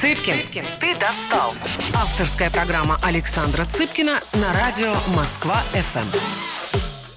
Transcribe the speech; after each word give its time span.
Цыпкин, 0.00 0.64
ты 0.80 0.96
достал. 0.96 1.50
Авторская 1.94 2.50
программа 2.50 2.98
Александра 3.02 3.66
Цыпкина 3.66 4.20
на 4.32 4.54
радио 4.54 4.94
Москва-ФМ. 5.14 6.08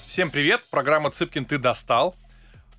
Всем 0.06 0.30
привет, 0.30 0.62
программа 0.70 1.10
«Цыпкин, 1.10 1.46
ты 1.46 1.60
достал». 1.60 2.18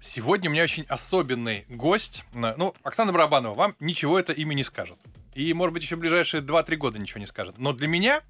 Сегодня 0.03 0.51
у 0.51 0.53
меня 0.53 0.63
очень 0.63 0.85
особенный 0.91 1.65
гость. 1.71 2.23
Ну, 2.35 2.75
Оксана 2.83 3.15
Барабанова 3.15 3.55
вам 3.55 3.77
ничего 3.81 4.19
это 4.19 4.35
имя 4.35 4.53
не 4.53 4.63
скажет. 4.63 4.99
И, 5.33 5.55
может 5.55 5.73
быть, 5.73 5.83
еще 5.83 5.97
ближайшие 5.97 6.43
2-3 6.43 6.77
года 6.77 6.99
ничего 6.99 7.21
не 7.21 7.27
скажет. 7.27 7.57
Но 7.57 7.73
для 7.73 7.89
меня, 7.89 8.21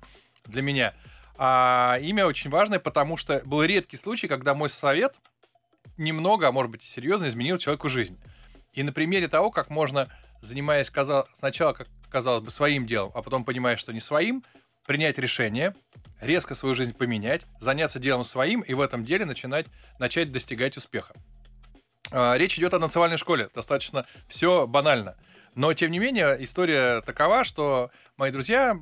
для 0.44 0.62
меня 0.62 0.94
а, 1.36 1.98
имя 2.00 2.24
очень 2.26 2.50
важное, 2.50 2.78
потому 2.78 3.16
что 3.16 3.42
был 3.44 3.64
редкий 3.64 3.96
случай, 3.96 4.28
когда 4.28 4.54
мой 4.54 4.68
совет 4.68 5.16
немного, 5.96 6.46
а 6.46 6.52
может 6.52 6.70
быть 6.70 6.84
и 6.84 6.86
серьезно, 6.86 7.26
изменил 7.26 7.58
человеку 7.58 7.88
жизнь. 7.88 8.16
И 8.74 8.84
на 8.84 8.92
примере 8.92 9.26
того, 9.26 9.50
как 9.50 9.70
можно, 9.70 10.08
занимаясь 10.44 10.90
казал, 10.90 11.26
сначала, 11.32 11.72
как 11.72 11.88
казалось 12.10 12.44
бы, 12.44 12.50
своим 12.50 12.86
делом, 12.86 13.10
а 13.14 13.22
потом 13.22 13.44
понимая, 13.44 13.76
что 13.76 13.92
не 13.92 14.00
своим, 14.00 14.44
принять 14.86 15.18
решение, 15.18 15.74
резко 16.20 16.54
свою 16.54 16.74
жизнь 16.74 16.94
поменять, 16.94 17.42
заняться 17.60 17.98
делом 17.98 18.24
своим 18.24 18.60
и 18.60 18.74
в 18.74 18.80
этом 18.80 19.04
деле 19.04 19.24
начинать, 19.24 19.66
начать 19.98 20.30
достигать 20.30 20.76
успеха. 20.76 21.14
А, 22.10 22.36
речь 22.36 22.58
идет 22.58 22.74
о 22.74 22.78
национальной 22.78 23.16
школе. 23.16 23.48
Достаточно 23.54 24.06
все 24.28 24.66
банально. 24.66 25.16
Но, 25.54 25.72
тем 25.72 25.90
не 25.90 25.98
менее, 25.98 26.36
история 26.40 27.00
такова, 27.02 27.44
что 27.44 27.90
мои 28.16 28.30
друзья 28.30 28.78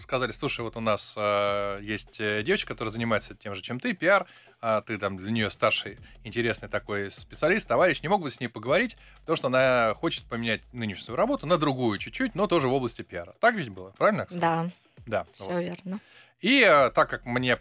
сказали, 0.00 0.32
слушай, 0.32 0.60
вот 0.60 0.76
у 0.76 0.80
нас 0.80 1.14
э, 1.16 1.80
есть 1.82 2.18
девочка, 2.18 2.74
которая 2.74 2.92
занимается 2.92 3.34
тем 3.34 3.54
же, 3.54 3.62
чем 3.62 3.80
ты, 3.80 3.92
пиар, 3.92 4.26
а 4.60 4.80
ты 4.80 4.98
там 4.98 5.16
для 5.16 5.30
нее 5.30 5.50
старший, 5.50 5.98
интересный 6.24 6.68
такой 6.68 7.10
специалист, 7.10 7.68
товарищ, 7.68 8.02
не 8.02 8.08
мог 8.08 8.22
бы 8.22 8.30
с 8.30 8.40
ней 8.40 8.48
поговорить, 8.48 8.96
потому 9.20 9.36
что 9.36 9.48
она 9.48 9.94
хочет 9.94 10.24
поменять 10.24 10.62
нынешнюю 10.72 11.04
свою 11.04 11.16
работу 11.16 11.46
на 11.46 11.58
другую 11.58 11.98
чуть-чуть, 11.98 12.34
но 12.34 12.46
тоже 12.46 12.68
в 12.68 12.74
области 12.74 13.02
пиара. 13.02 13.34
Так 13.40 13.54
ведь 13.54 13.68
было, 13.68 13.90
правильно, 13.90 14.24
Оксана? 14.24 14.40
Да. 14.40 14.70
Да. 15.06 15.26
Все 15.34 15.50
вот. 15.50 15.60
верно. 15.60 16.00
И 16.40 16.60
э, 16.60 16.90
так 16.90 17.08
как 17.08 17.24
мне 17.24 17.58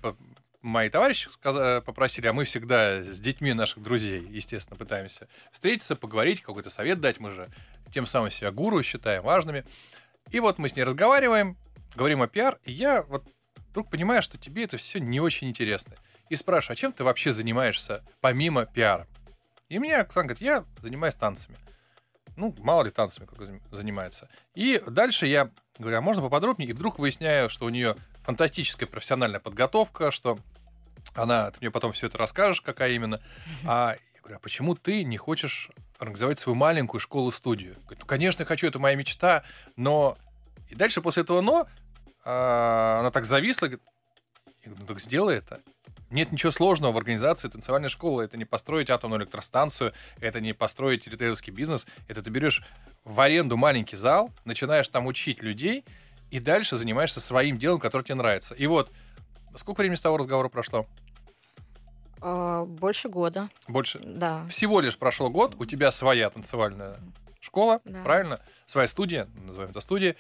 мои 0.62 0.90
товарищи 0.90 1.30
э, 1.44 1.82
попросили, 1.82 2.28
а 2.28 2.34
мы 2.34 2.46
всегда 2.46 3.04
с 3.04 3.20
детьми 3.20 3.54
наших 3.54 3.84
друзей, 3.84 4.28
естественно, 4.30 4.78
пытаемся 4.78 5.28
встретиться, 5.52 5.96
поговорить, 5.96 6.42
какой-то 6.42 6.70
совет 6.70 7.00
дать. 7.00 7.20
Мы 7.20 7.32
же 7.32 7.50
тем 7.92 8.06
самым 8.06 8.32
себя 8.32 8.52
гуру 8.52 8.82
считаем 8.84 9.24
важными. 9.24 9.64
И 10.32 10.40
вот 10.40 10.58
мы 10.58 10.70
с 10.70 10.76
ней 10.76 10.84
разговариваем, 10.84 11.58
говорим 11.96 12.22
о 12.22 12.28
пиар, 12.28 12.60
и 12.64 12.72
я 12.72 13.04
вот 13.04 13.26
вдруг 13.70 13.90
понимаю, 13.90 14.22
что 14.22 14.38
тебе 14.38 14.64
это 14.64 14.78
все 14.78 15.00
не 15.00 15.20
очень 15.20 15.50
интересно. 15.50 15.96
И 16.30 16.36
спрашиваю, 16.36 16.74
а 16.74 16.76
чем 16.78 16.94
ты 16.94 17.04
вообще 17.04 17.34
занимаешься 17.34 18.04
помимо 18.22 18.66
пиара? 18.66 19.08
И 19.70 19.80
мне 19.80 19.98
Оксана 19.98 20.28
говорит, 20.28 20.42
я 20.42 20.66
занимаюсь 20.82 21.16
танцами. 21.16 21.58
Ну, 22.36 22.56
мало 22.60 22.84
ли 22.84 22.90
танцами 22.90 23.26
как 23.26 23.42
занимается. 23.72 24.30
И 24.56 24.82
дальше 24.88 25.26
я 25.28 25.52
говорю, 25.78 25.98
а 25.98 26.02
можно 26.02 26.22
поподробнее? 26.22 26.70
И 26.70 26.74
вдруг 26.74 27.00
выясняю, 27.00 27.50
что 27.50 27.66
у 27.66 27.70
нее 27.70 27.96
фантастическая 28.24 28.88
профессиональная 28.88 29.40
подготовка, 29.40 30.12
что 30.12 30.40
она, 31.14 31.52
ты 31.52 31.60
мне 31.62 31.72
потом 31.72 31.92
все 31.92 32.08
это 32.08 32.18
расскажешь, 32.18 32.62
какая 32.62 32.92
именно. 32.92 33.22
А 33.66 33.96
я 34.14 34.22
говорю, 34.22 34.38
а 34.38 34.40
почему 34.40 34.76
ты 34.76 35.04
не 35.04 35.18
хочешь 35.18 35.70
организовать 35.98 36.40
свою 36.40 36.56
маленькую 36.56 37.00
школу-студию? 37.00 37.76
Говорит, 37.82 38.00
ну, 38.00 38.06
конечно, 38.06 38.46
хочу, 38.46 38.68
это 38.68 38.80
моя 38.80 38.96
мечта, 38.96 39.44
но... 39.76 40.18
И 40.70 40.76
дальше 40.76 41.02
после 41.02 41.22
этого 41.24 41.42
«но» 41.42 41.68
а, 42.24 43.02
она 43.02 43.12
так 43.12 43.26
зависла, 43.26 43.68
говорит, 43.68 43.84
я 44.64 44.72
говорю, 44.72 44.82
ну 44.82 44.88
так 44.88 45.00
сделай 45.00 45.38
это. 45.38 45.62
Нет 46.10 46.32
ничего 46.32 46.52
сложного 46.52 46.92
в 46.92 46.98
организации 46.98 47.50
танцевальной 47.50 47.90
школы. 47.90 48.24
Это 48.24 48.38
не 48.38 48.46
построить 48.46 48.90
атомную 48.90 49.22
электростанцию, 49.22 49.94
это 50.20 50.40
не 50.40 50.54
построить 50.54 51.08
ритейловский 51.08 51.54
бизнес. 51.54 51.86
Это 52.08 52.24
ты 52.24 52.30
берешь 52.32 52.64
в 53.04 53.20
аренду 53.20 53.58
маленький 53.58 53.96
зал, 53.96 54.32
начинаешь 54.44 54.88
там 54.88 55.06
учить 55.06 55.44
людей, 55.44 55.86
и 56.32 56.40
дальше 56.40 56.78
занимаешься 56.78 57.20
своим 57.20 57.58
делом, 57.58 57.80
которое 57.80 58.04
тебе 58.04 58.16
нравится. 58.16 58.56
И 58.56 58.66
вот 58.66 58.92
сколько 59.56 59.80
времени 59.80 59.98
с 59.98 60.02
того 60.02 60.18
разговора 60.18 60.50
прошло? 60.50 60.88
А, 62.28 62.66
больше 62.66 63.08
года. 63.08 63.50
Больше? 63.68 64.00
Да. 64.04 64.48
Всего 64.50 64.80
лишь 64.80 64.98
прошел 64.98 65.30
год, 65.30 65.56
у 65.60 65.66
тебя 65.66 65.92
своя 65.92 66.32
танцевальная 66.32 67.00
школа, 67.40 67.82
да. 67.86 68.02
правильно? 68.02 68.42
Своя 68.66 68.88
студия, 68.88 69.28
назовем 69.46 69.70
это 69.70 69.80
студия. 69.80 70.16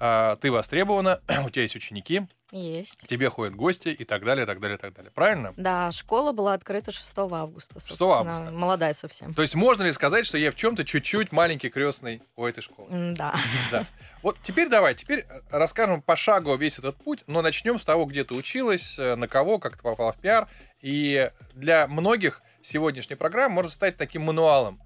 А, 0.00 0.36
ты 0.36 0.50
востребована, 0.50 1.20
у 1.44 1.50
тебя 1.50 1.62
есть 1.62 1.76
ученики. 1.76 2.26
Есть. 2.50 2.96
К 2.96 3.06
тебе 3.06 3.28
ходят 3.28 3.54
гости 3.54 3.88
и 3.88 4.04
так 4.04 4.24
далее, 4.24 4.44
и 4.44 4.46
так 4.46 4.58
далее, 4.60 4.78
и 4.78 4.80
так 4.80 4.94
далее. 4.94 5.10
Правильно? 5.14 5.52
Да, 5.58 5.90
школа 5.90 6.32
была 6.32 6.54
открыта 6.54 6.92
6 6.92 7.12
августа. 7.18 7.78
6 7.78 8.00
августа. 8.00 8.50
Молодая 8.50 8.94
совсем. 8.94 9.34
То 9.34 9.42
есть 9.42 9.54
можно 9.54 9.82
ли 9.82 9.92
сказать, 9.92 10.24
что 10.24 10.38
я 10.38 10.50
в 10.50 10.54
чем-то 10.54 10.84
чуть-чуть 10.84 11.30
маленький 11.30 11.68
крестный 11.68 12.22
у 12.36 12.46
этой 12.46 12.62
школы? 12.62 12.88
Да. 13.14 13.34
Да. 13.70 13.86
Вот 14.22 14.36
теперь 14.42 14.68
давай, 14.68 14.94
теперь 14.94 15.26
э, 15.28 15.40
расскажем 15.50 16.00
пошагово 16.00 16.56
весь 16.56 16.78
этот 16.78 16.96
путь, 16.96 17.22
но 17.26 17.42
начнем 17.42 17.78
с 17.78 17.84
того, 17.84 18.06
где 18.06 18.24
ты 18.24 18.34
училась, 18.34 18.98
э, 18.98 19.14
на 19.14 19.28
кого, 19.28 19.58
как 19.58 19.76
ты 19.76 19.82
попала 19.82 20.12
в 20.12 20.16
пиар. 20.16 20.48
И 20.80 21.30
для 21.54 21.86
многих 21.86 22.40
сегодняшняя 22.62 23.16
программа 23.16 23.56
может 23.56 23.72
стать 23.72 23.96
таким 23.96 24.22
мануалом. 24.22 24.80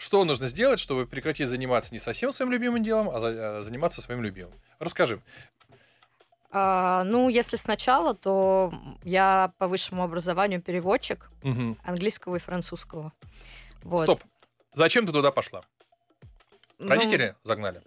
Что 0.00 0.24
нужно 0.24 0.48
сделать, 0.48 0.80
чтобы 0.80 1.06
прекратить 1.06 1.46
заниматься 1.46 1.92
не 1.92 1.98
совсем 1.98 2.32
своим 2.32 2.50
любимым 2.50 2.82
делом, 2.82 3.10
а, 3.10 3.58
а 3.58 3.62
заниматься 3.62 4.00
своим 4.00 4.22
любимым? 4.22 4.54
Расскажи. 4.78 5.20
А, 6.50 7.04
ну, 7.04 7.28
если 7.28 7.56
сначала, 7.56 8.14
то 8.14 8.72
я 9.04 9.52
по 9.58 9.68
высшему 9.68 10.02
образованию 10.02 10.62
переводчик 10.62 11.30
угу. 11.42 11.76
английского 11.84 12.36
и 12.36 12.38
французского. 12.38 13.12
Вот. 13.82 14.04
Стоп. 14.04 14.22
Зачем 14.72 15.04
ты 15.04 15.12
туда 15.12 15.32
пошла? 15.32 15.64
Ну, 16.78 16.88
родители 16.88 17.34
ну, 17.44 17.48
загнали? 17.48 17.82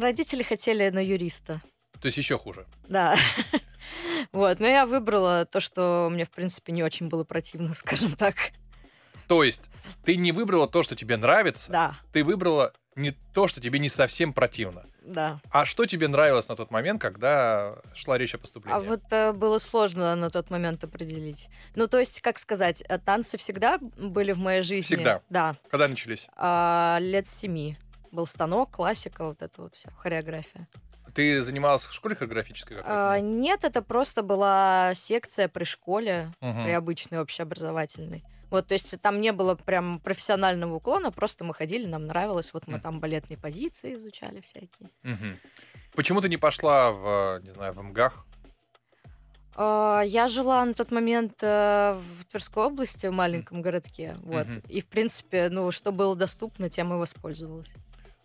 Родители 0.00 0.42
хотели 0.42 0.88
на 0.88 1.04
юриста. 1.04 1.60
То 2.00 2.06
есть 2.06 2.16
еще 2.16 2.38
хуже. 2.38 2.66
Да. 2.88 3.14
Вот, 4.30 4.60
но 4.60 4.66
я 4.68 4.86
выбрала 4.86 5.44
то, 5.44 5.58
что 5.58 6.08
мне, 6.10 6.24
в 6.24 6.30
принципе, 6.30 6.72
не 6.72 6.84
очень 6.84 7.08
было 7.08 7.24
противно, 7.24 7.74
скажем 7.74 8.12
так. 8.12 8.36
То 9.28 9.44
есть 9.44 9.70
ты 10.04 10.16
не 10.16 10.32
выбрала 10.32 10.68
то, 10.68 10.82
что 10.82 10.94
тебе 10.94 11.16
нравится, 11.16 11.70
да. 11.70 11.96
ты 12.12 12.24
выбрала 12.24 12.72
не 12.94 13.12
то, 13.32 13.48
что 13.48 13.60
тебе 13.60 13.78
не 13.78 13.88
совсем 13.88 14.32
противно. 14.32 14.84
Да. 15.02 15.40
А 15.50 15.64
что 15.64 15.86
тебе 15.86 16.08
нравилось 16.08 16.48
на 16.48 16.56
тот 16.56 16.70
момент, 16.70 17.00
когда 17.00 17.76
шла 17.94 18.18
речь 18.18 18.34
о 18.34 18.38
поступлении? 18.38 18.78
А 18.78 18.82
вот 18.82 19.00
э, 19.10 19.32
было 19.32 19.58
сложно 19.58 20.14
на 20.14 20.30
тот 20.30 20.50
момент 20.50 20.84
определить. 20.84 21.48
Ну, 21.74 21.88
то 21.88 21.98
есть, 21.98 22.20
как 22.20 22.38
сказать, 22.38 22.84
э, 22.88 22.98
танцы 22.98 23.36
всегда 23.38 23.78
были 23.78 24.32
в 24.32 24.38
моей 24.38 24.62
жизни. 24.62 24.96
Всегда? 24.96 25.22
Да. 25.28 25.56
Когда 25.70 25.88
начались? 25.88 26.28
А, 26.36 26.98
лет 27.00 27.26
семи. 27.26 27.76
Был 28.12 28.26
станок, 28.26 28.70
классика, 28.70 29.24
вот 29.24 29.42
это 29.42 29.62
вот 29.62 29.74
вся 29.74 29.90
хореография. 29.96 30.68
Ты 31.14 31.42
занималась 31.42 31.86
в 31.86 31.92
школе 31.92 32.14
хореографической? 32.14 32.78
А, 32.84 33.18
нет, 33.20 33.64
это 33.64 33.82
просто 33.82 34.22
была 34.22 34.92
секция 34.94 35.48
при 35.48 35.64
школе, 35.64 36.32
угу. 36.40 36.64
при 36.64 36.72
обычной 36.72 37.20
общеобразовательной. 37.20 38.22
Вот, 38.52 38.66
то 38.66 38.74
есть 38.74 39.00
там 39.00 39.22
не 39.22 39.32
было 39.32 39.54
прям 39.54 39.98
профессионального 39.98 40.74
уклона, 40.74 41.10
просто 41.10 41.42
мы 41.42 41.54
ходили, 41.54 41.86
нам 41.86 42.06
нравилось, 42.06 42.50
вот 42.52 42.66
мы 42.66 42.78
там 42.78 43.00
балетные 43.00 43.38
позиции 43.38 43.94
изучали 43.94 44.42
всякие. 44.42 44.90
Угу. 45.04 45.38
Почему 45.94 46.20
ты 46.20 46.28
не 46.28 46.36
пошла 46.36 46.90
в, 46.90 47.40
не 47.42 47.48
знаю, 47.48 47.72
в 47.72 47.82
МГАХ? 47.82 48.26
А, 49.54 50.02
я 50.04 50.28
жила 50.28 50.62
на 50.66 50.74
тот 50.74 50.90
момент 50.90 51.42
э, 51.42 51.98
в 52.18 52.26
Тверской 52.26 52.64
области, 52.64 53.06
в 53.06 53.12
маленьком 53.12 53.62
городке, 53.62 54.18
вот. 54.22 54.46
Угу. 54.46 54.68
И, 54.68 54.82
в 54.82 54.86
принципе, 54.86 55.48
ну, 55.48 55.70
что 55.70 55.90
было 55.90 56.14
доступно, 56.14 56.68
тем 56.68 56.92
и 56.92 56.98
воспользовалась. 56.98 57.70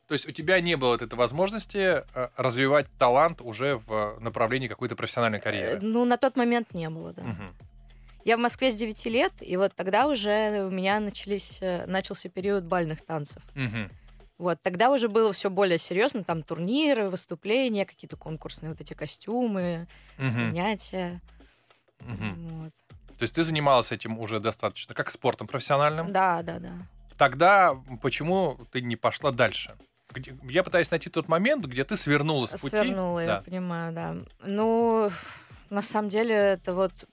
То 0.09 0.13
есть 0.13 0.27
у 0.27 0.31
тебя 0.31 0.59
не 0.59 0.75
было 0.75 0.89
вот 0.89 1.01
этой 1.01 1.16
возможности 1.16 2.03
э, 2.03 2.27
развивать 2.35 2.87
талант 2.97 3.39
уже 3.41 3.77
в 3.77 4.17
направлении 4.19 4.67
какой-то 4.67 4.97
профессиональной 4.97 5.39
карьеры? 5.39 5.77
Э, 5.77 5.79
ну, 5.81 6.03
на 6.03 6.17
тот 6.17 6.35
момент 6.35 6.73
не 6.73 6.89
было, 6.89 7.13
да. 7.13 7.21
Угу. 7.21 7.43
Я 8.27 8.35
в 8.35 8.41
Москве 8.41 8.73
с 8.73 8.75
9 8.75 9.05
лет, 9.05 9.31
и 9.39 9.55
вот 9.55 9.73
тогда 9.73 10.05
уже 10.05 10.65
у 10.65 10.69
меня 10.69 10.99
начались, 10.99 11.59
э, 11.61 11.85
начался 11.85 12.27
период 12.27 12.65
бальных 12.65 13.01
танцев. 13.05 13.41
Угу. 13.55 13.89
Вот, 14.39 14.61
тогда 14.61 14.91
уже 14.91 15.07
было 15.07 15.31
все 15.31 15.49
более 15.49 15.77
серьезно, 15.77 16.25
там 16.25 16.43
турниры, 16.43 17.07
выступления, 17.07 17.85
какие-то 17.85 18.17
конкурсные 18.17 18.72
вот 18.72 18.81
эти 18.81 18.91
костюмы, 18.91 19.87
угу. 20.19 20.35
занятия. 20.35 21.22
Угу. 22.02 22.63
Вот. 22.63 22.73
То 23.17 23.23
есть 23.23 23.34
ты 23.34 23.43
занималась 23.43 23.93
этим 23.93 24.19
уже 24.19 24.41
достаточно, 24.41 24.93
как 24.93 25.09
спортом 25.09 25.47
профессиональным? 25.47 26.11
Да, 26.11 26.43
да, 26.43 26.59
да. 26.59 26.73
Тогда 27.17 27.81
почему 28.02 28.59
ты 28.73 28.81
не 28.81 28.97
пошла 28.97 29.31
дальше? 29.31 29.78
Я 30.43 30.63
пытаюсь 30.63 30.91
найти 30.91 31.09
тот 31.09 31.29
момент, 31.29 31.66
где 31.66 31.85
ты 31.85 31.96
свернула 31.96 32.46
с 32.46 32.59
пути. 32.59 32.75
Свернула, 32.75 33.25
да. 33.25 33.35
я 33.35 33.41
понимаю, 33.41 33.93
да. 33.93 34.17
Ну, 34.46 35.11
на 35.69 35.81
самом 35.81 36.09
деле, 36.09 36.35
это 36.35 36.75
вот 36.75 37.07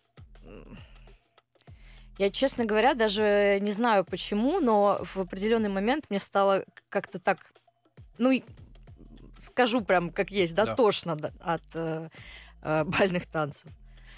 я, 2.18 2.30
честно 2.30 2.64
говоря, 2.64 2.94
даже 2.94 3.58
не 3.60 3.72
знаю 3.72 4.04
почему, 4.04 4.60
но 4.60 5.00
в 5.02 5.18
определенный 5.18 5.70
момент 5.70 6.06
мне 6.10 6.20
стало 6.20 6.64
как-то 6.88 7.18
так, 7.18 7.52
ну, 8.18 8.42
скажу 9.40 9.80
прям 9.80 10.10
как 10.10 10.30
есть, 10.30 10.54
да, 10.54 10.64
да. 10.64 10.76
тошно 10.76 11.16
от 11.40 11.62
э, 11.74 12.08
э, 12.62 12.84
бальных 12.84 13.26
танцев. 13.26 13.70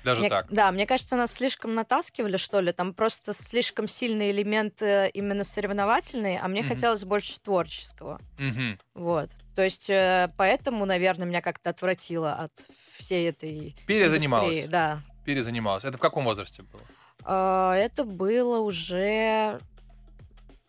Даже 0.05 0.21
мне, 0.21 0.31
так? 0.31 0.47
Да, 0.51 0.71
мне 0.71 0.87
кажется, 0.87 1.17
нас 1.17 1.33
слишком 1.33 1.75
натаскивали, 1.75 2.37
что 2.37 2.61
ли. 2.61 2.71
Там 2.71 2.95
просто 2.95 3.33
слишком 3.33 3.89
сильный 3.89 4.31
элемент 4.31 4.81
э, 4.81 5.11
именно 5.13 5.43
соревновательный, 5.43 6.39
а 6.39 6.47
мне 6.47 6.61
mm-hmm. 6.61 6.69
хотелось 6.69 7.05
больше 7.05 7.41
творческого. 7.41 8.21
Mm-hmm. 8.39 8.79
Вот. 8.95 9.31
То 9.57 9.63
есть 9.63 9.91
э, 9.91 10.31
поэтому, 10.37 10.85
наверное, 10.85 11.27
меня 11.27 11.43
как-то 11.43 11.71
отвратило 11.71 12.35
от 12.35 12.53
всей 12.97 13.29
этой 13.29 13.75
Перезанималась? 13.87 14.49
Индустрии. 14.49 14.71
Да. 14.71 15.03
Перезанималась. 15.25 15.85
Это 15.85 15.99
в 15.99 16.01
каком 16.01 16.25
возрасте 16.25 16.63
было? 16.63 16.83
А, 17.29 17.75
это 17.75 18.05
было 18.05 18.61
уже 18.61 19.61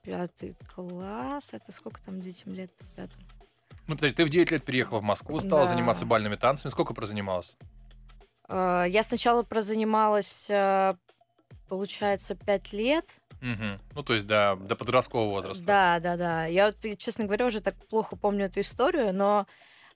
пятый 0.02 0.56
класс. 0.74 1.54
Это 1.54 1.72
сколько 1.72 2.02
там 2.02 2.20
детям 2.20 2.54
лет 2.54 2.72
в 2.80 2.96
пятом? 2.96 3.22
Ну, 3.86 3.96
подожди, 3.96 4.16
ты 4.16 4.26
в 4.26 4.30
9 4.30 4.52
лет 4.52 4.66
приехала 4.66 5.00
в 5.00 5.04
Москву, 5.04 5.40
стала 5.40 5.62
да. 5.62 5.68
заниматься 5.68 6.06
бальными 6.06 6.36
танцами. 6.36 6.72
Сколько 6.72 6.96
прозанималась? 6.96 7.58
А, 8.48 8.86
я 8.86 9.04
сначала 9.04 9.44
прозанималась, 9.44 10.50
э, 10.50 10.96
получается, 11.70 12.36
5 12.36 12.74
лет. 12.74 13.16
Угу. 13.42 13.80
Ну, 13.94 14.04
то 14.04 14.14
есть 14.14 14.26
до, 14.26 14.58
до 14.60 14.76
подросткового 14.76 15.30
возраста. 15.30 15.64
Да, 15.64 16.00
да, 16.00 16.18
да. 16.18 16.46
Я, 16.48 16.68
вот, 16.68 16.98
честно 16.98 17.26
говоря, 17.26 17.46
уже 17.46 17.62
так 17.62 17.76
плохо 17.88 18.16
помню 18.16 18.46
эту 18.46 18.62
историю, 18.62 19.14
но 19.14 19.46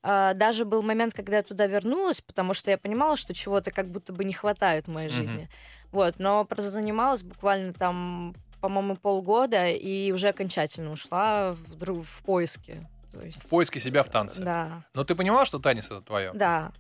э, 0.03 0.33
даже 0.35 0.63
был 0.65 0.83
момент, 0.83 1.15
когда 1.15 1.37
я 1.37 1.43
туда 1.43 1.65
вернулась, 1.65 2.21
потому 2.21 2.53
что 2.53 2.69
я 2.69 2.77
понимала, 2.77 3.17
что 3.17 3.33
чего-то 3.33 3.71
как 3.71 3.89
будто 3.89 4.13
бы 4.13 4.23
не 4.25 4.33
хватает 4.33 4.85
в 4.85 4.91
моей 4.91 5.07
угу. 5.07 5.15
жизни. 5.15 5.49
Вот, 5.91 6.15
но 6.19 6.45
прозанималась 6.45 7.23
буквально 7.23 7.73
там, 7.73 8.35
по-моему, 8.61 8.95
полгода 8.95 9.67
и 9.67 10.11
уже 10.11 10.29
окончательно 10.29 10.91
ушла 10.91 11.53
в, 11.53 12.03
в 12.03 12.23
поиски. 12.23 12.87
То 13.11 13.21
есть... 13.21 13.43
В 13.43 13.49
поиске 13.49 13.79
себя 13.79 14.03
в 14.03 14.09
танце. 14.09 14.41
Да. 14.41 14.83
Но 14.93 15.03
ты 15.03 15.15
понимала, 15.15 15.45
что 15.45 15.59
танец 15.59 15.87
это 15.87 16.01
твое? 16.01 16.31
Да. 16.33 16.71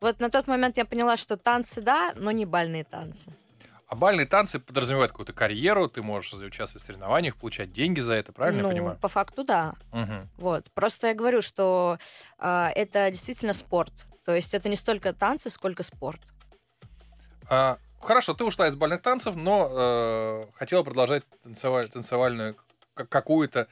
Вот 0.00 0.20
на 0.20 0.30
тот 0.30 0.46
момент 0.46 0.76
я 0.76 0.84
поняла, 0.84 1.16
что 1.16 1.36
танцы 1.36 1.80
да, 1.80 2.12
но 2.16 2.30
не 2.30 2.46
бальные 2.46 2.84
танцы. 2.84 3.32
А 3.88 3.94
бальные 3.94 4.26
танцы 4.26 4.58
подразумевают 4.58 5.12
какую-то 5.12 5.32
карьеру, 5.32 5.88
ты 5.88 6.02
можешь 6.02 6.34
участвовать 6.34 6.82
в 6.82 6.86
соревнованиях, 6.86 7.36
получать 7.36 7.72
деньги 7.72 8.00
за 8.00 8.12
это, 8.12 8.32
правильно 8.32 8.62
ну, 8.62 8.68
я 8.68 8.74
понимаю? 8.74 8.98
по 8.98 9.08
факту 9.08 9.44
да. 9.44 9.76
Угу. 9.92 10.28
Вот. 10.36 10.70
Просто 10.72 11.08
я 11.08 11.14
говорю, 11.14 11.40
что 11.40 11.98
э, 12.38 12.68
это 12.74 13.10
действительно 13.10 13.54
спорт. 13.54 13.92
То 14.26 14.34
есть 14.34 14.52
это 14.52 14.68
не 14.68 14.76
столько 14.76 15.14
танцы, 15.14 15.48
сколько 15.48 15.82
спорт. 15.82 16.20
А, 17.48 17.78
хорошо, 18.00 18.34
ты 18.34 18.44
ушла 18.44 18.68
из 18.68 18.76
бальных 18.76 19.02
танцев, 19.02 19.36
но 19.36 19.68
э, 19.70 20.46
хотела 20.54 20.82
продолжать 20.82 21.24
танцеваль, 21.42 21.88
танцевальную 21.88 22.56
какую-то 22.94 23.68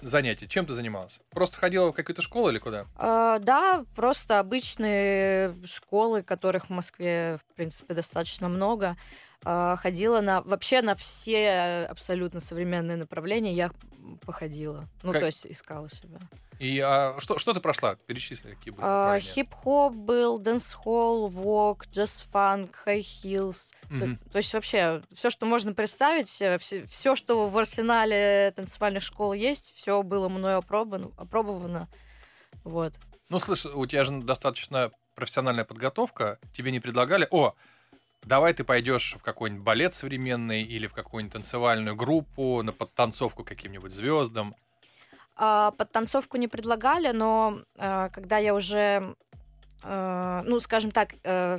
занятие? 0.00 0.46
Чем 0.46 0.66
ты 0.66 0.74
занималась? 0.74 1.20
Просто 1.30 1.58
ходила 1.58 1.88
в 1.88 1.92
какую-то 1.92 2.22
школу 2.22 2.50
или 2.50 2.58
куда? 2.58 2.86
А, 2.96 3.38
да, 3.38 3.84
просто 3.94 4.38
обычные 4.38 5.56
школы, 5.64 6.22
которых 6.22 6.66
в 6.66 6.70
Москве, 6.70 7.38
в 7.38 7.54
принципе, 7.54 7.94
достаточно 7.94 8.48
много. 8.48 8.96
А, 9.44 9.76
ходила 9.76 10.20
на 10.20 10.42
вообще 10.42 10.82
на 10.82 10.94
все 10.94 11.86
абсолютно 11.90 12.40
современные 12.40 12.96
направления. 12.96 13.52
Я 13.52 13.70
походила. 14.24 14.88
Ну, 15.02 15.12
как... 15.12 15.20
то 15.20 15.26
есть 15.26 15.46
искала 15.46 15.88
себя. 15.88 16.18
И 16.58 16.80
а, 16.80 17.14
что, 17.18 17.38
что 17.38 17.54
ты 17.54 17.60
прошла? 17.60 17.94
Перечисли, 17.94 18.54
какие 18.54 18.72
были 18.72 18.84
а, 18.84 19.20
Хип-хоп 19.20 19.94
был, 19.94 20.38
dancehall, 20.38 21.28
vogue, 21.28 21.86
jazz-funk, 21.86 22.74
high 22.74 23.13
heels. 23.13 23.72
Угу. 23.90 24.16
То, 24.24 24.30
то 24.32 24.38
есть 24.38 24.52
вообще 24.54 25.02
все, 25.12 25.30
что 25.30 25.46
можно 25.46 25.72
представить, 25.72 26.28
все, 26.28 26.58
все, 26.58 27.14
что 27.14 27.46
в 27.46 27.56
арсенале 27.56 28.52
танцевальных 28.56 29.04
школ 29.04 29.34
есть, 29.34 29.72
все 29.76 30.02
было 30.02 30.28
мной 30.28 30.56
опробовано. 30.56 31.12
опробовано. 31.16 31.88
Вот. 32.64 32.94
Ну, 33.28 33.38
слышь, 33.38 33.66
у 33.66 33.86
тебя 33.86 34.04
же 34.04 34.20
достаточно 34.22 34.90
профессиональная 35.14 35.64
подготовка. 35.64 36.38
Тебе 36.52 36.72
не 36.72 36.80
предлагали, 36.80 37.28
о, 37.30 37.54
давай 38.24 38.52
ты 38.52 38.64
пойдешь 38.64 39.16
в 39.18 39.22
какой-нибудь 39.22 39.64
балет 39.64 39.94
современный 39.94 40.62
или 40.62 40.86
в 40.86 40.92
какую-нибудь 40.92 41.34
танцевальную 41.34 41.94
группу, 41.94 42.62
на 42.62 42.72
подтанцовку 42.72 43.44
каким-нибудь 43.44 43.92
звездам. 43.92 44.56
А, 45.40 45.70
подтанцовку 45.70 46.36
не 46.36 46.48
предлагали, 46.48 47.12
но 47.12 47.60
а, 47.76 48.08
когда 48.08 48.38
я 48.38 48.54
уже, 48.54 49.14
а, 49.84 50.42
ну, 50.44 50.58
скажем 50.58 50.90
так, 50.90 51.14
э, 51.22 51.58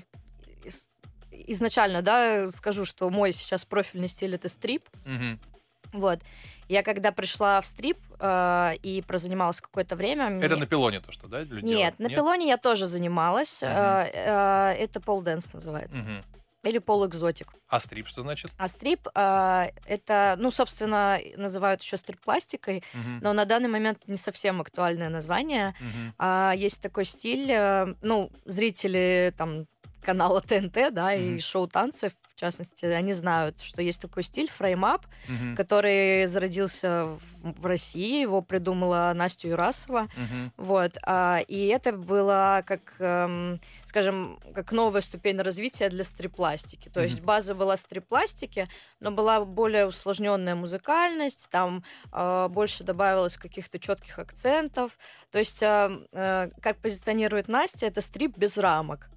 изначально, 1.32 2.02
да, 2.02 2.52
скажу, 2.52 2.84
что 2.84 3.10
мой 3.10 3.32
сейчас 3.32 3.64
профильный 3.64 4.10
стиль 4.10 4.36
это 4.36 4.50
стрип. 4.50 4.90
Угу. 5.06 6.00
Вот. 6.00 6.20
Я 6.68 6.84
когда 6.84 7.12
пришла 7.12 7.62
в 7.62 7.66
стрип 7.66 7.98
э, 8.20 8.74
и 8.84 9.02
прозанималась 9.02 9.62
какое-то 9.62 9.96
время... 9.96 10.38
Это 10.38 10.56
мне... 10.56 10.64
на 10.64 10.68
пилоне 10.68 11.00
то, 11.00 11.12
что, 11.12 11.28
да? 11.28 11.44
Нет, 11.46 11.64
Нет, 11.64 12.00
на 12.00 12.10
пилоне 12.10 12.48
я 12.48 12.58
тоже 12.58 12.86
занималась. 12.86 13.64
Угу. 13.64 13.72
Э, 13.72 14.12
э, 14.14 14.74
это 14.78 15.00
pole 15.00 15.24
dance 15.24 15.54
называется. 15.54 16.02
Угу 16.02 16.39
или 16.64 16.80
pole 16.80 17.07
exotic. 17.07 17.54
А 17.68 17.80
strip 17.80 18.08
что 18.08 18.22
значит? 18.22 18.52
А 18.58 18.68
strip 18.68 19.08
э, 19.16 19.68
это, 19.86 20.36
ну, 20.38 20.52
собственно, 20.52 21.20
называют 21.38 21.82
еще 21.82 21.98
стрип-пластикой, 21.98 22.84
угу. 22.94 23.10
но 23.22 23.34
на 23.34 23.46
данный 23.46 23.70
момент 23.70 24.08
не 24.08 24.18
совсем 24.18 24.60
актуальное 24.60 25.10
название. 25.10 25.76
Угу. 25.80 26.14
А, 26.18 26.54
есть 26.56 26.82
такой 26.82 27.06
стиль, 27.06 27.50
э, 27.52 27.94
ну, 28.02 28.32
зрители 28.46 29.34
там 29.38 29.68
канала 30.02 30.42
ТНТ, 30.42 30.92
да, 30.92 31.14
mm-hmm. 31.14 31.38
и 31.38 31.40
шоу 31.40 31.68
танцев, 31.68 32.14
в 32.40 32.42
частности, 32.42 32.86
они 32.86 33.12
знают, 33.12 33.60
что 33.60 33.82
есть 33.82 34.02
такой 34.02 34.24
стиль 34.24 34.50
frame 34.50 34.85
up, 34.85 35.06
угу. 35.28 35.56
который 35.58 36.26
зародился 36.28 37.08
в, 37.08 37.62
в 37.62 37.66
России, 37.66 38.22
его 38.22 38.42
придумала 38.42 39.12
Настя 39.14 39.50
Юрасова, 39.50 40.08
mm-hmm. 40.08 40.52
вот, 40.56 40.98
а, 41.04 41.42
и 41.50 41.68
это 41.68 41.92
было 41.92 42.64
как, 42.66 42.96
эм, 43.00 43.60
скажем, 43.86 44.40
как 44.56 44.72
новая 44.72 45.02
ступень 45.02 45.38
развития 45.42 45.90
для 45.90 46.06
стрипластики, 46.06 46.88
то 46.88 47.02
mm-hmm. 47.02 47.04
есть 47.04 47.20
база 47.20 47.56
была 47.56 47.76
стрипластики, 47.76 48.70
но 49.02 49.12
была 49.12 49.44
более 49.44 49.86
усложненная 49.86 50.56
музыкальность, 50.56 51.50
там 51.52 51.84
э, 52.14 52.48
больше 52.50 52.86
добавилось 52.86 53.36
каких-то 53.36 53.80
четких 53.80 54.18
акцентов, 54.18 54.98
то 55.32 55.40
есть 55.40 55.62
э, 55.62 55.90
э, 56.14 56.50
как 56.62 56.78
позиционирует 56.78 57.50
Настя, 57.50 57.88
это 57.88 58.00
стрип 58.00 58.38
без 58.38 58.58
рамок. 58.58 59.10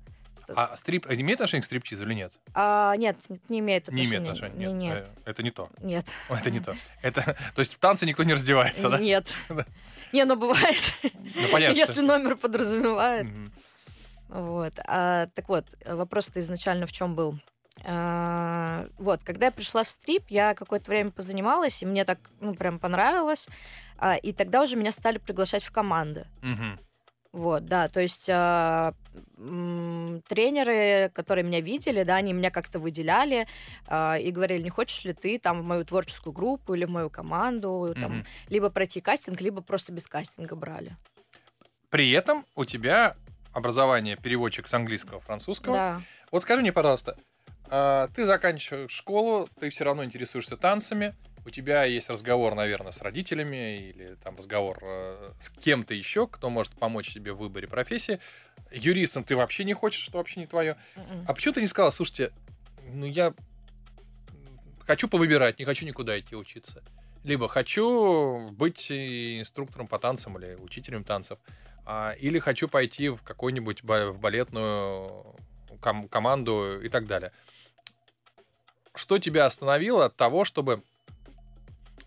А 0.49 0.77
стрип 0.77 1.07
имеет 1.11 1.41
отношение 1.41 1.63
к 1.63 1.65
стриптизу 1.65 2.05
или 2.05 2.15
нет? 2.15 2.33
А, 2.55 2.95
нет, 2.97 3.17
не 3.49 3.61
имеет 3.61 3.89
отношения. 3.89 4.11
Не 4.11 4.17
имеет 4.17 4.33
отношения. 4.33 4.67
Нет. 4.67 4.97
нет. 4.97 5.13
Э, 5.25 5.31
это 5.31 5.43
не 5.43 5.51
то. 5.51 5.69
Нет. 5.83 6.07
Это 6.29 6.51
не 6.51 6.61
то. 6.61 6.77
Это, 7.03 7.23
то 7.55 7.61
есть 7.61 7.75
в 7.75 7.79
танце 7.79 8.07
никто 8.07 8.23
не 8.25 8.35
раздевается, 8.35 8.89
да? 8.89 8.99
Нет. 8.99 9.33
Не, 10.13 10.27
ну 10.27 10.37
бывает. 10.37 10.77
Ну, 11.03 11.49
понятно. 11.51 11.75
Если 11.75 12.03
номер 12.03 12.37
подразумевает. 12.37 13.27
Вот. 14.29 14.75
А, 14.87 15.27
так 15.29 15.49
вот, 15.49 15.65
вопрос-то 15.87 16.39
изначально 16.41 16.87
в 16.87 16.93
чем 16.93 17.15
был? 17.15 17.39
А, 17.85 18.87
вот, 18.99 19.23
когда 19.25 19.47
я 19.47 19.53
пришла 19.53 19.85
в 19.85 19.89
стрип, 19.89 20.25
я 20.29 20.55
какое-то 20.55 20.91
время 20.91 21.11
позанималась, 21.11 21.83
и 21.83 21.87
мне 21.87 22.05
так, 22.05 22.19
ну, 22.41 22.53
прям 22.53 22.79
понравилось. 22.79 23.49
А, 23.99 24.17
и 24.17 24.33
тогда 24.33 24.63
уже 24.63 24.77
меня 24.77 24.93
стали 24.93 25.19
приглашать 25.19 25.65
в 25.65 25.73
команды. 25.73 26.27
Угу. 26.43 26.81
Вот, 27.33 27.65
да, 27.65 27.89
то 27.89 28.01
есть 28.01 28.29
э, 28.29 28.93
тренеры, 30.29 31.11
которые 31.15 31.45
меня 31.45 31.63
видели, 31.63 32.03
да, 32.03 32.17
они 32.17 32.35
меня 32.35 32.51
как-то 32.51 32.79
выделяли 32.79 33.47
э, 33.89 34.21
и 34.21 34.31
говорили, 34.31 34.63
не 34.63 34.69
хочешь 34.69 35.03
ли 35.05 35.15
ты 35.15 35.39
там 35.39 35.63
в 35.63 35.65
мою 35.65 35.87
творческую 35.87 36.35
группу 36.35 36.75
или 36.75 36.85
в 36.85 36.91
мою 36.91 37.09
команду, 37.09 37.95
там, 37.99 38.25
либо 38.51 38.69
пройти 38.69 39.01
кастинг, 39.01 39.41
либо 39.41 39.63
просто 39.63 39.93
без 39.93 40.07
кастинга 40.07 40.57
брали. 40.57 40.95
При 41.89 42.11
этом 42.11 42.45
у 42.55 42.67
тебя 42.67 43.17
образование 43.53 44.17
переводчик 44.17 44.67
с 44.67 44.75
английского, 44.75 45.21
французского. 45.21 45.75
Да. 45.75 46.03
Вот 46.31 46.43
скажи 46.43 46.61
мне, 46.61 46.73
пожалуйста, 46.73 47.17
э, 47.71 48.09
ты 48.15 48.27
заканчиваешь 48.27 48.91
школу, 48.91 49.49
ты 49.59 49.71
все 49.71 49.85
равно 49.85 50.05
интересуешься 50.05 50.59
танцами, 50.59 51.15
у 51.45 51.51
тебя 51.51 51.85
есть 51.85 52.09
разговор, 52.09 52.55
наверное, 52.55 52.93
с 52.93 53.01
родителями 53.01 53.89
или 53.89 54.17
там 54.23 54.37
разговор 54.37 54.79
э, 54.83 55.33
с 55.39 55.51
кем-то 55.51 55.95
еще, 55.95 56.27
кто 56.27 56.51
может 56.51 56.73
помочь 56.73 57.13
тебе 57.13 57.33
в 57.33 57.39
выборе 57.39 57.67
профессии. 57.67 58.21
Юристом 58.71 59.25
ты 59.25 59.37
вообще 59.37 59.65
не 59.65 59.75
хочешь, 59.75 60.03
что 60.03 60.19
вообще 60.19 60.41
не 60.41 60.47
твое. 60.47 60.77
Mm-mm. 60.95 61.25
А 61.27 61.35
почему 61.35 61.55
ты 61.55 61.61
не 61.61 61.67
сказала, 61.67 61.91
слушайте, 61.91 62.33
ну 62.93 63.07
я 63.07 63.35
хочу 64.87 65.09
повыбирать, 65.09 65.59
не 65.59 65.65
хочу 65.65 65.85
никуда 65.85 66.19
идти 66.19 66.37
учиться. 66.37 66.83
Либо 67.25 67.49
хочу 67.49 68.51
быть 68.51 68.91
инструктором 68.91 69.87
по 69.87 69.99
танцам 69.99 70.39
или 70.39 70.55
учителем 70.55 71.05
танцев, 71.05 71.39
а, 71.85 72.13
или 72.19 72.39
хочу 72.39 72.69
пойти 72.69 73.09
в 73.09 73.23
какую-нибудь 73.23 73.83
в 73.83 74.19
балетную 74.19 75.37
ком- 75.81 76.09
команду 76.09 76.81
и 76.83 76.89
так 76.89 77.07
далее. 77.07 77.33
Что 78.95 79.19
тебя 79.19 79.47
остановило 79.47 80.07
от 80.07 80.17
того, 80.17 80.45
чтобы 80.45 80.83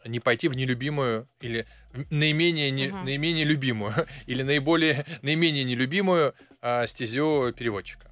не 0.05 0.19
пойти 0.19 0.47
в 0.47 0.55
нелюбимую 0.55 1.27
или 1.41 1.65
наименее, 2.09 2.71
не, 2.71 2.87
uh-huh. 2.87 3.03
наименее 3.03 3.45
любимую 3.45 3.93
или 4.27 4.43
наиболее, 4.43 5.05
наименее 5.21 5.63
нелюбимую 5.63 6.33
э, 6.61 6.87
стезю 6.87 7.53
переводчика. 7.57 8.11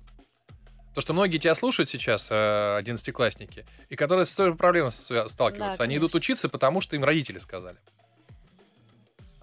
То, 0.93 1.01
что 1.01 1.13
многие 1.13 1.39
тебя 1.39 1.55
слушают 1.55 1.89
сейчас, 1.89 2.27
э, 2.29 2.75
одиннадцатиклассники, 2.77 3.65
и 3.89 3.95
которые 3.95 4.25
с 4.25 4.35
той 4.35 4.49
же 4.49 4.55
проблемой 4.55 4.91
сталкиваются. 4.91 5.79
Да, 5.79 5.83
Они 5.83 5.97
идут 5.97 6.13
учиться, 6.13 6.49
потому 6.49 6.81
что 6.81 6.95
им 6.95 7.03
родители 7.03 7.39
сказали. 7.39 7.77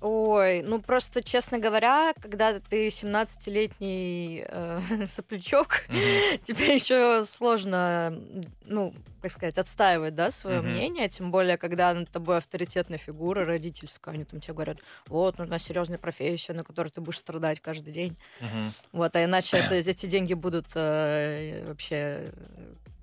Ой, 0.00 0.62
ну 0.62 0.80
просто, 0.80 1.22
честно 1.22 1.58
говоря, 1.58 2.14
когда 2.18 2.58
ты 2.58 2.88
17-летний 2.88 4.44
э, 4.48 4.80
соплячок, 5.06 5.84
mm-hmm. 5.88 6.38
тебе 6.44 6.74
еще 6.74 7.22
сложно, 7.26 8.18
ну, 8.64 8.94
как 9.20 9.30
сказать, 9.30 9.58
отстаивать, 9.58 10.14
да, 10.14 10.30
свое 10.30 10.60
mm-hmm. 10.60 10.62
мнение, 10.62 11.08
тем 11.10 11.30
более, 11.30 11.58
когда 11.58 11.92
над 11.92 12.10
тобой 12.10 12.38
авторитетная 12.38 12.96
фигура 12.96 13.44
родительская, 13.44 14.14
они 14.14 14.24
там 14.24 14.40
тебе 14.40 14.54
говорят, 14.54 14.78
вот, 15.06 15.36
нужна 15.36 15.58
серьезная 15.58 15.98
профессия, 15.98 16.54
на 16.54 16.64
которой 16.64 16.88
ты 16.88 17.02
будешь 17.02 17.18
страдать 17.18 17.60
каждый 17.60 17.92
день. 17.92 18.16
Mm-hmm. 18.40 18.70
Вот, 18.92 19.16
а 19.16 19.24
иначе 19.24 19.58
это, 19.58 19.74
эти 19.74 20.06
деньги 20.06 20.32
будут 20.32 20.68
э, 20.76 21.64
вообще 21.66 22.32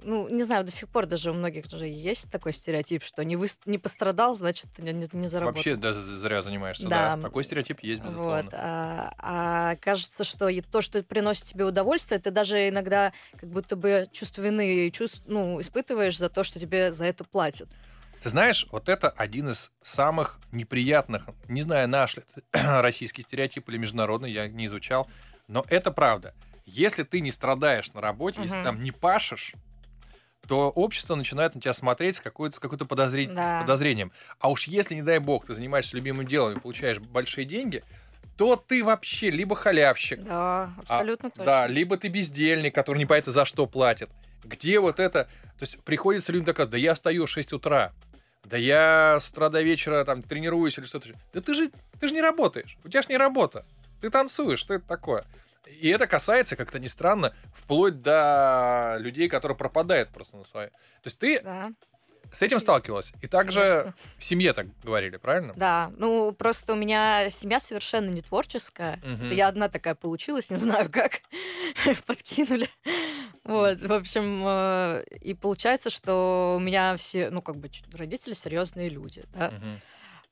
ну, 0.07 0.29
не 0.29 0.43
знаю, 0.45 0.63
до 0.63 0.71
сих 0.71 0.87
пор 0.87 1.05
даже 1.05 1.31
у 1.31 1.33
многих 1.33 1.69
же 1.69 1.85
есть 1.85 2.31
такой 2.31 2.53
стереотип, 2.53 3.03
что 3.03 3.25
не, 3.25 3.35
вы, 3.35 3.47
не 3.65 3.77
пострадал, 3.77 4.37
значит, 4.37 4.67
не, 4.79 4.93
не 4.93 5.27
заработал. 5.27 5.57
Вообще 5.57 5.75
да, 5.75 5.93
зря 5.93 6.41
занимаешься, 6.41 6.87
да. 6.87 7.17
да. 7.17 7.23
Такой 7.23 7.43
стереотип 7.43 7.81
есть, 7.81 8.01
безусловно. 8.01 8.43
Вот, 8.43 8.53
а, 8.53 9.13
а 9.17 9.75
кажется, 9.75 10.23
что 10.23 10.49
то, 10.71 10.81
что 10.81 11.03
приносит 11.03 11.47
тебе 11.47 11.65
удовольствие, 11.65 12.21
ты 12.21 12.31
даже 12.31 12.69
иногда 12.69 13.11
как 13.35 13.49
будто 13.49 13.75
бы 13.75 14.07
чувство 14.13 14.41
вины 14.43 14.89
чувств, 14.91 15.21
ну, 15.25 15.59
испытываешь 15.59 16.17
за 16.17 16.29
то, 16.29 16.43
что 16.43 16.57
тебе 16.57 16.93
за 16.93 17.03
это 17.03 17.25
платят. 17.25 17.69
Ты 18.21 18.29
знаешь, 18.29 18.65
вот 18.71 18.87
это 18.87 19.09
один 19.09 19.49
из 19.49 19.71
самых 19.81 20.39
неприятных, 20.53 21.27
не 21.49 21.61
знаю, 21.61 21.89
наш 21.89 22.15
ли 22.15 22.23
российский 22.53 23.23
стереотип 23.23 23.67
или 23.67 23.77
международный, 23.77 24.31
я 24.31 24.47
не 24.47 24.67
изучал, 24.67 25.09
но 25.49 25.65
это 25.67 25.91
правда. 25.91 26.33
Если 26.65 27.03
ты 27.03 27.19
не 27.19 27.31
страдаешь 27.31 27.91
на 27.93 27.99
работе, 27.99 28.39
угу. 28.39 28.45
если 28.45 28.63
там 28.63 28.81
не 28.81 28.91
пашешь, 28.91 29.53
то 30.47 30.69
общество 30.69 31.15
начинает 31.15 31.55
на 31.55 31.61
тебя 31.61 31.73
смотреть 31.73 32.17
с, 32.17 32.19
какой-то, 32.19 32.55
с 32.55 32.59
какой-то 32.59 32.85
подозритель... 32.85 33.35
да. 33.35 33.59
с 33.59 33.61
подозрением. 33.63 34.11
А 34.39 34.49
уж 34.49 34.67
если, 34.67 34.95
не 34.95 35.01
дай 35.01 35.19
бог, 35.19 35.45
ты 35.45 35.53
занимаешься 35.53 35.95
любимым 35.95 36.25
делом 36.25 36.57
и 36.57 36.59
получаешь 36.59 36.99
большие 36.99 37.45
деньги, 37.45 37.83
то 38.37 38.55
ты 38.55 38.83
вообще 38.83 39.29
либо 39.29 39.55
халявщик. 39.55 40.23
Да, 40.23 40.71
абсолютно 40.77 41.27
а, 41.27 41.31
точно. 41.31 41.45
Да, 41.45 41.67
либо 41.67 41.97
ты 41.97 42.07
бездельник, 42.07 42.73
который 42.73 42.99
не 42.99 43.05
понятно 43.05 43.31
за 43.31 43.45
что 43.45 43.65
платит. 43.65 44.09
Где 44.43 44.79
вот 44.79 44.99
это... 44.99 45.25
То 45.57 45.63
есть 45.63 45.79
приходится 45.83 46.31
людям 46.31 46.45
доказывать, 46.45 46.71
да 46.71 46.77
я 46.77 46.93
встаю 46.93 47.25
в 47.25 47.29
6 47.29 47.53
утра, 47.53 47.93
да 48.45 48.55
я 48.57 49.17
с 49.19 49.29
утра 49.29 49.49
до 49.49 49.61
вечера 49.61 50.05
там 50.05 50.21
тренируюсь 50.21 50.77
или 50.77 50.85
что-то. 50.85 51.09
Да 51.33 51.41
ты 51.41 51.53
же, 51.53 51.71
ты 51.99 52.07
же 52.07 52.13
не 52.13 52.21
работаешь. 52.21 52.77
У 52.83 52.89
тебя 52.89 53.01
же 53.01 53.09
не 53.09 53.17
работа. 53.17 53.65
Ты 54.01 54.09
танцуешь, 54.09 54.59
что 54.59 54.75
это 54.75 54.87
такое? 54.87 55.25
И 55.79 55.89
это 55.89 56.07
касается, 56.07 56.55
как-то 56.55 56.79
не 56.79 56.87
странно, 56.87 57.35
вплоть 57.53 58.01
до 58.01 58.97
людей, 58.99 59.29
которые 59.29 59.57
пропадают 59.57 60.09
просто 60.09 60.37
на 60.37 60.43
своей. 60.43 60.69
То 60.69 61.05
есть 61.05 61.19
ты 61.19 61.41
да. 61.41 61.71
с 62.31 62.41
этим 62.41 62.59
сталкивалась? 62.59 63.13
И 63.21 63.27
также 63.27 63.59
Конечно. 63.59 63.93
в 64.17 64.23
семье 64.23 64.53
так 64.53 64.67
говорили, 64.79 65.17
правильно? 65.17 65.53
Да, 65.55 65.91
ну 65.97 66.31
просто 66.31 66.73
у 66.73 66.75
меня 66.75 67.29
семья 67.29 67.59
совершенно 67.59 68.09
не 68.09 68.21
творческая. 68.21 68.99
Угу. 69.03 69.25
Это 69.25 69.33
я 69.35 69.47
одна 69.47 69.69
такая 69.69 69.95
получилась, 69.95 70.49
не 70.49 70.57
знаю 70.57 70.89
как. 70.91 71.21
Подкинули. 72.07 72.69
Вот, 73.43 73.79
в 73.79 73.93
общем, 73.93 74.43
э, 74.45 75.03
и 75.21 75.33
получается, 75.33 75.89
что 75.89 76.55
у 76.57 76.59
меня 76.59 76.97
все, 76.97 77.29
ну, 77.29 77.41
как 77.41 77.55
бы 77.55 77.69
родители 77.93 78.33
серьезные 78.33 78.89
люди, 78.89 79.23
да. 79.33 79.47
Угу. 79.47 79.81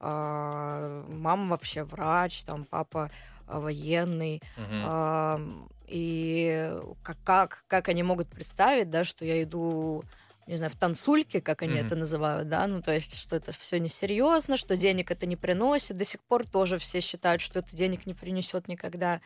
Мама 0.01 1.47
вообще 1.47 1.83
врач, 1.83 2.43
там 2.43 2.65
папа 2.65 3.05
а, 3.05 3.09
военный. 3.47 4.41
Угу. 4.57 5.69
И 5.87 6.75
как, 7.03 7.17
как, 7.23 7.63
как 7.67 7.89
они 7.89 8.03
могут 8.03 8.27
представить, 8.27 8.89
да, 8.89 9.03
что 9.03 9.23
я 9.23 9.43
иду 9.43 10.03
не 10.47 10.57
знаю, 10.57 10.71
в 10.71 10.75
танцульке, 10.75 11.41
как 11.41 11.63
они 11.63 11.73
mm-hmm. 11.73 11.85
это 11.87 11.95
называют, 11.95 12.47
да, 12.47 12.67
ну, 12.67 12.81
то 12.81 12.93
есть, 12.93 13.17
что 13.17 13.35
это 13.35 13.51
все 13.51 13.79
несерьезно, 13.79 14.57
что 14.57 14.77
денег 14.77 15.09
это 15.09 15.25
не 15.25 15.35
приносит. 15.35 15.97
До 15.97 16.05
сих 16.05 16.21
пор 16.21 16.47
тоже 16.47 16.77
все 16.77 17.01
считают, 17.01 17.41
что 17.41 17.59
это 17.59 17.75
денег 17.75 18.05
не 18.05 18.13
принесет 18.13 18.67
никогда. 18.67 19.21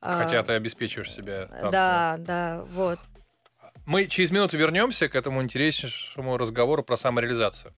Хотя 0.00 0.40
а, 0.40 0.42
ты 0.42 0.52
обеспечиваешь 0.52 1.12
себя 1.12 1.46
танцами. 1.46 1.70
Да, 1.70 2.16
да, 2.18 2.64
вот. 2.72 2.98
Мы 3.86 4.06
через 4.06 4.30
минуту 4.30 4.56
вернемся 4.56 5.08
к 5.08 5.14
этому 5.14 5.42
интереснейшему 5.42 6.36
разговору 6.36 6.82
про 6.82 6.96
самореализацию. 6.96 7.72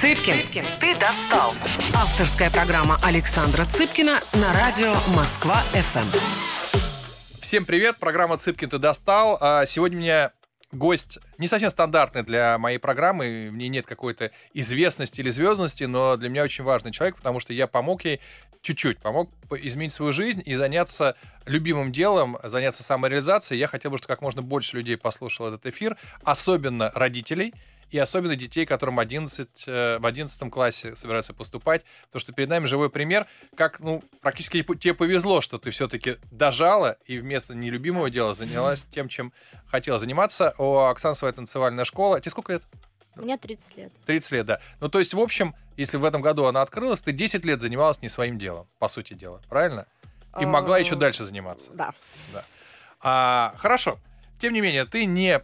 Цыпкин, 0.00 0.38
Цыпкин, 0.38 0.64
ты 0.80 0.96
достал. 0.98 1.50
Авторская 1.94 2.50
программа 2.50 2.98
Александра 3.02 3.66
Цыпкина 3.66 4.18
на 4.32 4.54
радио 4.54 4.94
Москва-ФМ. 5.14 6.08
Всем 7.42 7.66
привет, 7.66 7.98
программа 7.98 8.38
Цыпкин, 8.38 8.70
ты 8.70 8.78
достал. 8.78 9.36
А 9.42 9.66
сегодня 9.66 9.98
у 9.98 10.00
меня 10.00 10.32
гость 10.72 11.18
не 11.36 11.48
совсем 11.48 11.68
стандартный 11.68 12.22
для 12.22 12.56
моей 12.56 12.78
программы, 12.78 13.50
в 13.52 13.56
ней 13.58 13.68
нет 13.68 13.84
какой-то 13.84 14.30
известности 14.54 15.20
или 15.20 15.28
звездности, 15.28 15.84
но 15.84 16.16
для 16.16 16.30
меня 16.30 16.44
очень 16.44 16.64
важный 16.64 16.92
человек, 16.92 17.16
потому 17.16 17.38
что 17.38 17.52
я 17.52 17.66
помог 17.66 18.02
ей 18.06 18.22
чуть-чуть, 18.62 19.00
помог 19.00 19.30
изменить 19.50 19.92
свою 19.92 20.14
жизнь 20.14 20.42
и 20.46 20.54
заняться 20.54 21.14
любимым 21.44 21.92
делом, 21.92 22.38
заняться 22.42 22.82
самореализацией. 22.82 23.58
Я 23.58 23.66
хотел 23.66 23.90
бы, 23.90 23.98
чтобы 23.98 24.14
как 24.14 24.22
можно 24.22 24.40
больше 24.40 24.78
людей 24.78 24.96
послушало 24.96 25.48
этот 25.48 25.66
эфир, 25.66 25.98
особенно 26.24 26.90
родителей, 26.94 27.52
и 27.90 27.98
особенно 27.98 28.36
детей, 28.36 28.66
которым 28.66 28.98
11, 28.98 29.64
э, 29.66 29.98
в 29.98 30.06
11 30.06 30.50
классе 30.50 30.94
собираются 30.96 31.34
поступать, 31.34 31.84
потому 32.06 32.20
что 32.20 32.32
перед 32.32 32.48
нами 32.48 32.66
живой 32.66 32.90
пример, 32.90 33.26
как, 33.56 33.80
ну, 33.80 34.02
практически 34.20 34.62
тебе 34.62 34.94
повезло, 34.94 35.40
что 35.40 35.58
ты 35.58 35.70
все-таки 35.70 36.16
дожала 36.30 36.96
и 37.04 37.18
вместо 37.18 37.54
нелюбимого 37.54 38.10
дела 38.10 38.34
занялась 38.34 38.84
тем, 38.90 39.08
чем 39.08 39.32
хотела 39.66 39.98
заниматься. 39.98 40.54
У 40.58 40.78
Оксаны 40.78 41.14
своя 41.14 41.32
танцевальная 41.32 41.84
школа. 41.84 42.20
Тебе 42.20 42.30
сколько 42.30 42.52
лет? 42.52 42.62
Мне 43.16 43.36
30 43.36 43.76
лет. 43.76 43.92
30 44.06 44.32
лет, 44.32 44.46
да. 44.46 44.60
Ну, 44.80 44.88
то 44.88 44.98
есть, 44.98 45.14
в 45.14 45.20
общем, 45.20 45.54
если 45.76 45.96
в 45.96 46.04
этом 46.04 46.22
году 46.22 46.44
она 46.44 46.62
открылась, 46.62 47.02
ты 47.02 47.12
10 47.12 47.44
лет 47.44 47.60
занималась 47.60 48.00
не 48.02 48.08
своим 48.08 48.38
делом, 48.38 48.68
по 48.78 48.88
сути 48.88 49.14
дела, 49.14 49.42
правильно? 49.48 49.86
И 50.40 50.46
могла 50.46 50.78
еще 50.78 50.94
дальше 50.94 51.24
заниматься. 51.24 51.72
Да. 51.72 51.92
да. 52.32 52.44
А, 53.00 53.54
хорошо. 53.58 53.98
Тем 54.38 54.52
не 54.52 54.60
менее, 54.60 54.84
ты 54.86 55.04
не 55.04 55.42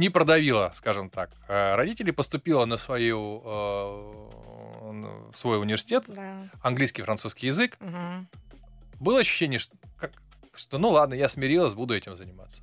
не 0.00 0.08
продавила, 0.08 0.72
скажем 0.74 1.10
так, 1.10 1.30
э, 1.46 1.74
родителей, 1.76 2.12
поступила 2.12 2.64
на 2.64 2.78
свою 2.78 3.42
э, 3.44 4.30
в 5.30 5.36
свой 5.36 5.60
университет, 5.60 6.04
да. 6.08 6.48
английский, 6.62 7.02
французский 7.02 7.46
язык. 7.46 7.76
Угу. 7.80 8.26
Было 8.98 9.20
ощущение, 9.20 9.58
что, 9.58 9.76
как, 9.98 10.12
что 10.54 10.78
ну 10.78 10.88
ладно, 10.88 11.14
я 11.14 11.28
смирилась, 11.28 11.74
буду 11.74 11.94
этим 11.94 12.16
заниматься. 12.16 12.62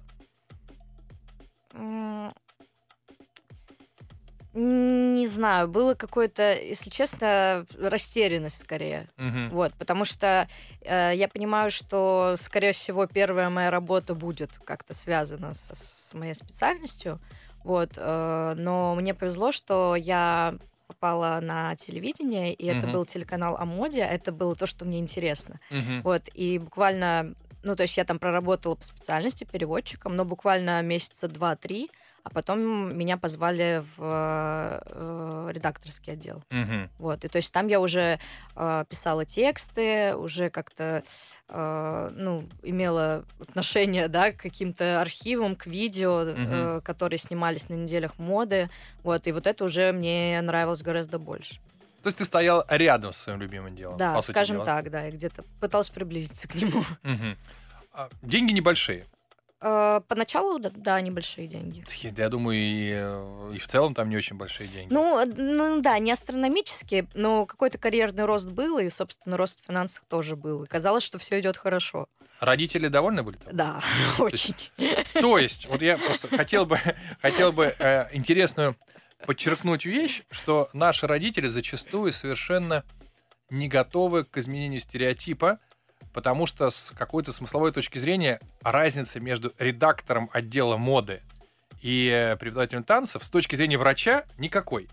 Не 4.60 5.28
знаю, 5.28 5.68
было 5.68 5.94
какое-то, 5.94 6.60
если 6.60 6.90
честно, 6.90 7.68
растерянность 7.78 8.60
скорее. 8.60 9.08
Угу. 9.20 9.56
Вот, 9.56 9.74
потому 9.76 10.04
что 10.04 10.48
э, 10.82 11.12
я 11.14 11.28
понимаю, 11.28 11.70
что, 11.70 12.34
скорее 12.40 12.72
всего, 12.72 13.06
первая 13.06 13.52
моя 13.52 13.70
работа 13.70 14.16
будет 14.16 14.58
как-то 14.66 14.96
связана 14.96 15.54
с, 15.54 15.70
с 15.76 16.14
моей 16.16 16.34
специальностью. 16.34 17.20
Вот, 17.64 17.92
э, 17.98 18.54
но 18.58 18.96
мне 18.96 19.14
повезло, 19.14 19.52
что 19.52 19.96
я 19.96 20.56
попала 20.88 21.40
на 21.40 21.76
телевидение, 21.76 22.52
и 22.52 22.68
uh 22.68 22.80
это 22.80 22.88
был 22.88 23.06
телеканал 23.06 23.58
о 23.58 23.66
моде, 23.66 24.00
это 24.00 24.32
было 24.32 24.56
то, 24.56 24.66
что 24.66 24.86
мне 24.86 24.98
интересно. 24.98 25.60
uh 25.70 26.02
Вот, 26.02 26.24
и 26.34 26.58
буквально, 26.58 27.36
ну, 27.62 27.76
то 27.76 27.84
есть 27.84 27.96
я 27.96 28.06
там 28.06 28.18
проработала 28.18 28.74
по 28.74 28.84
специальности 28.84 29.44
переводчиком, 29.44 30.16
но 30.16 30.26
буквально 30.26 30.82
месяца 30.82 31.28
два-три 31.28 31.92
а 32.28 32.30
потом 32.30 32.94
меня 32.98 33.16
позвали 33.16 33.82
в 33.96 34.02
э, 34.02 35.50
редакторский 35.54 36.12
отдел. 36.12 36.44
Угу. 36.52 36.90
Вот, 37.00 37.24
и 37.24 37.30
то 37.30 37.38
есть 37.38 37.54
там 37.54 37.68
я 37.68 37.80
уже 37.80 38.20
э, 38.56 38.86
писала 38.90 39.24
тексты, 39.24 40.14
уже 40.14 40.50
как-то 40.50 41.04
э, 41.48 42.12
ну, 42.14 42.44
имела 42.64 43.24
отношение, 43.40 44.10
да, 44.10 44.34
к 44.34 44.38
каким-то 44.38 45.00
архивам, 45.00 45.56
к 45.56 45.68
видео, 45.68 46.24
угу. 46.24 46.32
э, 46.36 46.82
которые 46.84 47.18
снимались 47.18 47.70
на 47.70 47.76
неделях 47.76 48.20
моды, 48.20 48.70
вот, 49.04 49.26
и 49.28 49.32
вот 49.32 49.48
это 49.48 49.64
уже 49.64 49.94
мне 49.94 50.42
нравилось 50.42 50.82
гораздо 50.82 51.20
больше. 51.20 51.62
То 52.04 52.08
есть 52.08 52.18
ты 52.18 52.26
стоял 52.26 52.66
рядом 52.68 53.14
с 53.14 53.18
своим 53.18 53.40
любимым 53.40 53.74
делом? 53.74 53.96
Да, 53.98 54.22
скажем 54.22 54.58
дела. 54.58 54.66
так, 54.66 54.92
да, 54.92 55.04
я 55.04 55.12
где-то 55.12 55.46
пыталась 55.62 55.90
приблизиться 55.90 56.50
к 56.50 56.56
нему. 56.56 56.84
Угу. 57.04 58.10
деньги 58.24 58.52
небольшие. 58.52 59.06
Э, 59.60 60.02
поначалу, 60.08 60.60
да, 60.60 61.02
небольшие 61.02 61.48
деньги. 61.48 61.84
Я, 62.02 62.12
я 62.16 62.30
думаю, 62.30 62.60
и, 62.60 62.92
э, 62.94 63.54
и 63.56 63.58
в 63.58 63.68
целом 63.68 63.96
там 63.96 64.10
не 64.10 64.16
очень 64.16 64.36
большие 64.38 64.68
деньги. 64.68 64.94
Ну, 64.94 65.26
ну 65.26 65.82
да, 65.82 65.98
не 65.98 66.12
астрономические, 66.12 67.08
но 67.16 67.48
какой-то 67.48 67.80
карьерный 67.80 68.26
рост 68.26 68.50
был, 68.50 68.78
и, 68.78 68.90
собственно, 68.90 69.36
рост 69.36 69.60
в 69.60 69.66
финансах 69.66 70.04
тоже 70.08 70.36
был. 70.36 70.64
И 70.64 70.68
казалось, 70.68 71.04
что 71.04 71.18
все 71.18 71.40
идет 71.40 71.58
хорошо. 71.58 72.08
Родители 72.40 72.88
довольны 72.88 73.24
были? 73.24 73.38
Там? 73.38 73.56
Да, 73.56 73.82
очень. 74.20 74.54
То 75.14 75.40
есть, 75.40 75.66
вот 75.68 75.82
я 75.82 75.98
просто 75.98 76.28
хотел 76.28 76.68
бы, 76.68 76.78
хотел 77.22 77.52
бы 77.52 77.76
э, 77.80 78.16
интересную 78.16 78.76
подчеркнуть 79.26 79.86
вещь, 79.86 80.22
что 80.30 80.70
наши 80.74 81.08
родители 81.08 81.48
зачастую 81.48 82.12
совершенно 82.12 82.84
не 83.50 83.68
готовы 83.68 84.24
к 84.24 84.38
изменению 84.38 84.80
стереотипа, 84.80 85.60
потому 86.14 86.46
что 86.46 86.70
с 86.70 86.94
какой-то 86.98 87.32
смысловой 87.32 87.72
точки 87.72 87.98
зрения 87.98 88.40
разница 88.62 89.20
между 89.20 89.54
редактором 89.60 90.30
отдела 90.34 90.78
моды 90.78 91.22
и 91.82 92.36
преподавателем 92.40 92.84
танцев 92.84 93.24
с 93.24 93.30
точки 93.30 93.56
зрения 93.56 93.78
врача 93.78 94.26
никакой. 94.38 94.90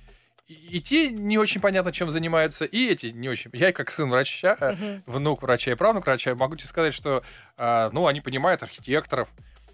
и 0.47 0.81
те 0.81 1.09
не 1.09 1.39
очень 1.39 1.61
понятно, 1.61 1.91
чем 1.93 2.11
занимаются, 2.11 2.67
и 2.67 2.89
эти 2.91 3.07
не 3.07 3.29
очень. 3.29 3.51
Я 3.55 3.73
как 3.73 3.91
сын 3.91 4.11
врача, 4.11 4.57
uh-huh. 4.61 5.03
внук 5.07 5.43
врача 5.43 5.73
и 5.73 5.75
правнук 5.75 6.05
врача, 6.05 6.35
могу 6.35 6.57
тебе 6.57 6.69
сказать, 6.69 6.93
что 6.93 7.23
а, 7.57 7.89
ну, 7.93 8.07
они 8.07 8.21
понимают 8.21 8.63
архитекторов, 8.63 9.31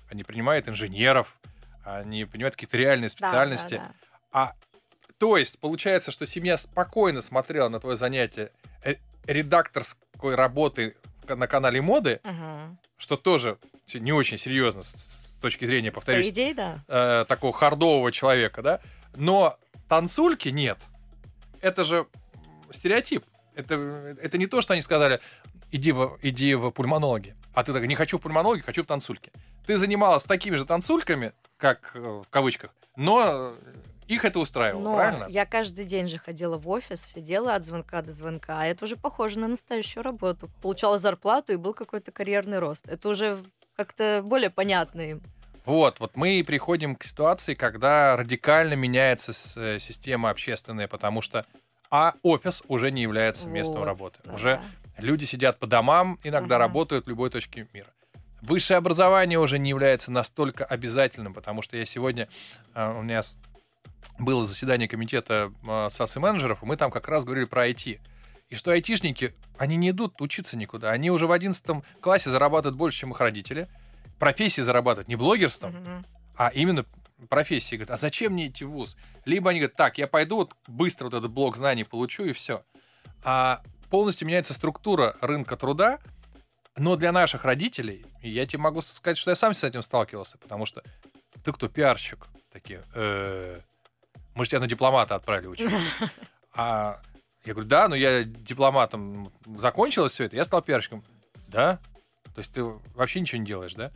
они 0.08 0.22
понимают 0.22 0.68
инженеров, 0.68 1.36
они 1.84 2.24
понимают 2.24 2.54
какие-то 2.54 2.76
реальные 2.76 3.08
специальности. 3.08 3.74
Да, 3.74 3.80
да, 3.80 3.88
да. 3.88 3.94
А 4.32 4.54
то 5.18 5.36
есть 5.36 5.58
получается, 5.58 6.12
что 6.12 6.24
семья 6.24 6.56
спокойно 6.56 7.20
смотрела 7.20 7.68
на 7.68 7.78
твое 7.80 7.96
занятие 7.96 8.52
редакторской 9.26 10.34
работы 10.34 10.96
на 11.36 11.46
канале 11.46 11.80
моды, 11.80 12.20
uh-huh. 12.22 12.76
что 12.96 13.16
тоже 13.16 13.58
не 13.94 14.12
очень 14.12 14.38
серьезно 14.38 14.82
с, 14.82 15.38
точки 15.40 15.64
зрения, 15.64 15.90
повторюсь, 15.90 16.26
По 16.26 16.30
идее, 16.30 16.54
да. 16.54 16.84
э, 16.86 17.24
такого 17.26 17.52
хардового 17.52 18.12
человека, 18.12 18.60
да. 18.60 18.80
Но 19.14 19.58
танцульки 19.88 20.50
нет. 20.50 20.76
Это 21.62 21.82
же 21.82 22.06
стереотип. 22.70 23.24
Это, 23.54 23.74
это 24.20 24.36
не 24.36 24.46
то, 24.46 24.60
что 24.60 24.74
они 24.74 24.82
сказали, 24.82 25.20
иди 25.72 25.92
в, 25.92 26.18
иди 26.22 26.54
в 26.54 26.70
пульмонологи. 26.70 27.34
А 27.54 27.64
ты 27.64 27.72
так, 27.72 27.86
не 27.86 27.94
хочу 27.94 28.18
в 28.18 28.20
пульмонологи, 28.20 28.60
хочу 28.60 28.82
в 28.82 28.86
танцульке. 28.86 29.32
Ты 29.66 29.76
занималась 29.76 30.24
такими 30.24 30.56
же 30.56 30.64
танцульками, 30.64 31.32
как 31.56 31.92
э, 31.94 31.98
в 31.98 32.26
кавычках, 32.30 32.74
но 32.96 33.54
их 34.10 34.24
это 34.24 34.40
устраивало, 34.40 34.82
но 34.82 34.94
правильно? 34.96 35.26
Я 35.28 35.46
каждый 35.46 35.84
день 35.84 36.08
же 36.08 36.18
ходила 36.18 36.58
в 36.58 36.68
офис, 36.68 37.00
сидела 37.00 37.54
от 37.54 37.64
звонка 37.64 38.02
до 38.02 38.12
звонка. 38.12 38.60
А 38.60 38.66
это 38.66 38.84
уже 38.84 38.96
похоже 38.96 39.38
на 39.38 39.46
настоящую 39.46 40.02
работу. 40.02 40.50
Получала 40.62 40.98
зарплату 40.98 41.52
и 41.52 41.56
был 41.56 41.74
какой-то 41.74 42.10
карьерный 42.10 42.58
рост. 42.58 42.88
Это 42.88 43.08
уже 43.08 43.38
как-то 43.76 44.22
более 44.26 44.50
понятно 44.50 45.00
им. 45.00 45.22
Вот, 45.64 46.00
вот 46.00 46.16
мы 46.16 46.42
приходим 46.44 46.96
к 46.96 47.04
ситуации, 47.04 47.54
когда 47.54 48.16
радикально 48.16 48.74
меняется 48.74 49.32
э, 49.56 49.78
система 49.78 50.30
общественная, 50.30 50.88
потому 50.88 51.22
что 51.22 51.46
а 51.90 52.14
офис 52.22 52.62
уже 52.66 52.90
не 52.90 53.02
является 53.02 53.48
местом 53.48 53.78
вот, 53.78 53.86
работы. 53.86 54.18
Да. 54.24 54.34
Уже 54.34 54.60
люди 54.98 55.24
сидят 55.24 55.58
по 55.58 55.66
домам, 55.66 56.18
иногда 56.24 56.56
угу. 56.56 56.60
работают 56.60 57.06
в 57.06 57.08
любой 57.08 57.30
точке 57.30 57.68
мира. 57.72 57.88
Высшее 58.42 58.78
образование 58.78 59.38
уже 59.38 59.58
не 59.58 59.70
является 59.70 60.10
настолько 60.10 60.64
обязательным, 60.64 61.34
потому 61.34 61.62
что 61.62 61.76
я 61.76 61.84
сегодня 61.84 62.28
э, 62.74 62.98
у 62.98 63.02
меня 63.02 63.22
было 64.18 64.44
заседание 64.44 64.88
комитета 64.88 65.52
э, 65.62 65.88
САС 65.90 66.16
и 66.16 66.20
менеджеров, 66.20 66.62
и 66.62 66.66
мы 66.66 66.76
там 66.76 66.90
как 66.90 67.08
раз 67.08 67.24
говорили 67.24 67.46
про 67.46 67.68
IT. 67.68 68.00
И 68.48 68.54
что 68.54 68.72
айтишники, 68.72 69.34
они 69.58 69.76
не 69.76 69.90
идут 69.90 70.20
учиться 70.20 70.56
никуда. 70.56 70.90
Они 70.90 71.10
уже 71.10 71.26
в 71.26 71.32
11 71.32 71.84
классе 72.00 72.30
зарабатывают 72.30 72.76
больше, 72.76 72.98
чем 72.98 73.12
их 73.12 73.20
родители– 73.20 73.68
профессии 74.20 74.60
зарабатывать, 74.60 75.08
не 75.08 75.16
блогерством, 75.16 75.74
mm-hmm. 75.74 76.04
а 76.36 76.48
именно 76.50 76.86
профессии. 77.28 77.74
Говорят, 77.74 77.90
а 77.90 77.96
зачем 77.96 78.34
мне 78.34 78.46
идти 78.46 78.64
в 78.64 78.70
ВУЗ? 78.70 78.96
Либо 79.24 79.50
они 79.50 79.58
говорят, 79.58 79.76
так, 79.76 79.98
я 79.98 80.06
пойду 80.06 80.36
вот 80.36 80.54
быстро 80.68 81.06
вот 81.06 81.14
этот 81.14 81.30
блок 81.32 81.56
знаний 81.56 81.82
получу 81.82 82.24
и 82.24 82.32
все. 82.32 82.62
А 83.24 83.62
полностью 83.88 84.28
меняется 84.28 84.54
структура 84.54 85.16
рынка 85.20 85.56
труда, 85.56 85.98
но 86.76 86.96
для 86.96 87.10
наших 87.10 87.44
родителей, 87.44 88.06
и 88.22 88.30
я 88.30 88.46
тебе 88.46 88.60
могу 88.60 88.80
сказать, 88.82 89.18
что 89.18 89.30
я 89.30 89.34
сам 89.34 89.54
с 89.54 89.64
этим 89.64 89.82
сталкивался, 89.82 90.38
потому 90.38 90.66
что 90.66 90.82
ты 91.42 91.52
кто, 91.52 91.68
пиарщик? 91.68 92.28
Такие, 92.52 92.84
«Э, 92.94 93.60
мы 94.34 94.44
же 94.44 94.50
тебя 94.50 94.60
на 94.60 94.66
дипломата 94.66 95.14
отправили 95.14 95.48
учиться. 95.48 95.76
А 96.52 97.00
я 97.44 97.52
говорю, 97.52 97.68
да, 97.68 97.86
но 97.86 97.94
я 97.94 98.24
дипломатом 98.24 99.32
закончилось 99.56 100.12
все 100.12 100.24
это, 100.24 100.34
я 100.34 100.44
стал 100.44 100.62
пиарщиком. 100.62 101.04
Да? 101.46 101.78
То 102.34 102.40
есть 102.40 102.52
ты 102.52 102.64
вообще 102.94 103.20
ничего 103.20 103.40
не 103.40 103.46
делаешь, 103.46 103.74
да? 103.74 103.92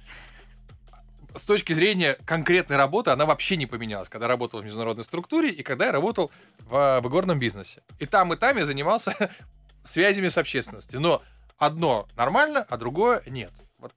С 1.34 1.44
точки 1.44 1.72
зрения 1.72 2.16
конкретной 2.24 2.76
работы, 2.76 3.10
она 3.10 3.26
вообще 3.26 3.56
не 3.56 3.66
поменялась, 3.66 4.08
когда 4.08 4.28
работал 4.28 4.60
в 4.60 4.64
международной 4.64 5.02
структуре 5.02 5.50
и 5.50 5.64
когда 5.64 5.86
я 5.86 5.92
работал 5.92 6.30
в, 6.60 7.00
в 7.00 7.08
игорном 7.08 7.40
бизнесе. 7.40 7.82
И 7.98 8.06
там, 8.06 8.32
и 8.32 8.36
там 8.36 8.56
я 8.56 8.64
занимался 8.64 9.30
связями 9.82 10.28
с 10.28 10.38
общественностью. 10.38 11.00
Но 11.00 11.22
одно 11.58 12.08
нормально, 12.16 12.64
а 12.68 12.76
другое 12.76 13.22
нет. 13.26 13.52
Вот 13.78 13.92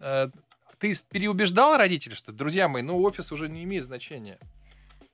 э, 0.00 0.28
ты 0.78 0.94
переубеждал 1.10 1.76
родителей, 1.76 2.14
что, 2.14 2.32
друзья 2.32 2.68
мои, 2.68 2.82
ну, 2.82 3.00
офис 3.00 3.32
уже 3.32 3.48
не 3.48 3.64
имеет 3.64 3.84
значения. 3.84 4.38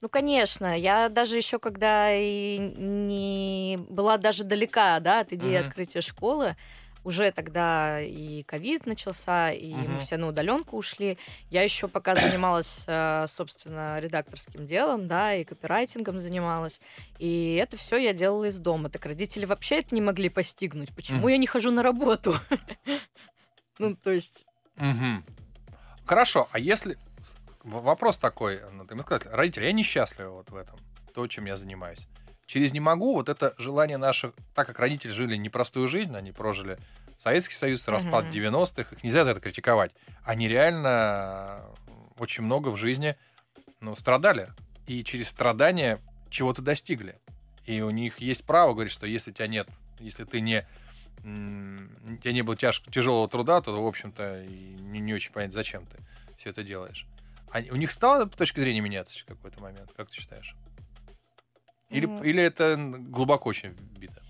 Ну, 0.03 0.09
конечно. 0.09 0.77
Я 0.77 1.09
даже 1.09 1.37
еще, 1.37 1.61
когда 1.61 2.13
и 2.13 2.59
не 2.59 3.79
была 3.89 4.19
даже 4.19 4.43
далека, 4.43 4.99
да, 4.99 5.21
от 5.21 5.33
идеи 5.33 5.55
mm-hmm. 5.55 5.67
открытия 5.67 6.01
школы, 6.01 6.57
уже 7.05 7.31
тогда 7.31 8.01
и 8.01 8.43
ковид 8.43 8.87
начался, 8.87 9.51
и 9.51 9.73
угу. 9.73 9.91
мы 9.93 9.99
все 9.99 10.17
на 10.17 10.29
удаленку 10.29 10.77
ушли. 10.77 11.19
Я 11.51 11.63
еще 11.63 11.89
пока 11.89 12.15
занималась, 12.15 12.85
э, 12.87 13.27
собственно, 13.29 13.99
редакторским 13.99 14.67
делом, 14.67 15.09
да, 15.09 15.35
и 15.35 15.45
копирайтингом 15.45 16.21
занималась. 16.21 16.81
И 17.19 17.55
это 17.61 17.77
все 17.77 17.97
я 17.97 18.13
делала 18.13 18.45
из 18.45 18.59
дома. 18.59 18.89
Так 18.89 19.05
родители 19.07 19.47
вообще 19.47 19.81
это 19.81 19.95
не 19.95 20.01
могли 20.01 20.29
постигнуть. 20.29 20.95
Почему 20.95 21.29
я 21.29 21.39
не 21.39 21.47
хожу 21.47 21.71
на 21.71 21.83
работу? 21.83 22.35
Ну, 23.79 23.97
то 23.97 24.13
есть... 24.13 24.47
Хорошо, 26.05 26.47
а 26.53 26.59
если... 26.61 26.99
Вопрос 27.63 28.19
такой, 28.19 28.61
ну, 28.73 28.85
ты 28.85 28.95
мне 28.95 29.05
сказал, 29.05 29.35
родители, 29.35 29.65
я 29.67 29.73
несчастлива 29.73 30.31
вот 30.31 30.51
в 30.51 30.57
этом, 30.57 30.79
то, 31.15 31.27
чем 31.27 31.47
я 31.47 31.57
занимаюсь 31.57 32.09
через 32.53 32.75
«не 32.75 32.81
могу» 32.81 33.15
вот 33.15 33.31
это 33.31 33.55
желание 33.57 33.97
наших, 33.97 34.35
так 34.55 34.67
как 34.67 34.79
родители 34.79 35.11
жили 35.11 35.37
непростую 35.37 35.89
жизнь, 35.89 36.15
они 36.15 36.33
прожили 36.33 36.79
Советский 37.17 37.55
Союз, 37.55 37.89
распад 37.89 38.27
mm-hmm. 38.27 38.51
90-х, 38.51 38.95
их 38.95 39.05
нельзя 39.05 39.25
за 39.25 39.31
это 39.31 39.41
критиковать. 39.41 39.93
Они 40.23 40.49
реально 40.49 41.63
очень 42.19 42.45
много 42.45 42.69
в 42.69 42.77
жизни 42.77 43.17
ну, 43.81 43.97
страдали. 43.97 44.51
И 44.87 45.03
через 45.03 45.29
страдания 45.29 45.99
чего-то 46.29 46.61
достигли. 46.61 47.19
И 47.65 47.81
у 47.81 47.89
них 47.89 48.19
есть 48.19 48.45
право 48.45 48.75
говорить, 48.75 48.93
что 48.93 49.07
если 49.07 49.33
тебя 49.33 49.47
нет, 49.47 49.69
если 49.99 50.25
ты 50.25 50.41
не 50.41 50.67
у 51.25 52.17
тебя 52.17 52.33
не 52.33 52.43
было 52.43 52.57
тяж, 52.57 52.83
тяжелого 52.91 53.29
труда, 53.29 53.61
то, 53.61 53.81
в 53.81 53.87
общем-то, 53.87 54.45
не, 54.45 54.99
не 54.99 55.15
очень 55.15 55.33
понять, 55.33 55.53
зачем 55.53 55.87
ты 55.87 55.99
все 56.37 56.51
это 56.51 56.65
делаешь. 56.65 57.07
А 57.53 57.61
у 57.71 57.77
них 57.77 57.91
стало 57.91 58.27
точка 58.27 58.61
зрения 58.61 58.81
меняться 58.81 59.19
в 59.19 59.25
какой-то 59.27 59.61
момент, 59.61 59.93
как 59.95 60.09
ты 60.09 60.17
считаешь? 60.17 60.57
Или, 61.91 62.09
mm. 62.09 62.27
или 62.27 62.43
это 62.43 62.77
глубоко 62.77 63.51
очень 63.51 63.71
вбито? 63.71 64.23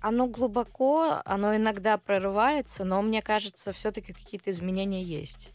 Оно 0.00 0.28
глубоко, 0.28 1.20
оно 1.24 1.56
иногда 1.56 1.98
прорывается, 1.98 2.84
но 2.84 3.02
мне 3.02 3.20
кажется, 3.20 3.72
все-таки 3.72 4.12
какие-то 4.12 4.50
изменения 4.50 5.02
есть. 5.02 5.52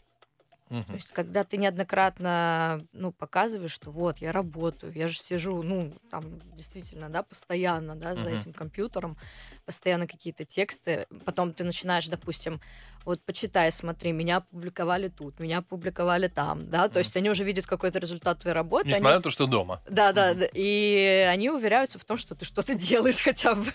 Угу. 0.70 0.84
То 0.84 0.94
есть, 0.94 1.10
когда 1.12 1.44
ты 1.44 1.56
неоднократно 1.56 2.84
ну, 2.92 3.12
показываешь, 3.12 3.72
что 3.72 3.90
вот, 3.90 4.18
я 4.18 4.32
работаю, 4.32 4.92
я 4.92 5.06
же 5.06 5.18
сижу, 5.18 5.62
ну, 5.62 5.92
там, 6.10 6.40
действительно, 6.56 7.08
да, 7.08 7.22
постоянно, 7.22 7.94
да, 7.94 8.16
за 8.16 8.28
угу. 8.28 8.36
этим 8.36 8.52
компьютером, 8.52 9.16
постоянно 9.64 10.06
какие-то 10.06 10.44
тексты, 10.44 11.06
потом 11.24 11.52
ты 11.52 11.64
начинаешь, 11.64 12.08
допустим, 12.08 12.60
вот 13.06 13.22
почитай, 13.22 13.70
смотри, 13.70 14.10
меня 14.10 14.40
публиковали 14.40 15.08
тут, 15.08 15.38
меня 15.38 15.62
публиковали 15.62 16.26
там, 16.26 16.68
да, 16.68 16.88
то 16.88 16.96
mm. 16.96 17.02
есть 17.02 17.16
они 17.16 17.30
уже 17.30 17.44
видят 17.44 17.64
какой-то 17.64 18.00
результат 18.00 18.40
твоей 18.40 18.54
работы. 18.54 18.88
Несмотря 18.88 19.10
они... 19.10 19.18
на 19.18 19.22
то, 19.22 19.30
что 19.30 19.46
дома. 19.46 19.80
Да, 19.88 20.12
да, 20.12 20.32
mm. 20.32 20.34
да, 20.34 20.48
и 20.52 21.24
они 21.30 21.48
уверяются 21.48 22.00
в 22.00 22.04
том, 22.04 22.18
что 22.18 22.34
ты 22.34 22.44
что-то 22.44 22.74
делаешь 22.90 23.20
хотя 23.20 23.54
бы. 23.54 23.72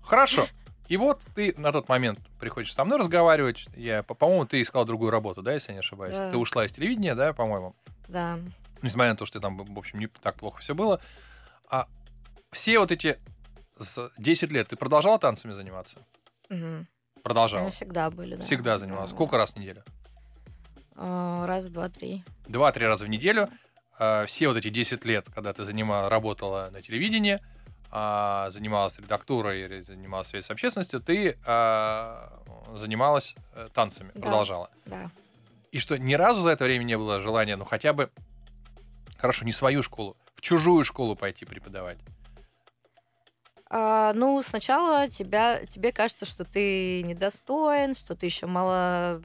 Хорошо. 0.00 0.46
И 0.90 0.96
вот 0.96 1.22
ты 1.36 1.54
на 1.56 1.70
тот 1.70 1.88
момент 1.88 2.18
приходишь 2.40 2.74
со 2.74 2.84
мной 2.84 2.98
разговаривать. 2.98 3.64
Я, 3.76 4.02
по-моему, 4.02 4.44
ты 4.44 4.60
искал 4.60 4.84
другую 4.84 5.12
работу, 5.12 5.40
да, 5.40 5.52
если 5.52 5.68
я 5.68 5.74
не 5.74 5.78
ошибаюсь. 5.78 6.16
Да. 6.16 6.32
Ты 6.32 6.36
ушла 6.36 6.66
из 6.66 6.72
телевидения, 6.72 7.14
да, 7.14 7.32
по-моему? 7.32 7.76
Да. 8.08 8.40
Несмотря 8.82 9.12
на 9.12 9.16
то, 9.16 9.24
что 9.24 9.38
там, 9.38 9.56
в 9.56 9.78
общем, 9.78 10.00
не 10.00 10.08
так 10.08 10.34
плохо 10.34 10.60
все 10.60 10.74
было. 10.74 11.00
А 11.70 11.86
все 12.50 12.80
вот 12.80 12.90
эти 12.90 13.20
10 14.18 14.50
лет 14.50 14.66
ты 14.66 14.74
продолжала 14.74 15.20
танцами 15.20 15.52
заниматься? 15.52 16.04
Угу. 16.50 16.86
Продолжала? 17.22 17.62
Ну, 17.66 17.70
всегда 17.70 18.10
были, 18.10 18.34
да. 18.34 18.42
Всегда 18.42 18.76
занималась. 18.76 19.10
Да. 19.10 19.16
Сколько 19.16 19.36
раз 19.36 19.52
в 19.52 19.56
неделю? 19.58 19.84
А, 20.96 21.46
раз, 21.46 21.68
два, 21.68 21.88
три. 21.88 22.24
Два-три 22.48 22.84
раза 22.84 23.04
в 23.04 23.08
неделю. 23.08 23.48
А, 23.96 24.26
все 24.26 24.48
вот 24.48 24.56
эти 24.56 24.70
10 24.70 25.04
лет, 25.04 25.28
когда 25.32 25.52
ты 25.52 25.62
занимала, 25.62 26.08
работала 26.08 26.68
на 26.72 26.82
телевидении, 26.82 27.38
а, 27.90 28.50
занималась 28.50 28.98
редактурой 28.98 29.64
или 29.64 29.80
занималась 29.80 30.28
связью 30.28 30.48
с 30.48 30.50
общественностью, 30.50 31.00
ты 31.00 31.38
занималась 32.76 33.34
э, 33.54 33.68
танцами, 33.72 34.12
да. 34.14 34.20
продолжала. 34.20 34.70
Да. 34.86 35.10
И 35.72 35.78
что 35.78 35.98
ни 35.98 36.14
разу 36.14 36.42
за 36.42 36.50
это 36.50 36.64
время 36.64 36.84
не 36.84 36.96
было 36.96 37.20
желания, 37.20 37.56
ну 37.56 37.64
хотя 37.64 37.92
бы, 37.92 38.10
хорошо, 39.18 39.44
не 39.44 39.52
свою 39.52 39.82
школу, 39.82 40.16
в 40.34 40.40
чужую 40.40 40.84
школу 40.84 41.16
пойти 41.16 41.44
преподавать. 41.44 41.98
А, 43.68 44.12
ну, 44.14 44.42
сначала 44.42 45.08
тебя, 45.08 45.64
тебе 45.66 45.92
кажется, 45.92 46.26
что 46.26 46.44
ты 46.44 47.02
недостоин, 47.02 47.94
что 47.94 48.16
ты 48.16 48.26
еще 48.26 48.46
мало 48.46 49.22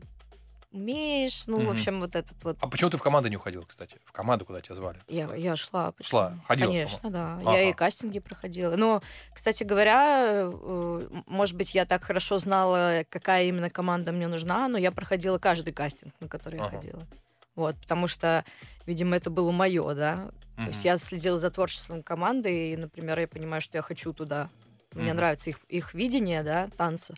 умеешь. 0.76 1.44
Ну, 1.48 1.58
угу. 1.58 1.68
в 1.68 1.72
общем, 1.72 2.00
вот 2.02 2.16
этот 2.16 2.36
вот. 2.44 2.58
А 2.60 2.68
почему 2.68 2.90
ты 2.90 2.98
в 2.98 3.02
команду 3.02 3.30
не 3.30 3.38
уходил, 3.38 3.66
кстати? 3.66 3.98
В 4.06 4.12
команду, 4.12 4.46
куда 4.46 4.62
тебя 4.62 4.76
звали? 4.76 5.00
Я, 5.08 5.34
я 5.36 5.56
шла. 5.56 5.92
Почему? 5.94 6.10
Шла, 6.10 6.38
ходила. 6.46 6.68
Конечно, 6.68 7.10
да. 7.10 7.40
Ага. 7.42 7.54
Я 7.54 7.70
и 7.70 7.74
кастинги 7.74 8.20
проходила. 8.20 8.76
Но, 8.76 9.02
кстати 9.34 9.64
говоря, 9.64 10.50
э, 10.52 11.08
может 11.26 11.56
быть, 11.56 11.74
я 11.74 11.86
так 11.86 12.04
хорошо 12.04 12.38
знала, 12.38 13.04
какая 13.10 13.46
именно 13.46 13.70
команда 13.70 14.12
мне 14.12 14.28
нужна, 14.28 14.68
но 14.68 14.78
я 14.78 14.92
проходила 14.92 15.38
каждый 15.38 15.74
кастинг, 15.74 16.14
на 16.20 16.28
который 16.28 16.60
ага. 16.60 16.70
я 16.72 16.80
ходила. 16.80 17.08
Вот, 17.56 17.78
потому 17.78 18.08
что, 18.08 18.44
видимо, 18.86 19.16
это 19.16 19.30
было 19.30 19.52
мое, 19.52 19.94
да. 19.94 20.30
То 20.58 20.68
есть 20.68 20.86
я 20.86 20.98
следила 20.98 21.38
за 21.38 21.52
творчеством 21.52 22.02
команды, 22.02 22.72
и, 22.72 22.78
например, 22.78 23.20
я 23.20 23.28
понимаю, 23.28 23.62
что 23.62 23.78
я 23.78 23.82
хочу 23.82 24.14
туда. 24.14 24.50
Мне 24.94 25.14
нравится 25.14 25.50
их, 25.50 25.60
их 25.68 25.94
видение, 25.94 26.44
да, 26.44 26.70
танца. 26.78 27.14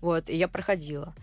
Вот, 0.00 0.28
и 0.28 0.36
я 0.36 0.48
проходила. 0.48 1.14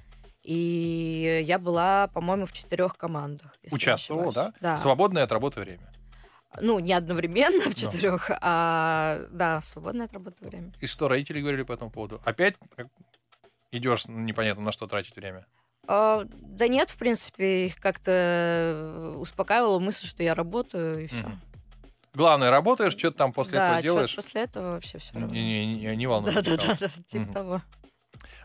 И 0.48 1.44
я 1.46 1.60
была, 1.60 2.08
по-моему, 2.08 2.46
в 2.46 2.54
четырех 2.54 2.96
командах. 2.96 3.54
Участвовала, 3.70 4.32
да? 4.32 4.54
Да. 4.62 4.78
Свободное 4.78 5.24
от 5.24 5.32
работы 5.34 5.60
время. 5.60 5.92
Ну, 6.62 6.80
не 6.80 6.94
одновременно 6.94 7.70
в 7.70 7.76
четырех, 7.76 8.32
а 8.40 9.26
да, 9.30 9.62
свободное 9.62 10.06
от 10.06 10.14
работы 10.14 10.46
время. 10.46 10.72
И 10.80 10.88
что 10.88 11.10
родители 11.10 11.42
говорили 11.42 11.64
по 11.64 11.74
этому 11.74 11.92
поводу? 11.92 12.22
Опять 12.24 12.56
идешь 13.74 14.08
непонятно 14.08 14.64
на 14.64 14.72
что 14.72 14.88
тратить 14.88 15.18
время? 15.18 15.46
А, 15.86 16.24
да 16.32 16.70
нет, 16.70 16.92
в 16.92 16.98
принципе, 16.98 17.66
их 17.66 17.76
как-то 17.82 19.16
успокаивала 19.18 19.80
мысль, 19.80 20.08
что 20.08 20.24
я 20.24 20.34
работаю, 20.34 21.04
и 21.04 21.08
все. 21.08 21.30
Главное, 22.14 22.52
работаешь, 22.52 22.96
что-то 22.98 23.18
там 23.18 23.34
после 23.34 23.58
да, 23.58 23.66
этого 23.66 23.82
делаешь. 23.82 24.10
чё-то 24.12 24.22
после 24.22 24.42
этого 24.44 24.72
вообще 24.72 24.98
все. 24.98 25.20
Не, 25.20 25.26
не, 25.26 25.76
не, 25.76 25.96
не 25.98 26.08
волнуйся. 26.08 26.42
Да, 26.42 26.56
да, 26.56 26.68
да, 26.68 26.78
да, 26.80 26.92
типа 27.06 27.24
Мгм. 27.26 27.34
того. 27.34 27.62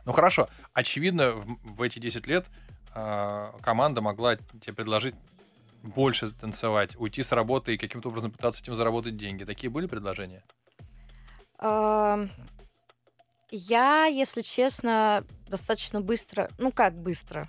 Ну 0.05 0.13
хорошо, 0.13 0.49
очевидно, 0.73 1.33
в, 1.33 1.77
в 1.77 1.83
эти 1.83 1.99
10 1.99 2.27
лет 2.27 2.47
а, 2.95 3.55
команда 3.63 4.01
могла 4.01 4.37
тебе 4.37 4.75
предложить 4.75 5.15
больше 5.83 6.31
танцевать, 6.31 6.97
уйти 6.97 7.23
с 7.23 7.33
работы 7.33 7.75
и 7.75 7.79
каким-то 7.79 8.09
образом 8.09 8.31
пытаться 8.31 8.63
этим 8.63 8.75
заработать 8.75 9.17
деньги. 9.17 9.45
Такие 9.45 9.71
были 9.71 9.87
предложения? 9.87 10.45
Я, 13.55 14.07
если 14.07 14.41
честно, 14.43 15.25
достаточно 15.47 16.01
быстро, 16.01 16.51
ну 16.59 16.73
как 16.73 16.95
быстро, 16.95 17.49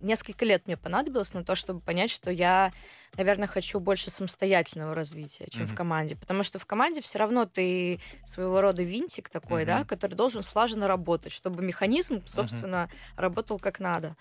несколько 0.00 0.44
лет 0.44 0.66
мне 0.66 0.76
понадобилось 0.76 1.34
на 1.34 1.44
то, 1.44 1.54
чтобы 1.54 1.80
понять, 1.80 2.10
что 2.10 2.30
я, 2.30 2.72
наверное, 3.16 3.46
хочу 3.48 3.80
больше 3.80 4.10
самостоятельного 4.10 4.94
развития, 4.94 5.46
чем 5.50 5.66
в 5.66 5.70
Мгм. 5.70 5.76
команде. 5.76 6.16
Потому 6.16 6.42
что 6.42 6.58
в 6.58 6.66
команде 6.66 7.00
все 7.00 7.18
равно 7.18 7.46
ты 7.46 8.00
своего 8.24 8.60
рода 8.60 8.82
винтик 8.82 9.28
такой, 9.28 9.64
да, 9.64 9.78
Мгм. 9.78 9.86
который 9.86 10.14
должен 10.14 10.42
слаженно 10.42 10.86
работать, 10.86 11.32
чтобы 11.32 11.62
механизм, 11.62 12.22
собственно, 12.26 12.88
работал 13.16 13.58
как 13.58 13.80
надо. 13.80 14.16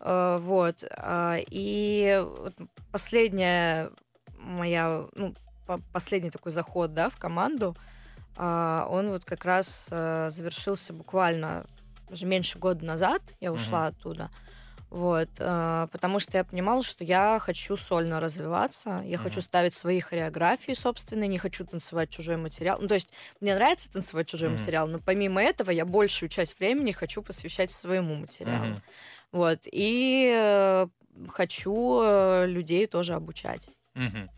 Э, 0.00 0.38
Вот. 0.40 0.84
а, 0.90 1.36
И 1.50 2.24
последняя 2.90 3.90
моя, 4.38 5.06
ну, 5.14 5.34
по- 5.66 5.80
последний 5.92 6.30
такой 6.30 6.52
заход, 6.52 6.94
да, 6.94 7.10
в 7.10 7.16
команду, 7.16 7.76
а, 8.36 8.86
он 8.90 9.10
вот 9.10 9.24
как 9.24 9.44
раз 9.44 9.88
э, 9.92 10.30
завершился 10.30 10.92
буквально 10.92 11.66
уже 12.08 12.26
меньше 12.26 12.58
года 12.58 12.84
назад. 12.84 13.22
Я 13.40 13.52
ушла 13.52 13.86
оттуда. 13.88 14.30
Вот, 14.90 15.28
э, 15.38 15.86
потому 15.92 16.18
что 16.18 16.36
я 16.36 16.42
понимала, 16.44 16.82
что 16.82 17.04
я 17.04 17.38
хочу 17.40 17.76
сольно 17.76 18.18
развиваться, 18.18 19.02
я 19.06 19.18
хочу 19.18 19.36
Мгм. 19.36 19.42
ставить 19.42 19.74
свои 19.74 20.00
хореографии 20.00 20.72
собственные, 20.72 21.28
не 21.28 21.38
хочу 21.38 21.64
танцевать 21.64 22.10
чужой 22.10 22.36
материал. 22.36 22.78
Ну, 22.80 22.88
то 22.88 22.94
есть 22.94 23.10
мне 23.40 23.54
нравится 23.54 23.90
танцевать 23.90 24.28
чужой 24.28 24.48
Мгм. 24.48 24.58
материал, 24.58 24.88
но 24.88 24.98
помимо 24.98 25.40
этого 25.42 25.70
я 25.70 25.84
большую 25.84 26.28
часть 26.28 26.58
времени 26.58 26.90
хочу 26.90 27.22
посвящать 27.22 27.70
своему 27.70 28.16
материалу. 28.16 28.66
Мгм. 28.66 28.82
Вот, 29.30 29.60
и 29.66 30.34
э, 30.36 30.88
хочу 31.28 32.00
э, 32.02 32.46
людей 32.48 32.88
тоже 32.88 33.14
обучать. 33.14 33.68
Мгм. 33.94 34.28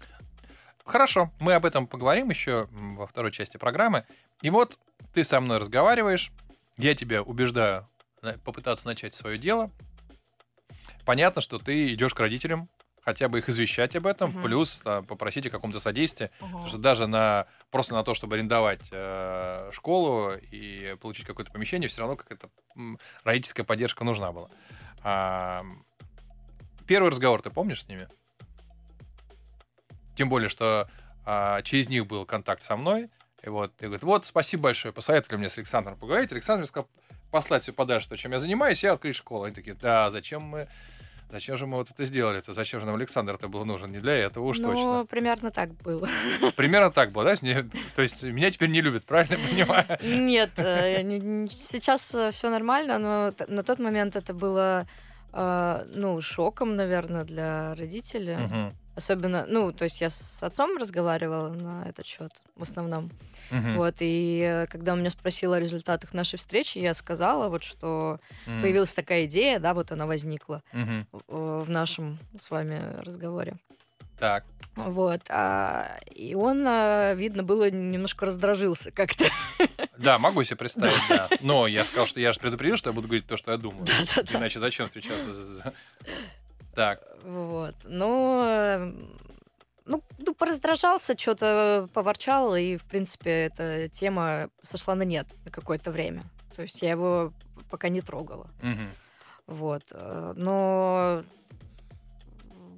Хорошо, 0.85 1.31
мы 1.41 1.55
об 1.55 1.65
этом 1.65 1.87
поговорим 1.87 2.29
еще 2.29 2.69
во 2.73 3.07
второй 3.07 3.33
части 3.33 3.57
программы. 3.57 4.05
И 4.43 4.51
вот 4.51 4.79
ты 5.15 5.25
со 5.25 5.41
мной 5.41 5.59
разговариваешь, 5.59 6.31
я 6.77 6.95
тебя 6.95 7.23
убеждаю 7.23 7.89
на- 8.21 8.35
попытаться 8.39 8.87
начать 8.87 9.15
свое 9.15 9.39
дело. 9.39 9.71
Понятно, 11.05 11.43
что 11.43 11.59
ты 11.59 11.93
идешь 11.95 12.15
к 12.15 12.21
родителям, 12.21 12.69
хотя 13.01 13.29
бы 13.29 13.39
их 13.39 13.49
извещать 13.49 13.97
об 13.97 14.07
этом, 14.07 14.31
Мгм. 14.31 14.43
плюс 14.43 14.81
а, 14.85 15.03
попросить 15.03 15.47
о 15.47 15.51
каком-то 15.51 15.81
содействии. 15.81 16.31
Потому 16.39 16.69
что 16.69 16.79
даже 16.79 17.07
на 17.07 17.47
просто 17.71 17.95
на 17.95 18.05
то, 18.05 18.15
чтобы 18.15 18.37
арендовать 18.37 18.83
э, 18.91 19.71
школу 19.73 20.33
и 20.51 20.97
получить 21.01 21.27
какое-то 21.27 21.51
помещение, 21.51 21.89
все 21.89 22.01
равно 22.03 22.17
какая-то 22.17 22.49
родительская 23.25 23.65
поддержка 23.67 24.05
нужна 24.05 24.31
была. 24.33 24.49
А, 25.03 25.65
первый 26.87 27.11
разговор 27.11 27.43
ты 27.43 27.51
помнишь 27.51 27.83
с 27.83 27.89
ними? 27.89 28.09
Тем 30.17 30.29
более, 30.29 30.49
что 30.49 30.89
а, 31.25 31.63
через 31.63 31.89
них 31.89 32.07
был 32.07 32.25
контакт 32.25 32.63
со 32.63 32.77
мной. 32.77 33.11
И 33.43 33.49
вот, 33.49 33.73
и 33.81 33.87
говорит, 33.87 34.05
вот, 34.05 34.25
спасибо 34.25 34.65
большое, 34.65 34.95
посоветовали 34.95 35.39
мне 35.39 35.49
с 35.49 35.59
Александром 35.59 35.97
поговорить. 35.99 36.31
Александр 36.31 36.61
мне 36.61 36.67
сказал 36.69 36.89
послать 37.33 37.63
все 37.65 37.73
подальше, 37.73 38.09
то, 38.09 38.17
чем 38.17 38.33
я 38.33 38.39
занимаюсь, 38.39 38.85
и 38.85 38.87
открыть 38.87 39.17
школу. 39.17 39.45
Они 39.45 39.55
такие, 39.55 39.75
да, 39.75 40.11
зачем 40.11 40.43
мы, 40.43 40.69
зачем 41.31 41.57
же 41.57 41.67
мы 41.67 41.79
вот 41.79 41.91
это 41.91 42.05
сделали? 42.05 42.39
-то? 42.41 42.55
Зачем 42.55 42.81
же 42.81 42.87
нам 42.87 42.95
Александр 42.95 43.35
это 43.35 43.49
был 43.49 43.65
нужен? 43.65 43.91
Не 43.91 43.99
для 43.99 44.15
этого 44.15 44.45
уж 44.45 44.59
ну, 44.59 44.71
точно. 44.71 45.07
примерно 45.07 45.51
так 45.51 45.71
было. 45.83 46.09
Примерно 46.57 46.91
так 46.91 47.11
было, 47.11 47.25
да? 47.25 47.35
Мне- 47.43 47.65
то 47.97 48.03
есть 48.03 48.23
меня 48.23 48.51
теперь 48.51 48.71
не 48.71 48.83
любят, 48.83 49.05
правильно 49.05 49.35
я 49.35 49.49
понимаю? 49.49 49.99
Нет, 50.03 50.51
э, 50.59 51.03
сейчас 51.51 52.17
все 52.31 52.51
нормально, 52.51 52.99
но 52.99 53.33
на 53.49 53.63
тот 53.63 53.79
момент 53.79 54.15
это 54.17 54.35
было, 54.35 54.87
э, 55.33 55.85
ну, 55.95 56.21
шоком, 56.21 56.77
наверное, 56.77 57.25
для 57.25 57.75
родителей. 57.75 58.37
Мгм, 58.37 58.77
Особенно, 58.95 59.47
ну, 59.49 59.73
то 59.73 59.85
есть 59.85 60.01
я 60.03 60.11
с 60.11 60.43
отцом 60.43 60.77
разговаривала 60.77 61.49
на 61.49 61.89
этот 61.89 62.07
счет 62.07 62.31
в 62.57 62.63
основном. 62.63 63.11
мгм, 63.51 63.77
Вот, 63.79 63.97
и 64.01 64.41
э, 64.47 64.67
когда 64.67 64.93
он 64.93 65.01
меня 65.01 65.11
спросил 65.11 65.55
о 65.55 65.61
результатах 65.61 66.13
нашей 66.13 66.39
встречи, 66.39 66.77
я 66.79 66.93
сказала, 66.93 67.49
вот, 67.49 67.63
что 67.63 68.21
мгм, 68.47 68.61
появилась 68.61 68.93
такая 68.93 69.25
идея, 69.25 69.59
да, 69.59 69.73
вот 69.73 69.93
она 69.93 70.07
возникла 70.07 70.63
мгм. 70.73 71.07
в 71.29 71.63
в 71.65 71.71
нашем 71.71 72.19
с 72.39 72.51
вами 72.51 73.01
разговоре. 73.03 73.57
Так, 74.19 74.45
Вот, 74.77 75.21
а, 75.31 75.99
и 76.15 76.35
он, 76.35 76.65
а, 76.67 77.15
видно, 77.15 77.43
было 77.43 77.71
немножко 77.71 78.25
раздражился 78.27 78.91
как-то. 78.93 79.25
да, 79.99 80.19
могу 80.19 80.45
себе 80.45 80.57
представить, 80.59 81.03
да. 81.09 81.29
Но 81.41 81.67
я 81.67 81.85
сказал, 81.85 82.07
что 82.07 82.21
я 82.21 82.33
же 82.33 82.39
предупредил, 82.41 82.77
что 82.77 82.91
я 82.91 82.95
буду 82.95 83.09
говорить 83.09 83.27
то, 83.27 83.37
что 83.37 83.51
я 83.53 83.57
думаю. 83.57 83.85
Да-да-да. 83.87 84.39
Иначе 84.39 84.61
зачем 84.61 84.87
встречаться? 84.87 85.35
с- 85.35 85.63
Так, 86.75 87.01
Вот. 87.25 87.75
Но 87.85 88.45
эм, 88.49 89.19
ну, 89.85 90.03
ну, 90.19 90.35
пораздражался, 90.35 91.19
что-то 91.19 91.89
поворчал, 91.93 92.55
и, 92.57 92.77
в 92.77 92.85
принципе, 92.85 93.47
эта 93.47 93.89
тема 93.89 94.49
сошла 94.63 94.95
на 94.95 95.03
нет 95.03 95.27
на 95.45 95.51
какое-то 95.51 95.91
время. 95.91 96.23
То 96.55 96.63
есть 96.63 96.83
я 96.83 96.91
его 96.91 97.33
пока 97.71 97.89
не 97.89 98.01
трогала. 98.01 98.51
мгм. 98.63 98.91
Вот. 99.47 99.83
э, 99.91 100.33
Но 100.37 101.25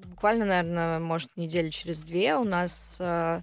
буквально, 0.06 0.46
наверное, 0.46 0.98
может, 0.98 1.36
недели 1.36 1.70
через 1.70 2.02
две 2.02 2.36
у 2.36 2.44
нас 2.44 2.96
э, 2.98 3.42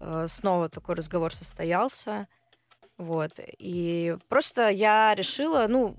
э, 0.00 0.26
снова 0.28 0.68
такой 0.68 0.94
разговор 0.94 1.34
состоялся. 1.34 2.28
Вот. 2.96 3.32
И 3.58 4.16
просто 4.28 4.68
я 4.68 5.14
решила, 5.16 5.66
ну, 5.68 5.96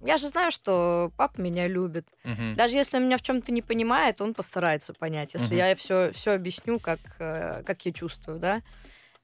я 0.00 0.18
же 0.18 0.28
знаю, 0.28 0.50
что 0.50 1.10
папа 1.16 1.40
меня 1.40 1.66
любит. 1.68 2.06
Мгм. 2.24 2.54
Даже 2.56 2.76
если 2.76 2.96
он 2.98 3.04
меня 3.04 3.18
в 3.18 3.22
чем-то 3.22 3.52
не 3.52 3.62
понимает, 3.62 4.20
он 4.20 4.34
постарается 4.34 4.94
понять, 4.94 5.34
если 5.34 5.48
Мгм. 5.48 5.56
я 5.56 5.74
все, 5.74 6.12
все 6.12 6.32
объясню, 6.32 6.78
как, 6.80 7.00
э, 7.18 7.62
как 7.64 7.84
я 7.86 7.92
чувствую, 7.92 8.38
да. 8.38 8.62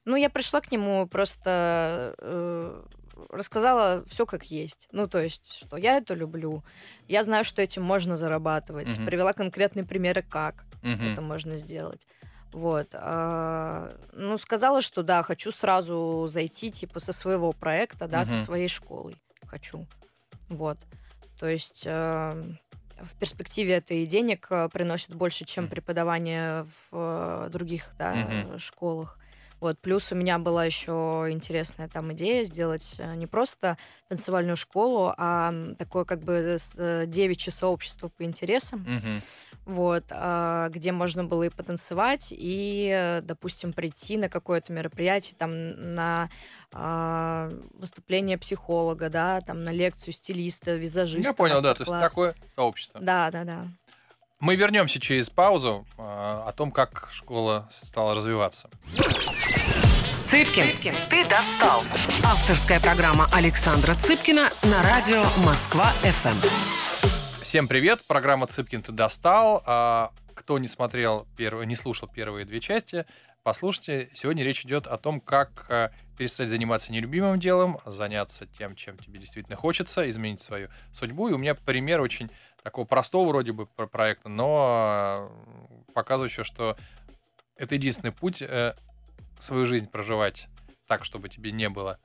Ну, 0.05 0.15
я 0.15 0.29
пришла 0.29 0.59
к 0.61 0.71
нему, 0.71 1.07
просто 1.07 2.13
э, 2.17 2.83
рассказала 3.29 4.03
все 4.05 4.25
как 4.25 4.45
есть. 4.45 4.89
Ну, 4.91 5.07
то 5.07 5.19
есть, 5.19 5.53
что 5.53 5.77
я 5.77 5.97
это 5.97 6.13
люблю. 6.13 6.63
Я 7.07 7.23
знаю, 7.23 7.45
что 7.45 7.61
этим 7.61 7.83
можно 7.83 8.15
зарабатывать. 8.15 8.89
Мгм. 8.97 9.05
Привела 9.05 9.33
конкретные 9.33 9.85
примеры, 9.85 10.21
как 10.21 10.65
Мгм. 10.81 11.13
это 11.13 11.21
можно 11.21 11.55
сделать. 11.55 12.07
Вот. 12.51 12.89
а, 12.93 13.95
ну, 14.11 14.37
сказала, 14.37 14.81
что 14.81 15.01
да, 15.01 15.23
хочу 15.23 15.51
сразу 15.51 16.27
зайти, 16.29 16.69
типа, 16.71 16.99
со 16.99 17.11
своего 17.11 17.51
проекта, 17.51 18.07
да, 18.07 18.25
со 18.25 18.33
Мгм. 18.33 18.43
своей 18.43 18.67
школой. 18.67 19.15
Хочу. 19.47 19.87
Вот. 20.49 20.77
То 21.39 21.47
есть 21.47 21.83
э, 21.85 22.55
в 23.01 23.15
перспективе 23.19 23.75
это 23.75 23.93
и 23.93 24.05
денег 24.05 24.47
э, 24.49 24.69
приносит 24.71 25.13
больше, 25.15 25.45
чем 25.45 25.67
преподавание 25.67 26.63
в 26.63 27.45
э, 27.45 27.49
других 27.51 27.93
да, 27.97 28.13
э, 28.15 28.57
школах. 28.57 29.17
Вот. 29.59 29.79
Плюс 29.79 30.11
у 30.11 30.15
меня 30.15 30.39
была 30.39 30.65
еще 30.65 31.27
интересная 31.29 31.87
там 31.87 32.11
идея 32.13 32.43
сделать 32.43 32.95
э, 32.97 33.15
не 33.15 33.27
просто 33.27 33.77
танцевальную 34.09 34.57
школу, 34.57 35.13
а 35.17 35.53
такое 35.79 36.03
как 36.03 36.19
бы 36.21 36.57
э, 36.77 37.05
девичье 37.07 37.53
сообщество 37.53 38.09
по 38.09 38.23
интересам 38.23 38.81
Мгм. 38.81 39.21
Вот, 39.65 40.05
а, 40.11 40.69
где 40.69 40.91
можно 40.91 41.23
было 41.23 41.43
и 41.43 41.49
потанцевать, 41.49 42.27
и, 42.31 42.89
э, 42.93 43.21
допустим, 43.21 43.73
прийти 43.73 44.17
на 44.17 44.29
какое-то 44.29 44.73
мероприятие, 44.73 45.35
там, 45.37 45.93
на 45.95 46.29
а, 46.71 47.51
выступление 47.73 48.37
психолога, 48.37 49.09
да, 49.09 49.41
там, 49.41 49.63
на 49.63 49.69
лекцию 49.69 50.13
стилиста, 50.13 50.75
визажиста, 50.75 51.29
Я 51.29 51.33
понял, 51.33 51.61
да, 51.61 51.73
то 51.73 51.83
есть 51.83 51.91
такое 51.91 52.35
сообщество. 52.55 52.99
Да, 52.99 53.29
да, 53.31 53.43
да. 53.43 53.67
Мы 54.39 54.55
вернемся 54.55 54.99
через 54.99 55.29
паузу 55.29 55.85
а, 55.97 56.45
о 56.47 56.51
том, 56.51 56.71
как 56.71 57.07
школа 57.11 57.69
стала 57.71 58.15
развиваться. 58.15 58.69
Цыпкин, 60.25 60.95
ты 61.09 61.27
достал. 61.29 61.83
Авторская 62.25 62.79
программа 62.79 63.27
Александра 63.31 63.93
Цыпкина 63.93 64.49
на 64.63 64.83
радио 64.83 65.23
Москва 65.45 65.85
ФМ. 66.01 66.92
Всем 67.53 67.67
привет, 67.67 68.03
программа 68.07 68.47
Цыпкин 68.47 68.81
ты 68.81 68.91
достал. 68.91 69.61
А, 69.67 70.11
кто 70.33 70.57
не 70.57 70.67
смотрел, 70.67 71.27
первый, 71.37 71.67
не 71.67 71.75
слушал 71.75 72.07
первые 72.07 72.45
две 72.45 72.59
части, 72.59 73.05
послушайте. 73.43 74.09
Сегодня 74.15 74.43
речь 74.43 74.65
идет 74.65 74.87
о 74.87 74.97
том, 74.97 75.21
как 75.21 75.67
э, 75.69 75.91
перестать 76.17 76.49
заниматься 76.49 76.91
нелюбимым 76.91 77.39
делом, 77.39 77.77
заняться 77.85 78.47
тем, 78.47 78.73
чем 78.73 78.97
тебе 78.97 79.19
действительно 79.19 79.55
хочется, 79.55 80.09
изменить 80.09 80.41
свою 80.41 80.69
судьбу. 80.91 81.29
И 81.29 81.33
у 81.33 81.37
меня 81.37 81.53
пример 81.53 82.01
очень 82.01 82.31
такого 82.63 82.85
простого 82.85 83.27
вроде 83.27 83.51
бы 83.51 83.67
проекта, 83.67 84.29
но 84.29 85.29
э, 85.87 85.91
показывающего, 85.93 86.45
что 86.45 86.75
это 87.55 87.75
единственный 87.75 88.11
путь 88.13 88.41
э, 88.41 88.73
свою 89.37 89.67
жизнь 89.67 89.85
проживать 89.85 90.47
так, 90.87 91.05
чтобы 91.05 91.29
тебе 91.29 91.51
не 91.51 91.69
было 91.69 91.99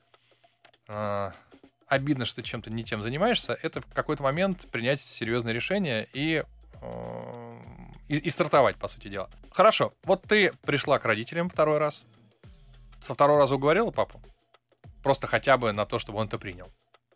обидно, 1.89 2.25
что 2.25 2.43
чем-то 2.43 2.71
не 2.71 2.85
тем 2.85 3.03
занимаешься, 3.03 3.59
это 3.63 3.81
в 3.81 3.87
какой-то 3.87 4.23
момент 4.23 4.71
принять 4.71 5.01
серьезное 5.01 5.53
решение 5.53 6.09
и 6.13 6.45
и, 8.09 8.17
и 8.17 8.31
стартовать, 8.31 8.77
по 8.77 8.89
сути 8.89 9.09
дела. 9.09 9.29
Хорошо, 9.51 9.93
вот 10.05 10.23
ты 10.23 10.53
пришла 10.63 10.99
к 10.99 11.05
родителям 11.05 11.49
второй 11.49 11.79
раз. 11.79 12.07
Со 13.03 13.15
второго 13.15 13.41
раза 13.41 13.55
уговорила 13.55 13.91
папу? 13.91 14.21
Просто 15.03 15.27
хотя 15.27 15.57
бы 15.57 15.73
на 15.73 15.87
то, 15.87 15.99
чтобы 15.99 16.19
он 16.19 16.27
это 16.27 16.39
принял. 16.39 16.71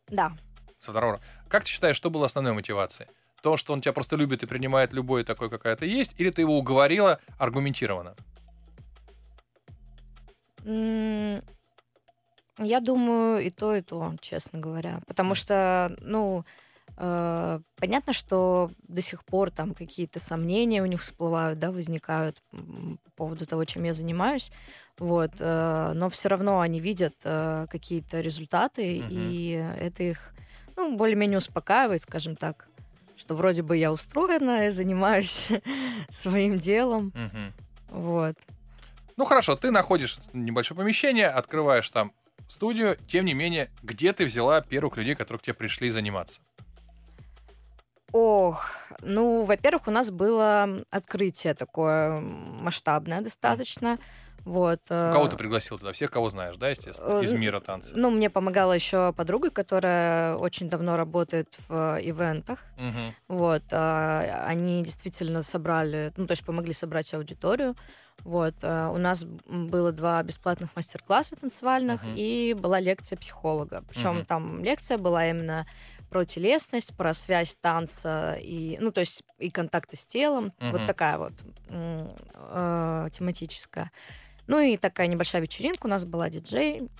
Да. 0.08 0.32
Со 0.78 0.90
второго 0.90 1.14
раза. 1.14 1.24
Как 1.48 1.64
ты 1.64 1.70
считаешь, 1.70 1.96
что 1.96 2.10
было 2.10 2.26
основной 2.26 2.52
мотивацией? 2.52 3.08
То, 3.42 3.56
что 3.56 3.72
он 3.72 3.80
тебя 3.80 3.92
просто 3.92 4.16
любит 4.16 4.42
и 4.42 4.46
принимает 4.46 4.92
любой 4.92 5.24
такой, 5.24 5.50
какая 5.50 5.74
то 5.76 5.84
есть, 5.84 6.14
или 6.18 6.30
ты 6.30 6.42
его 6.42 6.56
уговорила 6.56 7.18
аргументированно? 7.38 8.14
Я 12.58 12.80
думаю, 12.80 13.44
и 13.44 13.50
то, 13.50 13.74
и 13.74 13.82
то, 13.82 14.14
честно 14.20 14.58
говоря. 14.58 15.00
Потому 15.06 15.34
что, 15.34 15.96
ну, 16.00 16.44
Э, 16.96 17.60
понятно, 17.76 18.12
что 18.12 18.70
до 18.86 19.02
сих 19.02 19.24
пор 19.24 19.50
там 19.50 19.74
какие-то 19.74 20.20
сомнения 20.20 20.82
у 20.82 20.86
них 20.86 21.00
всплывают, 21.00 21.58
да, 21.58 21.70
возникают 21.70 22.42
по 22.50 23.10
поводу 23.16 23.46
того, 23.46 23.64
чем 23.64 23.84
я 23.84 23.92
занимаюсь. 23.92 24.52
Вот, 24.98 25.32
э, 25.40 25.92
но 25.94 26.10
все 26.10 26.28
равно 26.28 26.60
они 26.60 26.80
видят 26.80 27.14
э, 27.24 27.66
какие-то 27.70 28.20
результаты, 28.20 29.00
угу. 29.00 29.08
и 29.10 29.66
это 29.80 30.02
их, 30.02 30.34
ну, 30.76 30.96
более-менее 30.96 31.38
успокаивает, 31.38 32.02
скажем 32.02 32.36
так, 32.36 32.68
что 33.16 33.34
вроде 33.34 33.62
бы 33.62 33.76
я 33.76 33.90
устроена, 33.90 34.64
я 34.64 34.72
занимаюсь 34.72 35.48
своим 36.10 36.58
делом. 36.58 37.12
Угу. 37.14 38.00
Вот. 38.00 38.36
Ну 39.16 39.24
хорошо, 39.24 39.56
ты 39.56 39.70
находишь 39.70 40.18
небольшое 40.32 40.78
помещение, 40.78 41.28
открываешь 41.28 41.90
там 41.90 42.12
студию, 42.52 42.96
тем 43.08 43.24
не 43.24 43.34
менее, 43.34 43.70
где 43.82 44.12
ты 44.12 44.24
взяла 44.24 44.60
первых 44.60 44.96
людей, 44.96 45.14
которые 45.14 45.40
к 45.40 45.42
тебе 45.42 45.54
пришли 45.54 45.90
заниматься? 45.90 46.40
Ох, 48.12 48.70
ну, 49.00 49.42
во-первых, 49.42 49.88
у 49.88 49.90
нас 49.90 50.10
было 50.10 50.84
открытие 50.90 51.54
такое 51.54 52.20
масштабное 52.20 53.20
достаточно. 53.20 53.98
Вот. 54.44 54.80
Э, 54.90 55.12
кого 55.12 55.28
ты 55.28 55.36
пригласил 55.36 55.78
туда? 55.78 55.92
Всех, 55.92 56.10
кого 56.10 56.28
знаешь, 56.28 56.56
да, 56.56 56.68
естественно, 56.68 57.20
из 57.20 57.32
э, 57.32 57.38
мира 57.38 57.60
танца? 57.60 57.92
Ну, 57.96 58.10
мне 58.10 58.28
помогала 58.28 58.72
еще 58.72 59.12
подруга, 59.12 59.50
которая 59.50 60.34
очень 60.34 60.68
давно 60.68 60.96
работает 60.96 61.48
в 61.68 61.98
ивентах. 62.02 62.64
Угу. 62.76 63.36
Вот. 63.38 63.62
А, 63.70 64.44
они 64.46 64.82
действительно 64.82 65.42
собрали, 65.42 66.12
ну, 66.16 66.26
то 66.26 66.32
есть 66.32 66.44
помогли 66.44 66.72
собрать 66.72 67.14
аудиторию. 67.14 67.76
Вот. 68.24 68.54
А, 68.62 68.90
у 68.90 68.98
нас 68.98 69.24
было 69.24 69.92
два 69.92 70.22
бесплатных 70.22 70.74
мастер-класса 70.76 71.36
танцевальных 71.36 72.04
uh 72.04 72.14
и 72.16 72.54
была 72.54 72.80
лекция 72.80 73.16
психолога. 73.16 73.82
Причем 73.88 74.18
uh 74.18 74.24
там 74.24 74.62
лекция 74.62 74.98
была 74.98 75.28
именно 75.28 75.66
про 76.12 76.26
телесность, 76.26 76.94
про 76.94 77.14
связь 77.14 77.56
танца 77.56 78.36
и, 78.38 78.76
ну, 78.80 78.92
то 78.92 79.00
есть 79.00 79.24
и 79.38 79.50
контакты 79.50 79.96
с 79.96 80.06
телом. 80.06 80.52
Угу. 80.60 80.70
Вот 80.72 80.86
такая 80.86 81.16
вот 81.16 81.32
э, 81.70 83.08
тематическая. 83.10 83.90
Ну 84.46 84.60
и 84.60 84.76
такая 84.76 85.06
небольшая 85.06 85.40
вечеринка 85.40 85.86
у 85.86 85.88
нас 85.88 86.04
была 86.04 86.28
диджей. 86.28 86.90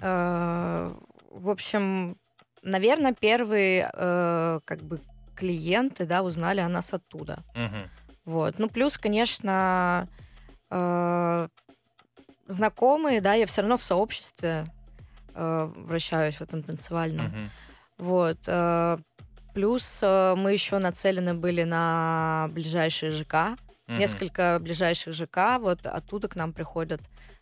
Э, 0.00 0.94
в 1.30 1.50
общем, 1.50 2.16
наверное, 2.62 3.12
первые 3.12 3.90
э, 3.92 4.60
как 4.64 4.82
бы 4.82 5.00
клиенты, 5.36 6.06
да, 6.06 6.22
узнали 6.22 6.60
о 6.60 6.68
нас 6.68 6.94
оттуда. 6.94 7.44
Угу. 7.54 7.90
Вот. 8.24 8.58
Ну, 8.58 8.68
плюс, 8.70 8.96
конечно, 8.96 10.08
э, 10.72 11.48
знакомые, 12.46 13.20
да, 13.20 13.34
я 13.34 13.46
все 13.46 13.60
равно 13.60 13.76
в 13.76 13.84
сообществе 13.84 14.66
э, 15.34 15.70
вращаюсь 15.76 16.36
в 16.36 16.40
этом 16.40 16.62
танцевальном. 16.62 17.26
Угу. 17.26 17.50
Вот. 17.98 18.38
Э, 18.46 18.98
плюс 19.54 20.00
э, 20.02 20.34
мы 20.36 20.52
еще 20.52 20.78
нацелены 20.78 21.34
были 21.34 21.62
на 21.62 22.48
ближайшие 22.52 23.12
ЖК. 23.12 23.56
Mm-hmm. 23.86 23.98
Несколько 23.98 24.58
ближайших 24.60 25.12
ЖК. 25.12 25.58
Вот 25.60 25.86
оттуда 25.86 26.28
к 26.28 26.36
нам 26.36 26.52
приходят 26.52 27.00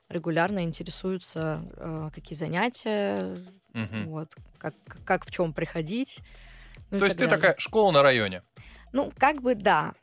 регулярно, 0.08 0.64
интересуются, 0.64 1.62
э, 1.76 2.10
какие 2.12 2.36
занятия, 2.36 3.38
mm-hmm. 3.72 4.04
вот, 4.06 4.34
как, 4.58 4.74
как 5.04 5.24
в 5.24 5.30
чем 5.30 5.52
приходить. 5.52 6.20
Ну, 6.90 6.98
То 6.98 7.04
есть 7.04 7.18
ты 7.18 7.28
такая 7.28 7.54
школа 7.58 7.92
на 7.92 8.02
районе? 8.02 8.42
Ну, 8.92 9.12
как 9.16 9.40
бы 9.40 9.54
да. 9.54 9.94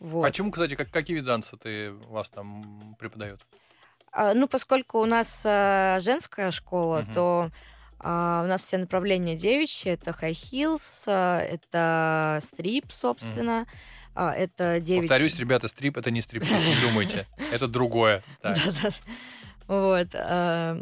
Вот. 0.00 0.24
А 0.24 0.30
чему, 0.30 0.50
кстати, 0.50 0.74
как, 0.74 0.90
какие 0.90 1.20
танца 1.20 1.56
ты 1.56 1.92
вас 1.92 2.30
там 2.30 2.96
преподают? 2.98 3.40
А, 4.12 4.34
ну, 4.34 4.48
поскольку 4.48 5.00
у 5.00 5.06
нас 5.06 5.42
а, 5.44 5.98
женская 6.00 6.50
школа, 6.50 7.00
угу. 7.00 7.14
то 7.14 7.50
а, 7.98 8.42
у 8.44 8.48
нас 8.48 8.62
все 8.62 8.78
направления 8.78 9.36
девичьи. 9.36 9.90
Это 9.90 10.10
high 10.10 10.32
heels, 10.32 11.04
а, 11.06 11.40
это 11.40 12.38
стрип, 12.42 12.92
собственно. 12.92 13.62
Mm. 13.62 13.68
А, 14.14 14.34
это 14.34 14.80
девичьи... 14.80 15.08
Повторюсь, 15.08 15.38
ребята, 15.38 15.68
стрип— 15.68 15.96
это 15.98 16.10
не 16.10 16.22
стрип, 16.22 16.44
не 16.44 16.80
думайте. 16.88 17.26
Это 17.52 17.68
другое. 17.68 18.22
Вот. 19.66 20.08
А, 20.14 20.80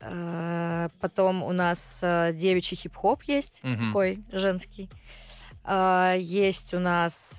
а, 0.00 0.90
потом 1.00 1.42
у 1.42 1.52
нас 1.52 2.00
а, 2.02 2.32
девичий 2.32 2.76
хип-хоп 2.76 3.22
есть, 3.22 3.60
угу. 3.64 3.86
такой 3.86 4.22
женский. 4.30 4.90
А, 5.64 6.14
есть 6.14 6.74
у 6.74 6.78
нас... 6.78 7.32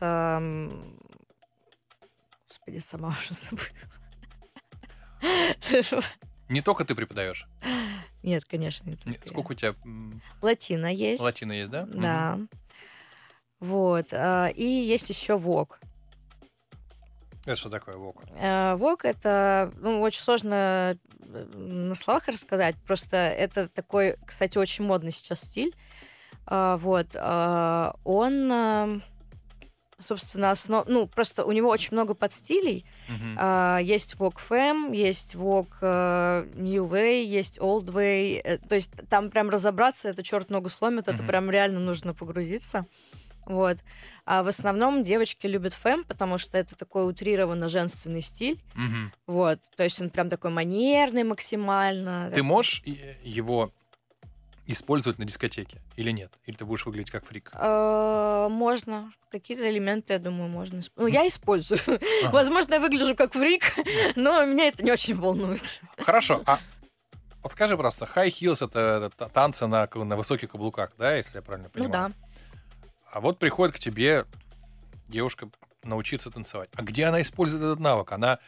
Господи, 2.47 2.79
сама 2.79 3.09
уже 3.09 3.33
забыла. 3.33 3.69
Не 6.49 6.61
только 6.61 6.85
ты 6.85 6.95
преподаешь. 6.95 7.47
Нет, 8.23 8.45
конечно, 8.45 8.89
не 8.89 8.97
Нет, 9.05 9.21
Сколько 9.25 9.51
у 9.51 9.55
тебя? 9.55 9.75
Латина 10.41 10.91
есть. 10.91 11.21
Латина 11.21 11.51
есть, 11.53 11.69
да? 11.69 11.85
Да. 11.85 12.35
Угу. 12.35 12.47
Вот. 13.59 14.07
А, 14.13 14.47
и 14.47 14.63
есть 14.63 15.09
еще 15.09 15.37
ВОК. 15.37 15.79
Это 17.45 17.55
что 17.55 17.69
такое 17.69 17.97
ВОК? 17.97 18.23
А, 18.41 18.75
ВОК 18.75 19.05
это 19.05 19.71
ну, 19.77 20.01
очень 20.01 20.21
сложно 20.21 20.97
э, 21.19 21.45
на 21.53 21.95
словах 21.95 22.27
рассказать. 22.27 22.75
Просто 22.85 23.17
это 23.17 23.67
такой, 23.69 24.15
кстати, 24.25 24.57
очень 24.57 24.85
модный 24.85 25.11
сейчас 25.11 25.41
стиль. 25.41 25.75
А, 26.47 26.77
вот. 26.77 27.15
Он 28.03 29.01
собственно, 29.99 30.51
основ... 30.51 30.85
ну, 30.87 31.07
просто 31.07 31.45
у 31.45 31.51
него 31.51 31.69
очень 31.69 31.89
много 31.91 32.13
подстилей. 32.13 32.85
Uh, 33.37 33.81
есть 33.83 34.15
Vogue 34.15 34.37
Femme, 34.49 34.95
есть 34.95 35.35
Vogue 35.35 35.69
uh, 35.81 36.51
New 36.55 36.85
Way, 36.85 37.23
есть 37.23 37.59
Old 37.59 37.85
Way. 37.85 38.43
Uh, 38.43 38.67
то 38.67 38.75
есть 38.75 38.91
там 39.09 39.29
прям 39.29 39.49
разобраться, 39.49 40.09
это 40.09 40.23
черт 40.23 40.49
ногу 40.49 40.69
сломит, 40.69 41.07
uh-huh. 41.07 41.13
это 41.13 41.23
прям 41.23 41.49
реально 41.49 41.79
нужно 41.79 42.13
погрузиться. 42.13 42.85
Вот. 43.45 43.77
А 44.25 44.41
в 44.41 44.47
основном 44.47 45.03
девочки 45.03 45.45
любят 45.45 45.73
фэм, 45.73 46.03
потому 46.03 46.39
что 46.39 46.57
это 46.57 46.75
такой 46.75 47.07
утрированно 47.07 47.69
женственный 47.69 48.21
стиль. 48.21 48.59
Угу. 48.73 49.35
Вот. 49.35 49.59
То 49.77 49.83
есть 49.83 50.01
он 50.01 50.09
прям 50.09 50.31
такой 50.31 50.49
манерный 50.49 51.23
максимально. 51.23 52.31
Ты 52.33 52.41
можешь 52.41 52.81
его 53.23 53.71
использовать 54.67 55.19
на 55.19 55.25
дискотеке 55.25 55.81
или 55.95 56.11
нет? 56.11 56.31
Или 56.45 56.55
ты 56.55 56.65
будешь 56.65 56.85
выглядеть 56.85 57.11
как 57.11 57.25
фрик? 57.25 57.51
Э, 57.53 58.47
можно. 58.49 59.11
Какие-то 59.31 59.69
элементы, 59.69 60.13
я 60.13 60.19
думаю, 60.19 60.49
можно. 60.49 60.81
Ну, 60.95 61.07
я 61.07 61.27
использую. 61.27 61.79
Возможно, 62.31 62.75
я 62.75 62.79
выгляжу 62.79 63.15
как 63.15 63.33
фрик, 63.33 63.63
но 64.15 64.45
меня 64.45 64.67
это 64.67 64.83
не 64.83 64.91
очень 64.91 65.15
волнует. 65.15 65.61
Хорошо. 65.97 66.41
А 66.45 66.59
скажи 67.47 67.77
просто, 67.77 68.05
high 68.05 68.29
heels 68.29 68.65
это, 68.65 69.11
это 69.13 69.29
танцы 69.29 69.67
на, 69.67 69.87
на 69.93 70.17
высоких 70.17 70.51
каблуках, 70.51 70.93
да, 70.97 71.15
если 71.15 71.37
я 71.37 71.41
правильно 71.41 71.69
ну 71.73 71.81
понимаю? 71.81 72.09
Ну 72.09 72.13
да. 72.13 72.27
А 73.11 73.21
вот 73.21 73.37
приходит 73.37 73.75
к 73.75 73.79
тебе 73.79 74.25
девушка 75.07 75.49
научиться 75.83 76.31
танцевать. 76.31 76.69
А 76.75 76.81
где 76.81 77.05
она 77.05 77.21
использует 77.21 77.63
этот 77.63 77.79
навык? 77.79 78.11
Она 78.11 78.39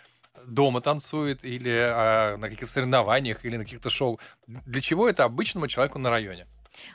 дома 0.45 0.82
танцует, 0.82 1.43
или 1.43 1.71
а, 1.71 2.38
на 2.38 2.50
каких-то 2.50 2.71
соревнованиях, 2.71 3.45
или 3.45 3.58
на 3.58 3.63
каких-то 3.63 3.89
шоу. 3.89 4.19
Для 4.47 4.82
чего 4.82 5.10
это 5.10 5.23
обычному 5.23 5.67
человеку 5.67 6.00
на 6.00 6.10
районе? 6.10 6.47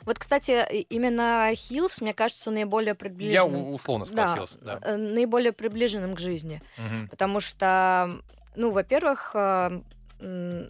Вот, 0.03 0.19
кстати, 0.19 0.65
именно 0.89 1.51
heels, 1.55 2.01
мне 2.01 2.13
кажется, 2.13 2.51
наиболее 2.51 2.95
приближенным. 2.95 3.65
Я 3.65 3.71
условно 3.71 4.05
сказал 4.05 4.25
да, 4.25 4.35
heels, 4.35 4.57
да. 4.61 4.79
Э, 4.81 4.95
наиболее 4.95 5.51
приближенным 5.51 6.15
к 6.15 6.19
жизни. 6.19 6.61
Угу. 6.77 7.09
Потому 7.09 7.39
что, 7.39 8.21
ну, 8.55 8.71
во-первых, 8.71 9.31
э, 9.35 9.81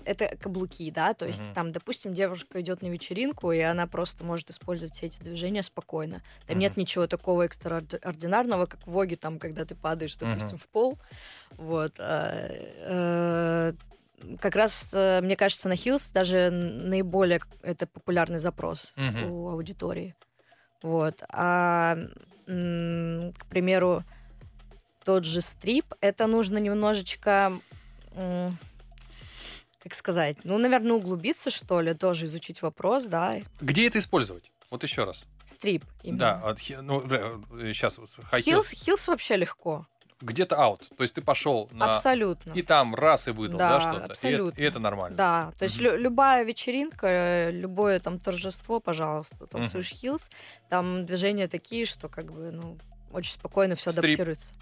это 0.06 0.36
каблуки, 0.38 0.90
да, 0.90 1.14
то 1.14 1.28
есть 1.28 1.42
uh-huh. 1.42 1.54
там, 1.54 1.72
допустим, 1.72 2.14
девушка 2.14 2.62
идет 2.62 2.82
на 2.82 2.88
вечеринку, 2.88 3.52
и 3.52 3.60
она 3.60 3.86
просто 3.88 4.24
может 4.24 4.50
использовать 4.50 4.96
все 4.96 5.08
эти 5.08 5.22
движения 5.22 5.62
спокойно. 5.62 6.24
Там 6.48 6.58
uh-huh. 6.58 6.60
нет 6.60 6.78
ничего 6.78 7.08
такого 7.08 7.44
экстраординарного, 7.44 8.66
как 8.66 8.86
в 8.88 8.92
vogue 8.92 9.07
-е, 9.07 9.16
там, 9.16 9.38
когда 9.38 9.66
ты 9.66 9.76
падаешь, 9.76 10.16
допустим, 10.16 10.58
uh-huh. 10.58 10.62
в 10.62 10.68
пол. 10.70 10.98
Вот. 11.58 11.94
А, 12.00 12.48
э, 12.50 13.74
как 14.40 14.56
раз, 14.56 14.94
э, 14.94 15.22
мне 15.22 15.36
кажется, 15.36 15.70
на 15.70 15.74
Hills 15.74 16.14
даже 16.14 16.50
наиболее 16.50 17.42
это 17.62 17.88
популярный 17.88 18.40
запрос 18.40 18.94
у 19.30 19.50
аудитории. 19.50 20.16
Вот. 20.82 21.24
А, 21.30 21.98
к 22.46 23.46
примеру, 23.50 24.04
тот 25.06 25.26
же 25.26 25.42
стрип, 25.42 25.94
это 26.02 26.28
нужно 26.28 26.58
немножечко 26.58 27.54
как 29.84 29.96
сказать, 29.96 30.38
ну, 30.46 30.58
наверное, 30.58 30.94
углубиться, 30.94 31.50
что 31.50 31.82
ли, 31.82 31.94
тоже 31.94 32.26
изучить 32.28 32.62
вопрос, 32.62 33.06
да. 33.06 33.40
Где 33.60 33.88
это 33.88 34.00
использовать? 34.00 34.50
Вот 34.70 34.82
еще 34.84 35.04
раз. 35.04 35.28
Стрип. 35.46 35.84
Именно. 36.04 36.20
Да, 36.20 36.56
ну, 36.82 37.02
сейчас 37.74 37.98
вот 37.98 38.10
хилс, 38.40 38.72
хилс 38.72 39.08
вообще 39.08 39.36
легко. 39.36 39.86
Где-то 40.24 40.56
аут. 40.56 40.90
То 40.96 41.04
есть 41.04 41.16
ты 41.16 41.22
пошел 41.22 41.70
на... 41.72 41.96
Абсолютно. 41.96 42.54
И 42.54 42.62
там 42.62 42.96
раз 42.96 43.28
и 43.28 43.32
выдал, 43.32 43.60
да, 43.60 43.78
да 43.78 43.82
что-то. 43.82 44.14
Абсолютно. 44.14 44.60
И, 44.60 44.64
и 44.64 44.66
это 44.66 44.80
нормально. 44.80 45.18
Да, 45.18 45.54
то 45.60 45.64
есть 45.64 45.80
mm-hmm. 45.80 45.98
любая 45.98 46.44
вечеринка, 46.46 47.50
любое 47.52 48.00
там 48.00 48.20
торжество, 48.20 48.80
пожалуйста, 48.80 49.46
танцуешь 49.48 49.92
mm-hmm. 49.92 49.96
хилс, 49.96 50.32
там 50.70 51.06
движения 51.06 51.48
такие, 51.48 51.86
что 51.86 52.08
как 52.08 52.32
бы, 52.32 52.52
ну, 52.52 52.78
очень 53.12 53.34
спокойно 53.34 53.76
все 53.76 53.90
адаптируется. 53.90 54.56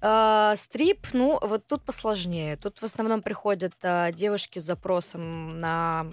А, 0.00 0.54
стрип, 0.56 1.06
ну, 1.14 1.38
вот 1.40 1.66
тут 1.66 1.82
посложнее. 1.82 2.56
Тут 2.56 2.78
в 2.80 2.84
основном 2.84 3.22
приходят 3.22 3.72
а, 3.82 4.12
девушки 4.12 4.58
с 4.58 4.62
запросом 4.62 5.60
на 5.60 6.06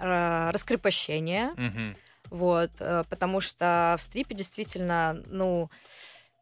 а, 0.00 0.50
раскрепощение. 0.52 1.50
Угу. 1.50 2.36
Вот, 2.36 2.70
а, 2.80 3.04
потому 3.04 3.40
что 3.40 3.94
в 3.98 4.02
стрипе 4.02 4.34
действительно, 4.34 5.22
ну, 5.26 5.70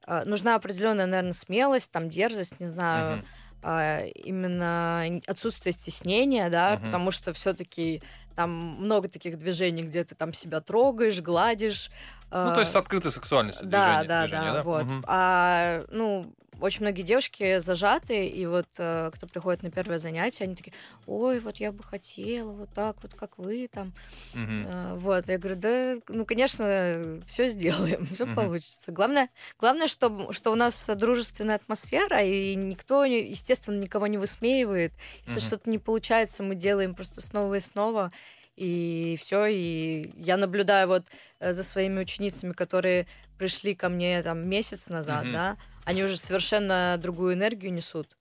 нужна 0.07 0.55
определенная, 0.55 1.07
наверное, 1.07 1.33
смелость, 1.33 1.91
там, 1.91 2.09
дерзость, 2.09 2.61
не 2.61 2.69
знаю. 2.69 3.19
Угу. 3.19 3.27
А, 3.67 4.01
именно 4.01 5.21
отсутствие 5.27 5.73
стеснения, 5.73 6.51
да, 6.51 6.75
угу. 6.75 6.87
потому 6.87 7.11
что 7.11 7.33
все-таки 7.33 8.03
там 8.35 8.51
много 8.51 9.09
таких 9.09 9.39
движений, 9.39 9.83
где 9.83 10.05
ты 10.05 10.15
там 10.15 10.35
себя 10.35 10.61
трогаешь, 10.61 11.21
гладишь. 11.21 11.91
Ну, 12.31 12.53
то 12.53 12.61
есть 12.61 12.75
открытая 12.75 13.13
сексуальность. 13.13 13.63
Да, 13.63 14.01
движение, 14.01 14.09
да, 14.09 14.23
движение, 14.23 14.53
да, 14.53 14.57
да, 14.57 14.63
вот. 14.65 14.85
Угу. 14.85 15.03
А, 15.07 15.85
ну, 15.91 16.35
очень 16.61 16.83
многие 16.83 17.03
девушки 17.03 17.59
зажаты, 17.59 18.27
и 18.27 18.47
вот 18.47 18.69
э, 18.79 19.11
кто 19.13 19.27
приходит 19.27 19.63
на 19.63 19.71
первое 19.71 19.99
занятие, 19.99 20.45
они 20.45 20.55
такие, 20.55 20.73
ой, 21.07 21.39
вот 21.41 21.57
я 21.57 21.73
бы 21.73 21.83
хотела 21.83 22.53
вот 22.53 22.71
так 22.75 22.97
вот, 23.03 23.15
как 23.15 23.39
вы 23.39 23.69
там. 23.73 23.93
Mm-hmm. 24.35 24.69
Э, 24.71 24.95
вот, 24.95 25.29
я 25.29 25.39
говорю, 25.39 25.57
да, 25.57 25.97
ну, 26.09 26.25
конечно, 26.25 27.21
все 27.27 27.49
сделаем, 27.49 28.07
все 28.13 28.25
mm-hmm. 28.25 28.35
получится. 28.35 28.93
Главное, 28.93 29.29
главное, 29.59 29.87
что, 29.87 30.33
что 30.33 30.53
у 30.53 30.55
нас 30.55 30.91
дружественная 30.95 31.57
атмосфера, 31.57 32.23
и 32.23 32.55
никто, 32.55 33.05
естественно, 33.05 33.79
никого 33.79 34.07
не 34.07 34.19
высмеивает. 34.19 34.93
Если 35.27 35.41
mm-hmm. 35.41 35.47
что-то 35.47 35.71
не 35.71 35.79
получается, 35.79 36.43
мы 36.43 36.55
делаем 36.55 36.95
просто 36.95 37.21
снова 37.21 37.55
и 37.55 37.61
снова 37.61 38.13
и 38.57 39.17
все. 39.19 39.47
И 39.47 40.13
я 40.17 40.37
наблюдаю 40.37 40.89
вот 40.89 41.07
э, 41.41 41.53
за 41.53 41.63
своими 41.63 42.01
ученицами, 42.01 42.53
которые 42.53 43.07
пришли 43.39 43.75
ко 43.75 43.89
мне 43.89 44.23
там 44.23 44.49
месяц 44.49 44.89
назад, 44.89 45.25
mm-hmm. 45.25 45.33
да, 45.33 45.57
они 45.85 46.05
уже 46.05 46.17
совершенно 46.17 46.97
другую 46.99 47.35
энергию 47.35 47.73
несут. 47.73 48.17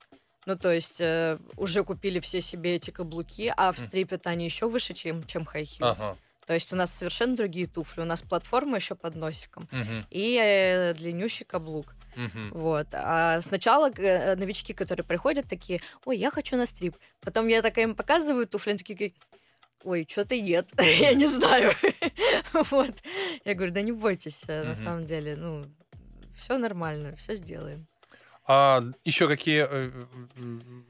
Ну, 0.45 0.57
то 0.57 0.71
есть 0.71 0.99
э, 0.99 1.37
уже 1.55 1.83
купили 1.83 2.19
все 2.19 2.41
себе 2.41 2.75
эти 2.75 2.89
каблуки, 2.89 3.53
а 3.55 3.71
в 3.71 3.79
стрипе-то 3.79 4.29
они 4.29 4.45
еще 4.45 4.67
выше, 4.67 4.93
чем, 4.93 5.25
чем 5.25 5.43
high 5.43 5.63
heels. 5.63 5.95
Ага. 5.99 6.17
То 6.45 6.53
есть 6.53 6.73
у 6.73 6.75
нас 6.75 6.93
совершенно 6.93 7.35
другие 7.35 7.67
туфли. 7.67 8.01
У 8.01 8.05
нас 8.05 8.21
платформа 8.21 8.75
еще 8.75 8.95
под 8.95 9.15
носиком. 9.15 9.69
Угу. 9.71 10.07
И 10.09 10.37
э, 10.41 10.93
длиннющий 10.93 11.45
каблук. 11.45 11.95
Угу. 12.15 12.59
Вот. 12.59 12.87
А 12.91 13.41
сначала 13.41 13.89
э, 13.91 14.35
новички, 14.35 14.73
которые 14.73 15.05
приходят, 15.05 15.47
такие, 15.47 15.81
ой, 16.05 16.17
я 16.17 16.31
хочу 16.31 16.57
на 16.57 16.65
стрип. 16.65 16.95
Потом 17.21 17.47
я 17.47 17.61
такая 17.61 17.85
им 17.85 17.95
показываю 17.95 18.45
туфли, 18.45 18.71
они 18.71 18.79
такие, 18.79 19.13
ой, 19.83 20.05
что-то 20.09 20.39
нет, 20.39 20.69
я 20.79 21.13
не 21.13 21.27
знаю. 21.27 21.73
вот. 22.53 22.93
Я 23.45 23.53
говорю, 23.53 23.73
да 23.73 23.81
не 23.81 23.91
бойтесь, 23.91 24.43
э, 24.47 24.63
на 24.63 24.75
самом 24.75 25.05
деле, 25.05 25.35
ну, 25.35 25.65
все 26.33 26.57
нормально, 26.57 27.15
все 27.15 27.35
сделаем. 27.35 27.87
А 28.45 28.83
еще 29.05 29.27
какие 29.29 29.65
э, 29.69 29.89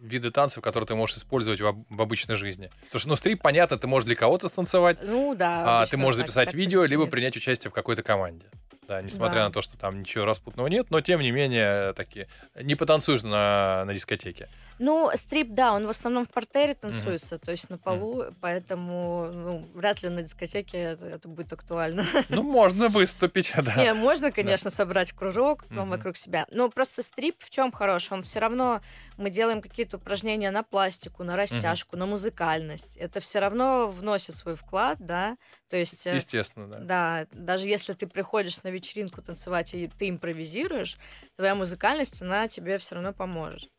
виды 0.01 0.32
танцев, 0.32 0.63
которые 0.63 0.88
ты 0.88 0.95
можешь 0.95 1.17
использовать 1.17 1.62
в, 1.62 1.86
в 1.88 2.01
обычной 2.01 2.36
жизни? 2.36 2.71
Потому 2.86 2.99
что, 2.99 3.10
ну, 3.10 3.15
стрип, 3.15 3.41
понятно, 3.43 3.77
ты 3.77 3.86
можешь 3.86 4.08
для 4.08 4.15
кого-то 4.15 4.47
станцевать, 4.49 4.97
ну, 5.03 5.36
да, 5.36 5.82
а 5.82 5.86
ты 5.86 5.97
можешь 5.97 6.17
записать 6.17 6.47
так, 6.47 6.56
видео, 6.56 6.84
либо 6.86 7.06
принять 7.06 7.38
участие 7.38 7.69
в 7.69 7.73
какой-то 7.73 8.01
команде. 8.01 8.47
Да, 8.88 9.01
несмотря 9.01 9.36
да. 9.36 9.45
на 9.45 9.51
то, 9.51 9.62
что 9.62 9.77
там 9.77 9.99
ничего 9.99 10.25
распутного 10.25 10.67
нет, 10.67 10.88
но 10.89 10.99
тем 10.99 11.21
не 11.21 11.32
менее 11.32 11.93
такие 11.93 12.27
не 12.62 12.75
потанцуешь 12.75 13.23
на, 13.23 13.84
на 13.86 13.93
дискотеке. 13.93 14.49
Ну, 14.79 15.12
стрип, 15.15 15.49
да, 15.51 15.73
он 15.73 15.88
в 15.88 15.89
основном 15.89 16.25
в 16.25 16.29
портере 16.29 16.73
танцуется, 16.73 17.36
mm-hmm. 17.36 17.45
то 17.45 17.51
есть 17.51 17.69
на 17.69 17.77
полу, 17.77 18.21
mm-hmm. 18.21 18.36
поэтому 18.41 19.29
ну, 19.31 19.69
вряд 19.73 20.01
ли 20.03 20.09
на 20.09 20.23
дискотеке 20.23 20.77
это, 20.77 21.05
это 21.05 21.27
будет 21.27 21.53
актуально. 21.53 22.05
Ну, 22.29 22.43
можно 22.43 22.89
выступить, 22.89 23.53
да. 23.63 23.75
Не, 23.75 23.93
можно, 23.93 24.31
конечно, 24.31 24.69
да. 24.69 24.75
собрать 24.75 25.12
кружок 25.12 25.65
mm-hmm. 25.65 25.89
вокруг 25.89 26.17
себя. 26.17 26.45
Но 26.49 26.69
просто 26.69 27.03
стрип 27.03 27.36
в 27.39 27.49
чем 27.49 27.71
хорош? 27.71 28.12
Он 28.12 28.23
все 28.23 28.39
равно 28.39 28.81
мы 29.17 29.29
делаем 29.29 29.62
какие-то 29.62 29.97
упражнения 29.97 30.51
на 30.51 30.63
пластику, 30.63 31.23
на 31.23 31.36
растяжку, 31.36 31.95
mm-hmm. 31.95 31.99
на 31.99 32.05
музыкальность. 32.05 32.97
Это 32.97 33.19
все 33.19 33.39
равно 33.39 33.88
вносит 33.88 34.36
свой 34.36 34.55
вклад, 34.55 34.97
да. 34.99 35.38
То 35.69 35.77
есть, 35.77 36.05
э, 36.07 36.15
естественно, 36.15 36.67
да. 36.67 36.79
Да, 36.79 37.27
даже 37.31 37.67
если 37.67 37.93
ты 37.93 38.07
приходишь 38.07 38.62
на 38.63 38.69
вечеринку 38.69 39.21
танцевать 39.21 39.73
и 39.73 39.88
ты 39.88 40.09
импровизируешь, 40.09 40.97
твоя 41.36 41.55
музыкальность 41.55 42.21
она 42.21 42.47
тебе 42.47 42.77
все 42.77 42.95
равно 42.95 43.13
поможет. 43.13 43.69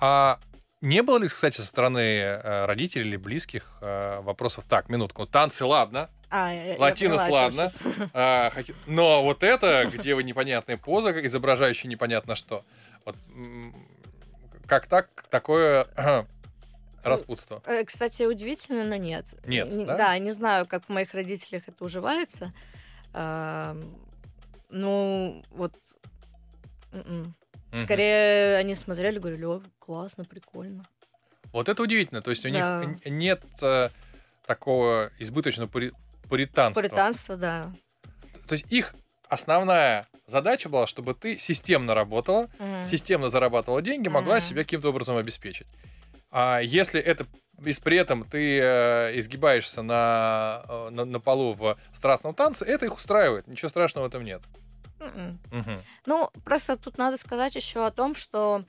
А 0.00 0.38
не 0.80 1.02
было 1.02 1.18
ли, 1.18 1.28
кстати, 1.28 1.56
со 1.56 1.66
стороны 1.66 1.98
э, 1.98 2.66
родителей 2.66 3.08
или 3.08 3.16
близких 3.16 3.78
э, 3.80 4.20
вопросов? 4.20 4.64
Так, 4.68 4.88
минутку, 4.88 5.26
танцы, 5.26 5.64
ладно. 5.64 6.10
А, 6.30 6.52
Латинос, 6.78 7.28
ладно. 7.28 7.70
А, 8.12 8.50
хоки... 8.50 8.74
Но 8.86 9.22
вот 9.22 9.42
это, 9.42 9.88
где 9.92 10.14
вы 10.14 10.24
непонятная 10.24 10.76
поза, 10.76 11.10
изображающая 11.26 11.88
непонятно 11.88 12.34
что. 12.34 12.64
Вот 13.04 13.16
как 14.66 14.86
так, 14.86 15.24
такое 15.30 15.86
распутство? 17.02 17.62
Э, 17.66 17.84
кстати, 17.84 18.24
удивительно, 18.24 18.84
но 18.84 18.96
нет. 18.96 19.34
Нет, 19.46 19.70
не, 19.70 19.84
да? 19.84 19.96
Да, 19.96 20.18
не 20.18 20.32
знаю, 20.32 20.66
как 20.66 20.86
в 20.86 20.88
моих 20.88 21.14
родителях 21.14 21.62
это 21.66 21.84
уживается. 21.84 22.52
А, 23.12 23.76
ну, 24.70 25.44
вот... 25.50 25.72
Скорее, 27.82 28.56
они 28.56 28.74
смотрели, 28.74 29.18
говорили, 29.18 29.44
о, 29.44 29.62
классно, 29.78 30.24
прикольно. 30.24 30.86
Вот 31.52 31.68
это 31.68 31.82
удивительно. 31.82 32.22
То 32.22 32.30
есть 32.30 32.44
у 32.44 32.50
да. 32.50 32.84
них 32.84 33.04
нет 33.06 33.42
э, 33.62 33.90
такого 34.46 35.10
избыточного 35.18 35.68
пури... 35.68 35.92
пуританства. 36.28 36.82
Пуританство, 36.82 37.36
да. 37.36 37.72
То 38.48 38.54
есть 38.54 38.66
их 38.70 38.94
основная 39.28 40.08
задача 40.26 40.68
была, 40.68 40.86
чтобы 40.86 41.14
ты 41.14 41.38
системно 41.38 41.94
работала, 41.94 42.50
угу. 42.58 42.82
системно 42.82 43.28
зарабатывала 43.28 43.82
деньги, 43.82 44.08
могла 44.08 44.36
угу. 44.36 44.40
себя 44.40 44.62
каким-то 44.62 44.88
образом 44.88 45.16
обеспечить. 45.16 45.66
А 46.30 46.58
если 46.60 47.00
это 47.00 47.26
и 47.64 47.72
при 47.82 47.96
этом 47.96 48.24
ты 48.24 48.58
э, 48.60 49.18
изгибаешься 49.18 49.82
на, 49.82 50.64
э, 50.68 50.88
на, 50.90 51.04
на 51.04 51.20
полу 51.20 51.54
в 51.54 51.78
страстном 51.92 52.34
танце, 52.34 52.64
это 52.64 52.86
их 52.86 52.96
устраивает. 52.96 53.46
Ничего 53.46 53.68
страшного 53.68 54.06
в 54.06 54.08
этом 54.08 54.24
нет. 54.24 54.42
Угу. 55.50 55.82
Ну, 56.06 56.30
просто 56.44 56.76
тут 56.76 56.98
надо 56.98 57.16
сказать 57.16 57.54
еще 57.56 57.86
о 57.86 57.90
том, 57.90 58.14
что 58.14 58.64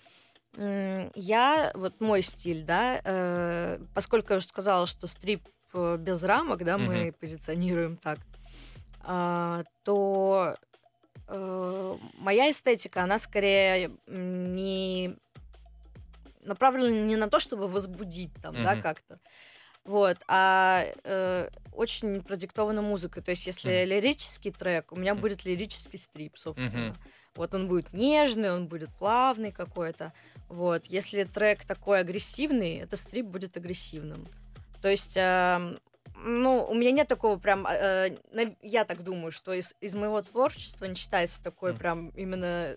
я, 0.57 1.71
вот 1.73 1.99
мой 1.99 2.21
стиль, 2.21 2.63
да, 2.63 3.01
э, 3.03 3.79
поскольку 3.93 4.31
я 4.31 4.37
уже 4.37 4.47
сказала, 4.47 4.87
что 4.87 5.05
стрип 5.05 5.43
э, 5.73 5.97
без 5.99 6.23
рамок, 6.23 6.63
да, 6.63 6.77
мы 6.77 7.13
позиционируем 7.19 7.97
так, 7.97 8.19
э, 9.05 9.63
то 9.83 10.55
э, 11.27 11.97
моя 12.13 12.51
эстетика, 12.51 13.03
она 13.03 13.19
скорее 13.19 13.91
не 14.07 15.17
направлена 16.41 17.05
не 17.05 17.15
на 17.17 17.29
то, 17.29 17.39
чтобы 17.39 17.67
возбудить 17.67 18.31
там, 18.41 18.55
угу. 18.55 18.63
да, 18.63 18.81
как-то, 18.81 19.19
вот, 19.85 20.17
а 20.27 20.85
э, 21.03 21.49
очень 21.71 22.23
продиктована 22.23 22.81
музыкой. 22.81 23.21
То 23.21 23.31
есть, 23.31 23.45
если 23.45 23.71
mm. 23.71 23.85
лирический 23.85 24.51
трек, 24.51 24.91
у 24.91 24.95
меня 24.95 25.11
mm. 25.13 25.19
будет 25.19 25.45
лирический 25.45 25.99
стрип, 25.99 26.37
собственно. 26.37 26.89
Mm-hmm. 26.89 26.97
Вот 27.35 27.53
он 27.53 27.67
будет 27.67 27.93
нежный, 27.93 28.51
он 28.51 28.67
будет 28.67 28.89
плавный 28.97 29.51
какой-то. 29.51 30.11
Вот, 30.47 30.85
если 30.87 31.23
трек 31.23 31.65
такой 31.65 31.99
агрессивный, 31.99 32.77
это 32.77 32.97
стрип 32.97 33.27
будет 33.27 33.57
агрессивным. 33.57 34.27
То 34.81 34.89
есть, 34.89 35.17
э, 35.17 35.77
ну, 36.15 36.65
у 36.67 36.73
меня 36.73 36.91
нет 36.91 37.07
такого 37.07 37.37
прям, 37.37 37.67
э, 37.67 38.17
я 38.63 38.85
так 38.85 39.03
думаю, 39.03 39.31
что 39.31 39.53
из, 39.53 39.75
из 39.81 39.93
моего 39.93 40.21
творчества 40.23 40.85
не 40.85 40.95
читается 40.95 41.43
такой 41.43 41.73
mm. 41.73 41.77
прям 41.77 42.09
именно 42.09 42.75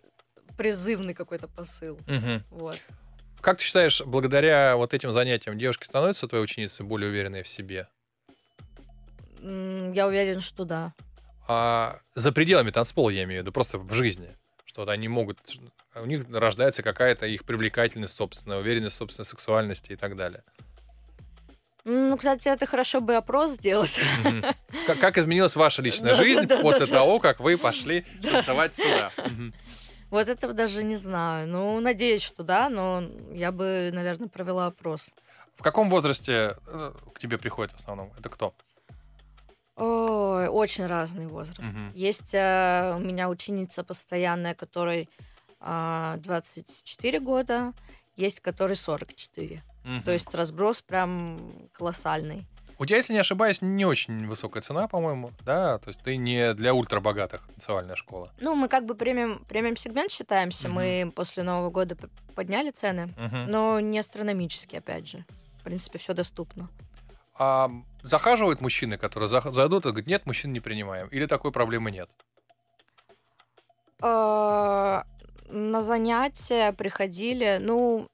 призывный 0.58 1.14
какой-то 1.14 1.48
посыл. 1.48 1.96
Mm-hmm. 2.06 2.42
Вот. 2.50 2.78
Как 3.40 3.58
ты 3.58 3.64
считаешь, 3.64 4.02
благодаря 4.04 4.76
вот 4.76 4.94
этим 4.94 5.12
занятиям 5.12 5.58
девушки 5.58 5.84
становятся 5.84 6.26
твоей 6.28 6.44
ученицей 6.44 6.84
более 6.84 7.10
уверенной 7.10 7.42
в 7.42 7.48
себе? 7.48 7.88
Я 9.40 10.06
уверен, 10.06 10.40
что 10.40 10.64
да. 10.64 10.92
А 11.46 12.00
за 12.14 12.32
пределами 12.32 12.70
танцпола, 12.70 13.10
я 13.10 13.24
имею 13.24 13.40
в 13.40 13.42
виду, 13.42 13.52
просто 13.52 13.78
в 13.78 13.92
жизни. 13.92 14.36
Что 14.64 14.82
вот 14.82 14.90
они 14.90 15.08
могут... 15.08 15.38
У 15.94 16.04
них 16.04 16.26
рождается 16.30 16.82
какая-то 16.82 17.26
их 17.26 17.44
привлекательность 17.44 18.14
собственная, 18.14 18.58
уверенность 18.58 18.96
в 18.96 18.98
собственной 18.98 19.26
сексуальности 19.26 19.92
и 19.92 19.96
так 19.96 20.16
далее. 20.16 20.42
Ну, 21.84 22.18
кстати, 22.18 22.48
это 22.48 22.66
хорошо 22.66 23.00
бы 23.00 23.14
опрос 23.14 23.52
сделать. 23.52 23.98
Как, 24.86 24.98
как 25.00 25.16
изменилась 25.16 25.56
ваша 25.56 25.80
личная 25.80 26.14
жизнь 26.16 26.46
после 26.46 26.84
того, 26.84 27.18
как 27.18 27.40
вы 27.40 27.56
пошли 27.56 28.04
танцевать 28.22 28.74
сюда? 28.74 29.10
Вот 30.10 30.28
этого 30.28 30.52
даже 30.54 30.84
не 30.84 30.96
знаю. 30.96 31.48
Ну, 31.48 31.80
надеюсь, 31.80 32.22
что 32.22 32.42
да, 32.42 32.68
но 32.68 33.02
я 33.32 33.52
бы, 33.52 33.90
наверное, 33.92 34.28
провела 34.28 34.66
опрос. 34.66 35.10
В 35.56 35.62
каком 35.62 35.90
возрасте 35.90 36.56
э, 36.66 36.92
к 37.14 37.18
тебе 37.18 37.36
приходит 37.36 37.72
в 37.72 37.76
основном? 37.76 38.12
Это 38.18 38.28
кто? 38.28 38.54
Ой, 39.76 40.48
очень 40.48 40.86
разный 40.86 41.26
возраст. 41.26 41.72
Угу. 41.72 41.92
Есть 41.94 42.34
э, 42.34 42.94
у 42.96 43.00
меня 43.00 43.28
ученица 43.28 43.84
постоянная, 43.84 44.54
которой 44.54 45.02
э, 45.02 45.08
а, 45.60 46.16
24 46.18 47.20
года, 47.20 47.72
есть 48.16 48.40
которой 48.40 48.76
44. 48.76 49.62
Угу. 49.84 50.02
То 50.04 50.10
есть 50.10 50.34
разброс 50.34 50.82
прям 50.82 51.68
колоссальный. 51.72 52.46
У 52.78 52.84
тебя, 52.84 52.98
если 52.98 53.12
не 53.12 53.18
ошибаюсь, 53.18 53.60
не 53.60 53.84
очень 53.84 54.28
высокая 54.28 54.62
цена, 54.62 54.86
по-моему, 54.86 55.32
да? 55.44 55.78
То 55.78 55.88
есть 55.88 56.00
ты 56.00 56.16
не 56.16 56.54
для 56.54 56.74
ультрабогатых 56.74 57.46
танцевальная 57.48 57.96
школа. 57.96 58.32
Ну, 58.40 58.54
мы 58.54 58.68
как 58.68 58.86
бы 58.86 58.94
премиум, 58.94 59.44
премиум 59.48 59.76
сегмент 59.76 60.12
считаемся. 60.12 60.68
Угу. 60.68 60.74
Мы 60.74 61.12
после 61.14 61.42
Нового 61.42 61.70
года 61.70 61.96
подняли 62.36 62.70
цены, 62.70 63.14
угу. 63.16 63.36
но 63.48 63.80
не 63.80 63.98
астрономически, 63.98 64.76
опять 64.76 65.08
же. 65.08 65.24
В 65.60 65.64
принципе, 65.64 65.98
все 65.98 66.14
доступно. 66.14 66.68
А 67.34 67.70
захаживают 68.02 68.60
мужчины, 68.60 68.96
которые 68.96 69.28
зайдут 69.28 69.84
и 69.86 69.88
говорят, 69.88 70.06
нет, 70.06 70.26
мужчин 70.26 70.52
не 70.52 70.60
принимаем. 70.60 71.08
Или 71.08 71.26
такой 71.26 71.50
проблемы 71.50 71.90
нет? 71.90 72.08
А, 74.00 75.04
на 75.48 75.82
занятия 75.82 76.72
приходили, 76.72 77.58
ну, 77.60 78.08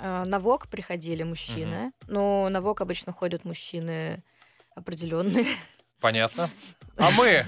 на 0.00 0.38
ВОК 0.38 0.68
приходили 0.68 1.22
мужчины, 1.22 1.86
угу. 1.86 2.12
но 2.12 2.48
на 2.48 2.60
ВОК 2.60 2.80
обычно 2.80 3.12
ходят 3.12 3.44
мужчины 3.44 4.22
определенные. 4.74 5.46
Понятно. 6.00 6.48
А 6.96 7.10
мы, 7.12 7.46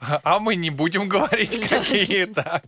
а 0.00 0.38
мы 0.38 0.54
не 0.54 0.68
будем 0.68 1.08
говорить, 1.08 1.66
какие 1.66 2.26
так. 2.26 2.64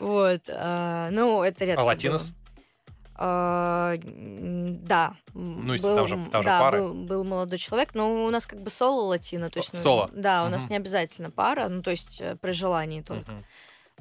Вот, 0.00 0.42
а, 0.48 1.10
ну 1.12 1.44
это 1.44 1.64
редко. 1.64 1.82
А 1.82 1.84
латинос? 1.84 2.34
Да. 3.18 5.14
Ну, 5.32 5.72
если 5.72 5.94
там 5.94 6.08
же, 6.08 6.18
пары. 6.32 6.92
Был, 6.92 7.24
молодой 7.24 7.58
человек, 7.58 7.94
но 7.94 8.24
у 8.24 8.30
нас 8.30 8.46
как 8.46 8.60
бы 8.60 8.70
соло 8.70 9.06
латино. 9.06 9.50
Есть, 9.54 9.78
соло? 9.78 10.10
Ну, 10.12 10.20
да, 10.20 10.44
у 10.44 10.48
нас 10.48 10.68
не 10.68 10.76
обязательно 10.76 11.30
пара, 11.30 11.68
ну, 11.68 11.82
то 11.82 11.90
есть 11.90 12.20
э, 12.20 12.36
при 12.36 12.52
желании 12.52 13.00
только. 13.00 13.44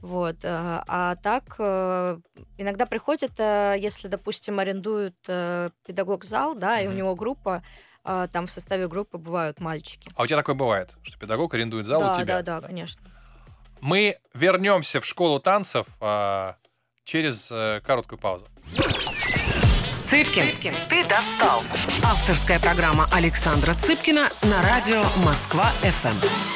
Вот. 0.02 0.44
Э, 0.44 0.84
а 0.88 1.16
так 1.16 1.56
э, 1.58 2.18
иногда 2.58 2.86
приходят, 2.86 3.32
э, 3.38 3.76
если, 3.80 4.08
допустим, 4.08 4.60
арендуют 4.60 5.16
педагог 5.22 6.26
зал, 6.26 6.56
да, 6.56 6.80
mm-hmm. 6.80 6.86
и 6.86 6.88
у 6.88 6.92
него 6.92 7.16
группа, 7.16 7.64
там 8.04 8.46
в 8.46 8.52
составе 8.52 8.88
группы 8.88 9.18
бывают 9.18 9.60
мальчики. 9.60 10.12
А 10.16 10.22
у 10.22 10.28
тебя 10.28 10.38
такое 10.38 10.54
бывает, 10.54 10.94
что 11.02 11.18
педагог 11.18 11.56
арендует 11.56 11.88
зал 11.88 12.02
да, 12.02 12.14
у 12.14 12.16
тебя? 12.22 12.36
Да, 12.36 12.42
да, 12.44 12.62
да, 12.62 12.68
конечно. 12.68 13.02
Мы 13.82 14.20
вернемся 14.36 15.02
в 15.02 15.06
школу 15.06 15.40
танцев 15.40 15.88
а, 16.00 16.56
через 17.04 17.50
а, 17.52 17.82
короткую 17.82 18.20
паузу. 18.20 18.48
Цыпкин, 20.06 20.52
Цыпкин, 20.52 20.74
ты 20.88 21.04
достал. 21.08 21.62
Авторская 22.04 22.60
программа 22.60 23.08
Александра 23.12 23.74
Цыпкина 23.74 24.30
на 24.44 24.62
радио 24.62 25.04
Москва-ФМ. 25.26 26.55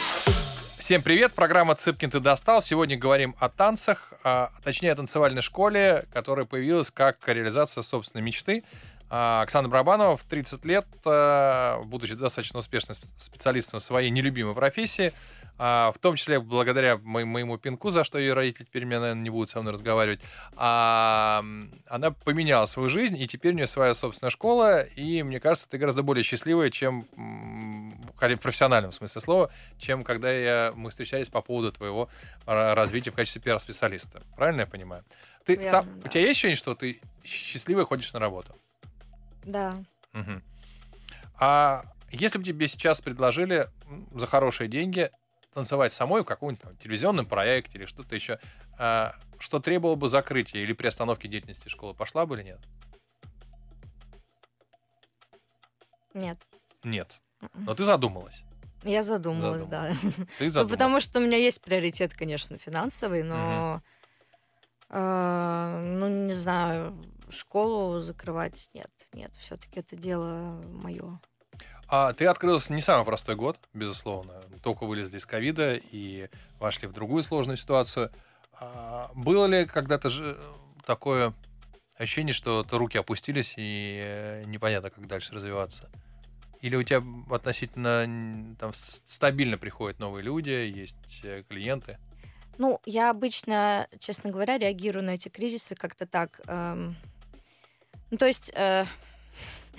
Всем 0.89 1.03
привет, 1.03 1.33
программа 1.33 1.75
«Цыпкин 1.75 2.09
ты 2.09 2.19
достал». 2.19 2.63
Сегодня 2.63 2.97
говорим 2.97 3.35
о 3.37 3.47
танцах, 3.47 4.11
а, 4.23 4.49
точнее 4.63 4.91
о 4.91 4.95
танцевальной 4.95 5.43
школе, 5.43 6.07
которая 6.11 6.47
появилась 6.47 6.89
как 6.89 7.19
реализация 7.27 7.83
собственной 7.83 8.23
мечты. 8.23 8.63
А, 9.11 9.41
Оксана 9.41 9.67
Брабанова 9.67 10.17
в 10.17 10.23
30 10.23 10.63
лет, 10.65 10.85
а, 11.03 11.81
будучи 11.83 12.13
достаточно 12.13 12.59
успешным 12.59 12.95
специалистом 13.15 13.79
в 13.79 13.83
своей 13.83 14.11
нелюбимой 14.11 14.53
профессии, 14.53 15.13
а, 15.57 15.91
в 15.91 15.97
том 15.97 16.15
числе 16.15 16.39
благодаря 16.39 16.97
моему 16.97 17.57
пинку, 17.57 17.89
за 17.89 18.03
что 18.03 18.19
ее 18.19 18.33
родители 18.33 18.65
теперь 18.65 18.83
меня, 18.83 18.99
наверное, 18.99 19.23
не 19.23 19.31
будут 19.31 19.49
со 19.49 19.61
мной 19.61 19.73
разговаривать, 19.73 20.19
она 20.55 22.11
поменяла 22.23 22.65
свою 22.67 22.87
жизнь, 22.87 23.19
и 23.19 23.27
теперь 23.27 23.53
у 23.53 23.55
нее 23.55 23.67
своя 23.67 23.93
собственная 23.93 24.29
школа, 24.29 24.83
и 24.83 25.23
мне 25.23 25.39
кажется, 25.39 25.67
ты 25.67 25.77
гораздо 25.77 26.03
более 26.03 26.23
счастливая, 26.23 26.69
чем 26.69 27.07
в 27.11 28.37
профессиональном 28.37 28.91
смысле 28.91 29.21
слова, 29.21 29.49
чем 29.77 30.03
когда 30.03 30.31
я, 30.31 30.71
мы 30.75 30.91
встречались 30.91 31.29
по 31.29 31.41
поводу 31.41 31.71
твоего 31.71 32.09
развития 32.45 33.11
в 33.11 33.15
качестве 33.15 33.41
пиар-специалиста. 33.41 34.21
Правильно 34.35 34.61
я 34.61 34.67
понимаю? 34.67 35.03
Ты 35.45 35.55
Верно, 35.55 35.71
сам, 35.71 35.99
да. 35.99 36.07
У 36.07 36.09
тебя 36.09 36.21
есть 36.21 36.31
ощущение, 36.31 36.55
что 36.55 36.75
ты 36.75 37.01
счастливый 37.23 37.85
ходишь 37.85 38.13
на 38.13 38.19
работу? 38.19 38.55
Да. 39.43 39.83
Угу. 40.13 40.41
А 41.39 41.83
если 42.11 42.37
бы 42.37 42.43
тебе 42.43 42.67
сейчас 42.67 43.01
предложили 43.01 43.67
за 44.13 44.27
хорошие 44.27 44.67
деньги 44.67 45.09
танцевать 45.53 45.93
самой 45.93 46.21
в 46.21 46.25
каком-нибудь 46.25 46.61
там, 46.61 46.75
телевизионном 46.77 47.25
проекте 47.25 47.79
или 47.79 47.85
что-то 47.85 48.15
еще, 48.15 48.39
а, 48.77 49.15
что 49.39 49.59
требовало 49.59 49.95
бы 49.95 50.07
закрытия 50.07 50.61
или 50.61 50.73
приостановки 50.73 51.27
деятельности 51.27 51.69
школы, 51.69 51.93
пошла 51.93 52.25
бы 52.25 52.35
или 52.35 52.43
нет? 52.43 52.59
Нет. 56.13 56.39
Нет. 56.83 57.21
М-м. 57.41 57.65
Но 57.65 57.75
ты 57.75 57.83
задумалась. 57.83 58.43
Я 58.83 59.03
задумалась, 59.03 59.63
задумалась. 59.63 59.95
да. 60.05 60.25
Ты 60.39 60.49
задумалась. 60.49 60.55
Ну, 60.55 60.69
потому 60.69 60.99
что 61.01 61.19
у 61.19 61.21
меня 61.21 61.37
есть 61.37 61.61
приоритет, 61.61 62.13
конечно, 62.13 62.57
финансовый, 62.57 63.23
но, 63.23 63.81
угу. 64.87 64.97
э, 64.97 65.95
ну, 65.97 66.07
не 66.07 66.33
знаю, 66.33 66.97
школу 67.29 67.99
закрывать 67.99 68.69
нет, 68.73 68.91
нет, 69.13 69.31
все-таки 69.39 69.79
это 69.79 69.95
дело 69.95 70.61
мое. 70.71 71.19
А 71.87 72.13
ты 72.13 72.27
открылся 72.27 72.71
не 72.71 72.81
самый 72.81 73.03
простой 73.03 73.35
год, 73.35 73.59
безусловно. 73.73 74.43
Только 74.63 74.85
вылезли 74.85 75.17
из 75.17 75.25
ковида 75.25 75.75
и 75.75 76.29
вошли 76.59 76.87
в 76.87 76.93
другую 76.93 77.23
сложную 77.23 77.57
ситуацию. 77.57 78.11
А 78.53 79.09
было 79.15 79.47
ли 79.47 79.65
когда-то 79.65 80.09
же 80.09 80.39
такое 80.85 81.33
ощущение, 81.97 82.33
что 82.33 82.63
то 82.63 82.77
руки 82.77 82.97
опустились 82.97 83.55
и 83.57 84.43
непонятно, 84.45 84.91
как 84.91 85.07
дальше 85.07 85.33
развиваться? 85.33 85.89
Или 86.61 86.75
у 86.75 86.83
тебя 86.83 87.01
относительно 87.33 88.55
там, 88.59 88.71
стабильно 88.73 89.57
приходят 89.57 89.97
новые 89.99 90.23
люди, 90.23 90.49
есть 90.49 91.21
э, 91.23 91.43
клиенты? 91.47 91.97
Ну, 92.57 92.81
я 92.85 93.09
обычно, 93.09 93.87
честно 93.99 94.29
говоря, 94.29 94.57
реагирую 94.57 95.05
на 95.05 95.11
эти 95.11 95.29
кризисы 95.29 95.73
как-то 95.75 96.05
так. 96.05 96.41
Эм... 96.47 96.97
Ну, 98.11 98.17
то 98.17 98.27
есть... 98.27 98.51
Э 98.55 98.85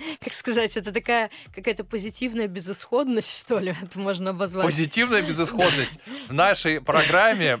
как 0.23 0.33
сказать, 0.33 0.77
это 0.77 0.91
такая 0.91 1.29
какая-то 1.53 1.83
позитивная 1.83 2.47
безысходность, 2.47 3.39
что 3.41 3.59
ли, 3.59 3.75
это 3.81 3.99
можно 3.99 4.31
обозвать. 4.31 4.65
Позитивная 4.65 5.21
безысходность. 5.21 5.99
В 6.27 6.33
нашей 6.33 6.81
программе 6.81 7.57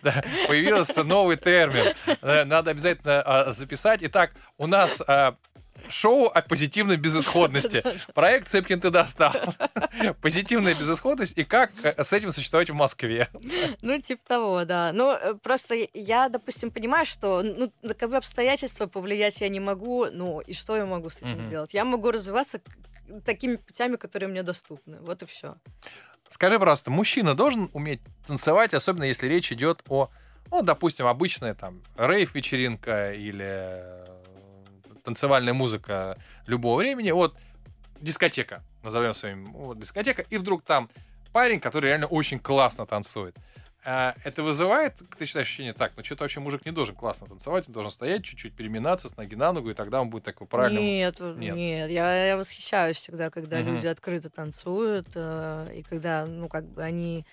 появился 0.47 1.03
новый 1.03 1.37
термин. 1.37 1.93
Э, 2.21 2.43
надо 2.43 2.71
обязательно 2.71 3.21
а, 3.21 3.53
записать. 3.53 3.99
Итак, 4.03 4.31
у 4.57 4.67
нас 4.67 5.01
а, 5.07 5.35
Шоу 5.89 6.27
о 6.27 6.41
позитивной 6.41 6.97
безысходности. 6.97 7.83
Проект 8.13 8.47
«Цепкин 8.47 8.81
ты 8.81 8.89
достал». 8.89 9.33
Позитивная 10.21 10.73
безысходность 10.75 11.37
и 11.37 11.43
как 11.43 11.71
э, 11.83 12.03
с 12.03 12.13
этим 12.13 12.31
существовать 12.31 12.69
в 12.69 12.73
Москве. 12.73 13.29
Ну, 13.81 13.99
типа 13.99 14.21
того, 14.27 14.65
да. 14.65 14.91
Ну, 14.93 15.11
э, 15.11 15.33
просто 15.35 15.75
я, 15.93 16.29
допустим, 16.29 16.71
понимаю, 16.71 17.05
что 17.05 17.41
ну, 17.41 17.71
на 17.81 17.93
какие 17.93 18.17
обстоятельства 18.17 18.87
повлиять 18.87 19.41
я 19.41 19.49
не 19.49 19.59
могу, 19.59 20.07
ну, 20.11 20.39
и 20.39 20.53
что 20.53 20.75
я 20.77 20.85
могу 20.85 21.09
с 21.09 21.17
этим 21.17 21.41
сделать? 21.41 21.73
Я 21.73 21.85
могу 21.85 22.11
развиваться 22.11 22.61
такими 23.25 23.55
путями, 23.55 23.95
которые 23.95 24.29
мне 24.29 24.43
доступны. 24.43 24.99
Вот 25.01 25.23
и 25.23 25.25
все. 25.25 25.55
Скажи, 26.29 26.57
пожалуйста, 26.59 26.91
мужчина 26.91 27.35
должен 27.35 27.69
уметь 27.73 28.01
танцевать, 28.25 28.73
особенно 28.73 29.03
если 29.03 29.27
речь 29.27 29.51
идет 29.51 29.83
о, 29.89 30.09
ну, 30.49 30.61
допустим, 30.61 31.07
обычная 31.07 31.53
там 31.53 31.83
рейв-вечеринка 31.97 33.13
или 33.13 33.83
танцевальная 35.03 35.53
музыка 35.53 36.17
любого 36.47 36.77
времени, 36.77 37.11
вот 37.11 37.35
дискотека, 37.99 38.63
назовем 38.83 39.13
своим, 39.13 39.51
вот 39.53 39.79
дискотека, 39.79 40.23
и 40.29 40.37
вдруг 40.37 40.63
там 40.63 40.89
парень, 41.31 41.59
который 41.59 41.87
реально 41.87 42.07
очень 42.07 42.39
классно 42.39 42.85
танцует. 42.85 43.35
А 43.83 44.15
это 44.23 44.43
вызывает, 44.43 44.93
ты 45.17 45.25
считаешь, 45.25 45.47
ощущение, 45.47 45.73
так, 45.73 45.93
ну 45.97 46.03
что-то 46.03 46.23
вообще 46.23 46.39
мужик 46.39 46.65
не 46.65 46.71
должен 46.71 46.95
классно 46.95 47.25
танцевать, 47.25 47.67
он 47.67 47.73
должен 47.73 47.91
стоять, 47.91 48.23
чуть-чуть 48.23 48.53
переминаться 48.53 49.09
с 49.09 49.17
ноги 49.17 49.33
на 49.33 49.51
ногу, 49.53 49.71
и 49.71 49.73
тогда 49.73 50.01
он 50.01 50.11
будет 50.11 50.23
такой 50.23 50.45
правильным. 50.45 50.83
Нет, 50.83 51.19
нет, 51.19 51.55
нет 51.55 51.89
я, 51.89 52.27
я 52.27 52.37
восхищаюсь 52.37 52.97
всегда, 52.97 53.31
когда 53.31 53.59
угу. 53.59 53.71
люди 53.71 53.87
открыто 53.87 54.29
танцуют, 54.29 55.07
э, 55.15 55.71
и 55.77 55.81
когда, 55.81 56.27
ну, 56.27 56.47
как 56.47 56.65
бы 56.65 56.83
они 56.83 57.25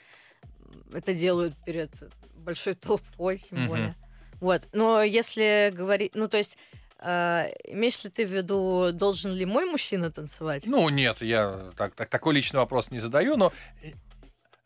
это 0.94 1.12
делают 1.12 1.54
перед 1.66 1.90
большой 2.36 2.74
толпой, 2.74 3.36
тем 3.36 3.58
угу. 3.58 3.68
более. 3.68 3.94
Вот. 4.40 4.68
Но 4.72 5.02
если 5.02 5.70
говорить... 5.74 6.14
Ну, 6.14 6.28
то 6.28 6.38
есть... 6.38 6.56
Э, 7.00 7.50
имеешь 7.64 8.02
ли 8.04 8.10
ты 8.10 8.26
в 8.26 8.30
виду, 8.30 8.90
должен 8.92 9.32
ли 9.32 9.44
мой 9.46 9.64
мужчина 9.64 10.10
танцевать? 10.10 10.64
Ну, 10.66 10.88
нет, 10.88 11.20
я 11.22 11.72
так, 11.76 11.94
так, 11.94 12.08
такой 12.08 12.34
личный 12.34 12.58
вопрос 12.58 12.90
не 12.90 12.98
задаю, 12.98 13.36
но 13.36 13.52
э, 13.82 13.92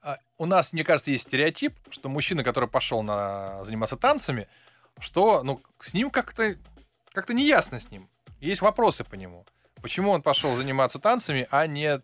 а, 0.03 0.19
у 0.39 0.47
нас, 0.47 0.73
мне 0.73 0.85
кажется, 0.85 1.11
есть 1.11 1.25
стереотип, 1.29 1.75
что 1.91 2.09
мужчина, 2.09 2.43
который 2.43 2.69
пошел 2.69 3.03
на 3.03 3.63
заниматься 3.65 3.97
танцами, 3.97 4.49
что, 4.99 5.43
ну, 5.43 5.63
с 5.81 5.95
ним 5.95 6.11
как-то 6.11 6.57
как-то 7.13 7.35
неясно 7.35 7.79
с 7.79 7.91
ним. 7.91 8.09
Есть 8.41 8.63
вопросы 8.63 9.05
по 9.05 9.15
нему. 9.15 9.47
Почему 9.81 10.11
он 10.11 10.23
пошел 10.23 10.55
заниматься 10.57 10.99
танцами, 10.99 11.47
а 11.51 11.67
не 11.67 11.99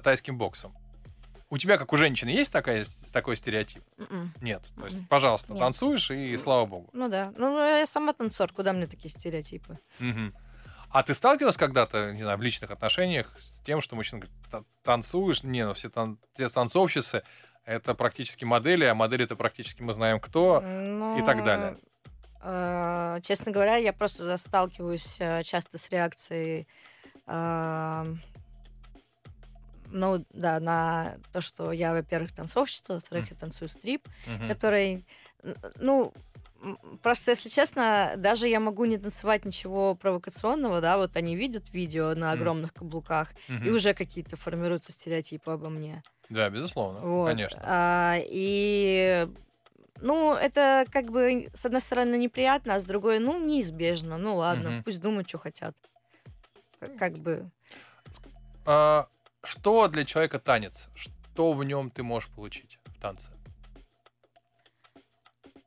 тайским 0.00 0.36
боксом? 0.38 0.74
У 1.50 1.58
тебя, 1.58 1.78
как 1.78 1.92
у 1.92 1.96
женщины, 1.96 2.30
есть 2.30 2.52
такая, 2.52 2.86
такой 3.12 3.36
стереотип? 3.36 3.82
Mm-mm. 3.98 4.06
М-м. 4.08 4.34
Нет. 4.40 4.62
То 4.78 4.84
есть, 4.84 5.08
пожалуйста, 5.08 5.52
Нет. 5.52 5.60
танцуешь 5.60 6.10
и 6.12 6.36
слава 6.36 6.64
богу. 6.64 6.90
Ну 6.92 7.08
да. 7.08 7.32
Ну, 7.36 7.58
я 7.58 7.86
сама 7.86 8.12
танцор, 8.12 8.52
куда 8.52 8.72
мне 8.72 8.86
такие 8.86 9.10
стереотипы? 9.10 9.78
Угу. 9.98 10.32
А 10.90 11.02
ты 11.02 11.12
сталкивалась 11.12 11.56
когда-то, 11.56 12.12
не 12.12 12.22
знаю, 12.22 12.38
в 12.38 12.42
личных 12.42 12.70
отношениях 12.70 13.32
с 13.36 13.62
тем, 13.62 13.80
что 13.80 13.96
мужчина 13.96 14.22
говорит, 14.22 14.68
танцуешь? 14.82 15.42
Не, 15.42 15.66
ну 15.66 15.74
все, 15.74 15.88
тан- 15.88 16.18
все 16.34 16.48
танцовщицы 16.48 17.22
это 17.64 17.94
практически 17.94 18.44
модели, 18.44 18.84
а 18.84 18.94
модели 18.94 19.24
это 19.24 19.36
практически 19.36 19.82
мы 19.82 19.92
знаем 19.92 20.20
кто 20.20 20.60
ну, 20.60 21.18
и 21.18 21.22
так 21.22 21.44
далее. 21.44 21.78
Э, 22.42 23.20
честно 23.22 23.52
говоря, 23.52 23.76
я 23.76 23.92
просто 23.92 24.36
сталкиваюсь 24.36 25.16
э, 25.20 25.42
часто 25.44 25.78
с 25.78 25.90
реакцией 25.90 26.66
э, 27.26 28.14
ну, 29.90 30.24
да, 30.30 30.60
на 30.60 31.16
то, 31.32 31.40
что 31.40 31.72
я, 31.72 31.92
во-первых, 31.92 32.32
танцовщица, 32.32 32.94
во-вторых, 32.94 33.30
я 33.30 33.36
танцую 33.36 33.68
стрип, 33.68 34.06
mm-hmm. 34.26 34.48
который, 34.48 35.06
ну, 35.76 36.12
просто, 37.02 37.32
если 37.32 37.48
честно, 37.48 38.14
даже 38.16 38.48
я 38.48 38.60
могу 38.60 38.84
не 38.84 38.98
танцевать 38.98 39.44
ничего 39.44 39.94
провокационного, 39.94 40.80
да, 40.80 40.96
вот 40.96 41.16
они 41.16 41.36
видят 41.36 41.72
видео 41.72 42.14
на 42.14 42.32
огромных 42.32 42.72
каблуках, 42.72 43.32
mm-hmm. 43.48 43.66
и 43.66 43.70
уже 43.70 43.94
какие-то 43.94 44.36
формируются 44.36 44.92
стереотипы 44.92 45.50
обо 45.50 45.68
мне. 45.68 46.02
Да, 46.28 46.48
безусловно, 46.48 47.00
вот. 47.00 47.28
конечно. 47.28 47.60
А, 47.64 48.16
и 48.20 49.28
ну, 50.00 50.34
это 50.34 50.86
как 50.90 51.10
бы, 51.10 51.50
с 51.54 51.66
одной 51.66 51.80
стороны, 51.80 52.16
неприятно, 52.16 52.74
а 52.74 52.80
с 52.80 52.84
другой, 52.84 53.18
ну, 53.18 53.38
неизбежно. 53.38 54.16
Ну, 54.18 54.36
ладно, 54.36 54.76
угу. 54.76 54.84
пусть 54.84 55.00
думают, 55.00 55.28
что 55.28 55.38
хотят. 55.38 55.76
Как, 56.78 56.96
как 56.96 57.18
бы. 57.18 57.50
А, 58.66 59.06
что 59.42 59.88
для 59.88 60.04
человека 60.04 60.38
танец? 60.38 60.88
Что 60.94 61.52
в 61.52 61.64
нем 61.64 61.90
ты 61.90 62.02
можешь 62.02 62.30
получить 62.30 62.78
в 62.86 63.00
танце? 63.00 63.32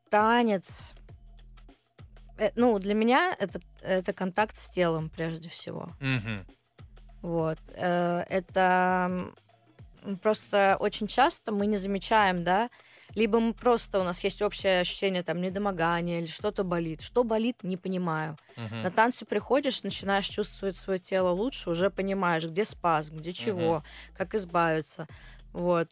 Танец. 0.09 0.93
Э, 2.37 2.51
ну, 2.55 2.77
для 2.79 2.93
меня 2.93 3.35
это, 3.39 3.59
это 3.81 4.13
контакт 4.13 4.55
с 4.55 4.69
телом, 4.69 5.09
прежде 5.09 5.49
всего. 5.49 5.91
Угу. 5.99 6.45
Вот. 7.21 7.59
Э, 7.75 8.23
это 8.29 9.33
просто 10.21 10.77
очень 10.79 11.07
часто 11.07 11.51
мы 11.51 11.65
не 11.65 11.77
замечаем, 11.77 12.43
да, 12.43 12.69
либо 13.15 13.39
мы 13.39 13.53
просто, 13.53 13.99
у 13.99 14.03
нас 14.03 14.23
есть 14.23 14.41
общее 14.41 14.81
ощущение 14.81 15.23
там 15.23 15.41
недомогания 15.41 16.19
или 16.19 16.25
что-то 16.25 16.63
болит. 16.63 17.01
Что 17.01 17.23
болит, 17.23 17.63
не 17.63 17.77
понимаю. 17.77 18.37
Uh-huh. 18.55 18.81
На 18.81 18.91
танцы 18.91 19.25
приходишь, 19.25 19.83
начинаешь 19.83 20.27
чувствовать 20.27 20.77
свое 20.77 20.99
тело 20.99 21.29
лучше, 21.29 21.69
уже 21.69 21.89
понимаешь, 21.89 22.45
где 22.45 22.65
спазм, 22.65 23.17
где 23.17 23.33
чего, 23.33 23.61
uh-huh. 23.61 24.17
как 24.17 24.33
избавиться. 24.35 25.07
Вот. 25.51 25.89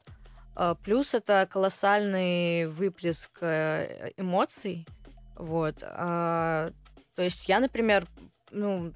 А, 0.55 0.75
плюс 0.75 1.13
это 1.13 1.47
колоссальный 1.49 2.67
выплеск 2.67 3.31
э, 3.41 4.11
эмоций. 4.17 4.87
Вот. 5.35 5.75
А, 5.81 6.71
то 7.15 7.21
есть 7.21 7.47
я, 7.47 7.59
например, 7.59 8.07
ну, 8.51 8.93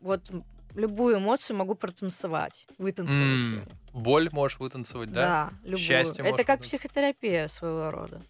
вот 0.00 0.22
любую 0.74 1.18
эмоцию 1.18 1.56
могу 1.56 1.74
протанцевать, 1.74 2.66
вытанцевать 2.78 3.20
mm. 3.20 3.72
Боль 3.92 4.28
можешь 4.32 4.58
вытанцевать, 4.58 5.12
да? 5.12 5.20
Да, 5.20 5.52
любую. 5.62 5.78
Счастье 5.78 6.24
Это 6.24 6.44
как 6.44 6.62
психотерапия 6.62 7.46
своего 7.48 7.90
рода. 7.90 8.22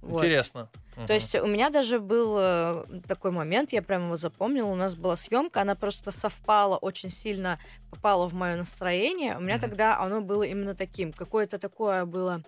Вот. 0.00 0.18
Интересно. 0.18 0.70
То 1.06 1.12
есть 1.12 1.34
у 1.36 1.46
меня 1.46 1.70
даже 1.70 2.00
был 2.00 2.36
э, 2.38 2.84
такой 3.06 3.30
момент, 3.30 3.72
я 3.72 3.82
прямо 3.82 4.06
его 4.06 4.16
запомнила. 4.16 4.66
У 4.66 4.74
нас 4.74 4.96
была 4.96 5.16
съемка, 5.16 5.60
она 5.60 5.76
просто 5.76 6.10
совпала 6.10 6.76
очень 6.76 7.10
сильно, 7.10 7.60
попала 7.90 8.28
в 8.28 8.34
мое 8.34 8.56
настроение. 8.56 9.36
У 9.36 9.40
меня 9.40 9.56
mm-hmm. 9.56 9.60
тогда 9.60 10.00
оно 10.00 10.20
было 10.20 10.42
именно 10.42 10.74
таким. 10.74 11.12
Какое-то 11.12 11.58
такое 11.58 12.04
было 12.04 12.42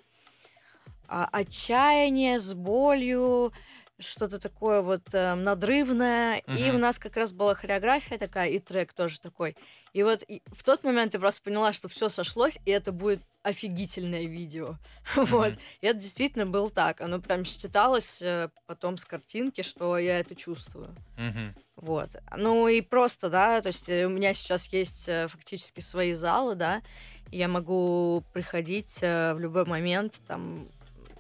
а, 1.06 1.28
отчаяние 1.30 2.40
с 2.40 2.54
болью, 2.54 3.52
что-то 4.00 4.38
такое 4.38 4.80
вот 4.82 5.02
э, 5.12 5.34
надрывное. 5.34 6.40
Uh-huh. 6.40 6.58
И 6.58 6.70
у 6.70 6.78
нас 6.78 6.98
как 6.98 7.16
раз 7.16 7.32
была 7.32 7.54
хореография 7.54 8.18
такая, 8.18 8.48
и 8.50 8.58
трек 8.58 8.92
тоже 8.92 9.20
такой. 9.20 9.56
И 9.92 10.02
вот 10.02 10.22
и 10.26 10.42
в 10.46 10.62
тот 10.62 10.84
момент 10.84 11.14
я 11.14 11.20
просто 11.20 11.42
поняла, 11.42 11.72
что 11.72 11.88
все 11.88 12.08
сошлось, 12.08 12.58
и 12.64 12.70
это 12.70 12.92
будет 12.92 13.20
офигительное 13.42 14.26
видео. 14.26 14.76
Uh-huh. 15.14 15.24
вот. 15.26 15.52
И 15.80 15.86
это 15.86 15.98
действительно 15.98 16.46
было 16.46 16.70
так. 16.70 17.00
Оно 17.00 17.20
прям 17.20 17.44
считалось 17.44 18.20
э, 18.22 18.48
потом 18.66 18.98
с 18.98 19.04
картинки, 19.04 19.62
что 19.62 19.98
я 19.98 20.18
это 20.18 20.34
чувствую. 20.34 20.94
Uh-huh. 21.16 21.54
Вот. 21.76 22.10
Ну 22.36 22.68
и 22.68 22.82
просто, 22.82 23.30
да, 23.30 23.60
то 23.62 23.68
есть 23.68 23.88
э, 23.88 24.06
у 24.06 24.10
меня 24.10 24.34
сейчас 24.34 24.66
есть 24.66 25.08
э, 25.08 25.28
фактически 25.28 25.80
свои 25.80 26.12
залы, 26.12 26.54
да, 26.54 26.82
и 27.30 27.38
я 27.38 27.48
могу 27.48 28.22
приходить 28.32 28.98
э, 29.00 29.34
в 29.34 29.40
любой 29.40 29.64
момент 29.64 30.20
там 30.26 30.68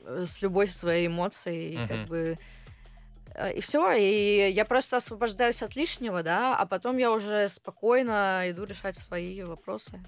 э, 0.04 0.24
с 0.26 0.42
любой 0.42 0.66
своей 0.66 1.06
эмоцией, 1.06 1.76
uh-huh. 1.76 1.84
и 1.84 1.88
как 1.88 2.06
бы 2.08 2.38
и 3.54 3.60
все, 3.60 3.92
и 3.92 4.50
я 4.50 4.64
просто 4.64 4.96
освобождаюсь 4.96 5.62
от 5.62 5.76
лишнего, 5.76 6.22
да, 6.22 6.56
а 6.56 6.66
потом 6.66 6.96
я 6.96 7.10
уже 7.12 7.48
спокойно 7.48 8.42
иду 8.46 8.64
решать 8.64 8.96
свои 8.96 9.42
вопросы. 9.42 10.02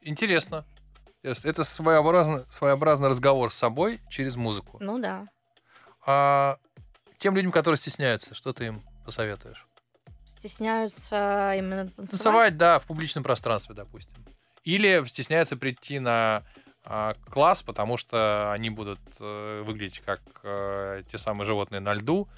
Интересно. 0.00 0.64
Это 1.22 1.64
своеобразный, 1.64 2.44
своеобразный 2.48 3.08
разговор 3.08 3.52
с 3.52 3.56
собой 3.56 4.00
через 4.08 4.36
музыку. 4.36 4.78
Ну 4.80 4.98
да. 4.98 5.28
А 6.06 6.56
тем 7.18 7.36
людям, 7.36 7.52
которые 7.52 7.76
стесняются, 7.76 8.34
что 8.34 8.54
ты 8.54 8.66
им 8.66 8.82
посоветуешь? 9.04 9.66
Стесняются 10.24 11.54
именно 11.56 11.90
танцевать? 11.90 12.10
Танцевать, 12.10 12.56
да, 12.56 12.78
в 12.78 12.86
публичном 12.86 13.22
пространстве, 13.22 13.74
допустим. 13.74 14.24
Или 14.64 15.04
стесняются 15.06 15.56
прийти 15.56 15.98
на 15.98 16.44
класс, 16.82 17.62
потому 17.62 17.96
что 17.96 18.52
они 18.52 18.70
будут 18.70 19.00
э, 19.18 19.62
выглядеть 19.62 20.00
как 20.00 20.20
э, 20.42 21.02
те 21.10 21.18
самые 21.18 21.46
животные 21.46 21.80
на 21.80 21.94
льду, 21.94 22.28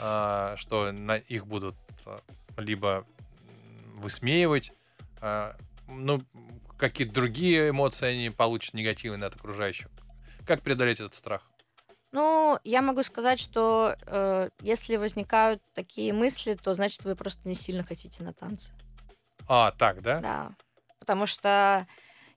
э, 0.00 0.54
что 0.56 0.92
на 0.92 1.16
их 1.16 1.46
будут 1.46 1.76
э, 2.04 2.18
либо 2.56 3.06
высмеивать, 3.94 4.72
э, 5.20 5.54
ну, 5.86 6.22
какие-то 6.76 7.14
другие 7.14 7.70
эмоции 7.70 8.06
они 8.06 8.30
получат 8.30 8.74
негативные 8.74 9.28
от 9.28 9.36
окружающих. 9.36 9.88
Как 10.46 10.62
преодолеть 10.62 11.00
этот 11.00 11.14
страх? 11.14 11.48
Ну, 12.10 12.58
я 12.64 12.82
могу 12.82 13.02
сказать, 13.04 13.38
что 13.38 13.96
э, 14.06 14.50
если 14.60 14.96
возникают 14.96 15.62
такие 15.74 16.12
мысли, 16.12 16.54
то 16.54 16.74
значит 16.74 17.04
вы 17.04 17.16
просто 17.16 17.48
не 17.48 17.54
сильно 17.54 17.84
хотите 17.84 18.22
на 18.22 18.34
танцы. 18.34 18.74
А, 19.48 19.70
так, 19.72 20.02
да? 20.02 20.20
Да. 20.20 20.56
Потому 20.98 21.26
что 21.26 21.86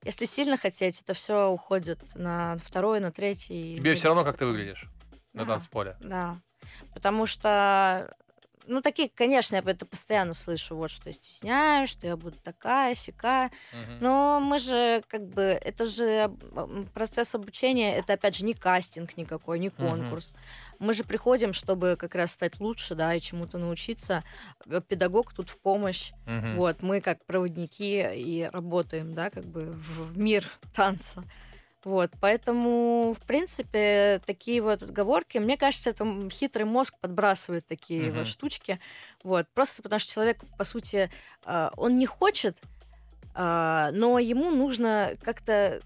если 0.06 0.26
сильно 0.26 0.58
хотеть, 0.58 1.02
это 1.02 1.14
все 1.14 1.50
уходит 1.50 2.00
на 2.16 2.58
второй, 2.64 3.00
на 3.00 3.12
третий. 3.12 3.76
Тебе 3.76 3.96
все 3.96 4.08
равно, 4.08 4.24
как 4.24 4.38
ты 4.38 4.46
выглядишь 4.46 4.86
на 5.34 5.46
да, 5.46 5.54
танцполе. 5.54 5.98
Да. 6.00 6.40
Потому 6.94 7.26
что 7.26 8.16
ну, 8.68 8.82
такие, 8.82 9.10
конечно, 9.10 9.56
я 9.56 9.64
это 9.66 9.86
постоянно 9.86 10.34
слышу, 10.34 10.76
вот, 10.76 10.90
что 10.90 11.10
я 11.10 11.14
стесняюсь, 11.14 11.90
что 11.90 12.08
я 12.08 12.18
буду 12.18 12.38
такая, 12.38 12.96
сякая. 12.96 13.52
Угу. 13.72 13.92
Но 14.02 14.40
мы 14.40 14.60
же, 14.60 15.04
как 15.08 15.28
бы, 15.28 15.42
это 15.42 15.86
же 15.86 16.32
процесс 16.94 17.36
обучения, 17.36 17.96
это, 17.96 18.14
опять 18.14 18.36
же, 18.36 18.46
не 18.46 18.54
кастинг 18.54 19.18
никакой, 19.18 19.60
не 19.60 19.70
конкурс. 19.70 20.32
Угу. 20.32 20.38
Мы 20.80 20.94
же 20.94 21.04
приходим, 21.04 21.54
чтобы 21.54 21.96
как 21.98 22.16
раз 22.16 22.32
стать 22.32 22.60
лучше, 22.60 22.96
да, 22.96 23.14
и 23.14 23.22
чему-то 23.22 23.58
научиться. 23.58 24.24
Э, 24.66 24.82
педагог 24.88 25.34
тут 25.34 25.50
в 25.50 25.58
помощь. 25.60 26.12
Угу. 26.26 26.58
Вот, 26.58 26.82
мы 26.82 27.02
как 27.02 27.26
проводники 27.26 28.06
и 28.14 28.50
работаем, 28.52 29.14
да, 29.14 29.30
как 29.30 29.46
бы 29.46 29.72
в 29.72 30.18
мир 30.18 30.50
танца. 30.74 31.24
Вот, 31.86 32.10
поэтому, 32.20 33.16
в 33.16 33.24
принципе, 33.28 34.20
такие 34.26 34.60
вот 34.60 34.82
отговорки, 34.82 35.38
мне 35.38 35.56
кажется, 35.56 35.92
это 35.92 36.30
хитрый 36.32 36.66
мозг 36.66 36.96
подбрасывает 37.00 37.68
такие 37.68 38.08
uh-huh. 38.08 38.18
вот 38.18 38.28
штучки. 38.28 38.80
Вот, 39.24 39.48
просто 39.54 39.84
потому 39.84 40.00
что 40.00 40.14
человек, 40.14 40.40
по 40.58 40.64
сути, 40.64 41.12
а, 41.44 41.72
он 41.78 41.98
не 41.98 42.08
хочет, 42.08 42.58
а, 43.36 43.92
но 43.92 44.18
ему 44.18 44.50
нужно 44.50 45.14
как-то 45.22 45.80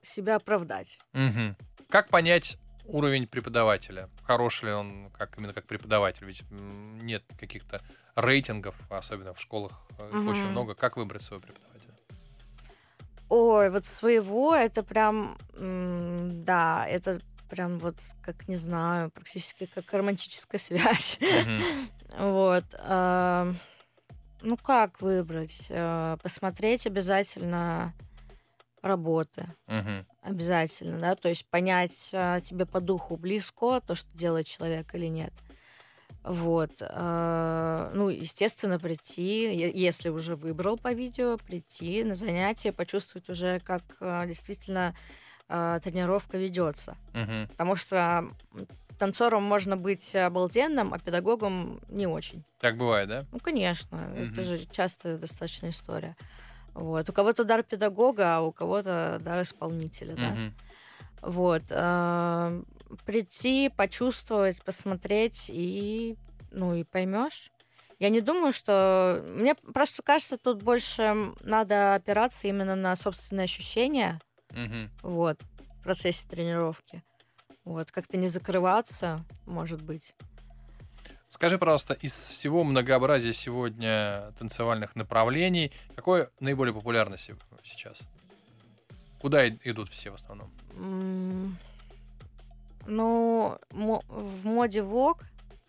себя 0.00 0.36
оправдать. 0.36 1.00
Uh-huh. 1.12 1.56
Как 1.88 2.08
понять 2.08 2.56
уровень 2.92 3.26
преподавателя? 3.26 4.08
Хороший 4.22 4.66
ли 4.66 4.72
он 4.72 5.10
как 5.10 5.36
именно 5.38 5.52
как 5.52 5.66
преподаватель? 5.66 6.24
Ведь 6.24 6.44
нет 6.50 7.24
каких-то 7.38 7.82
рейтингов, 8.14 8.74
особенно 8.90 9.34
в 9.34 9.40
школах 9.40 9.72
uh-huh. 9.98 10.30
очень 10.30 10.46
много. 10.46 10.74
Как 10.74 10.96
выбрать 10.96 11.22
своего 11.22 11.42
преподавателя? 11.42 11.94
Ой, 13.28 13.70
вот 13.70 13.86
своего 13.86 14.54
это 14.54 14.82
прям, 14.82 15.38
да, 15.54 16.86
это 16.86 17.20
прям 17.48 17.78
вот, 17.78 17.96
как 18.22 18.46
не 18.48 18.56
знаю, 18.56 19.10
практически 19.10 19.66
как 19.66 19.92
романтическая 19.92 20.58
связь. 20.60 21.18
Вот. 22.18 22.64
А, 22.78 23.54
ну, 24.42 24.56
как 24.58 25.00
выбрать? 25.00 25.68
А, 25.70 26.18
посмотреть 26.18 26.86
обязательно 26.86 27.94
работы. 28.82 29.46
Обязательно, 30.20 31.00
да, 31.00 31.14
то 31.14 31.28
есть 31.28 31.46
понять, 31.48 32.10
а, 32.12 32.40
тебе 32.40 32.66
по 32.66 32.80
духу 32.80 33.16
близко 33.16 33.80
то, 33.80 33.94
что 33.94 34.08
делает 34.16 34.46
человек 34.46 34.94
или 34.94 35.06
нет. 35.06 35.32
Вот. 36.24 36.70
Ну, 36.80 38.08
естественно, 38.08 38.78
прийти, 38.78 39.72
если 39.74 40.08
уже 40.08 40.36
выбрал 40.36 40.76
по 40.76 40.92
видео, 40.92 41.36
прийти 41.36 42.04
на 42.04 42.14
занятие, 42.14 42.72
почувствовать 42.72 43.28
уже, 43.28 43.58
как 43.58 43.82
действительно 44.28 44.94
тренировка 45.48 46.38
ведется. 46.38 46.96
Угу. 47.14 47.48
Потому 47.50 47.74
что 47.74 48.28
танцором 49.00 49.42
можно 49.42 49.76
быть 49.76 50.14
обалденным, 50.14 50.94
а 50.94 51.00
педагогом 51.00 51.80
не 51.88 52.06
очень. 52.06 52.44
Так 52.60 52.76
бывает, 52.76 53.08
да? 53.08 53.26
Ну, 53.32 53.40
конечно. 53.40 53.98
Угу. 54.12 54.22
Это 54.22 54.42
же 54.44 54.64
частая 54.70 55.18
достаточно 55.18 55.70
история. 55.70 56.14
Вот. 56.74 57.08
У 57.08 57.12
кого-то 57.12 57.44
дар 57.44 57.62
педагога, 57.62 58.36
а 58.36 58.40
у 58.40 58.52
кого-то 58.52 59.18
дар 59.20 59.42
исполнителя, 59.42 60.14
да. 60.14 60.52
Вот. 61.20 61.62
Э, 61.70 62.62
прийти, 63.06 63.68
почувствовать, 63.68 64.62
посмотреть 64.64 65.46
и, 65.48 66.16
ну, 66.50 66.74
и 66.74 66.84
поймешь. 66.84 67.50
Я 67.98 68.08
не 68.08 68.20
думаю, 68.20 68.52
что... 68.52 69.22
Мне 69.24 69.54
просто 69.54 70.02
кажется, 70.02 70.36
тут 70.36 70.62
больше 70.62 71.32
надо 71.40 71.94
опираться 71.94 72.48
именно 72.48 72.74
на 72.74 72.96
собственные 72.96 73.44
ощущения. 73.44 74.20
Угу. 74.50 75.12
Вот. 75.14 75.40
В 75.78 75.82
процессе 75.84 76.26
тренировки. 76.28 77.02
Вот, 77.64 77.92
как-то 77.92 78.16
не 78.16 78.26
закрываться, 78.26 79.24
может 79.46 79.82
быть. 79.82 80.14
Скажи, 81.32 81.56
пожалуйста, 81.56 81.94
из 81.94 82.12
всего 82.12 82.62
многообразия 82.62 83.32
сегодня 83.32 84.34
танцевальных 84.38 84.94
направлений, 84.96 85.72
какое 85.96 86.28
наиболее 86.40 86.74
популярно 86.74 87.16
сейчас? 87.16 88.00
Куда 89.18 89.48
идут 89.48 89.88
все 89.88 90.10
в 90.10 90.14
основном? 90.16 90.52
ну, 92.84 93.58
в 93.70 94.44
моде 94.44 94.82
ВОК, 94.82 95.22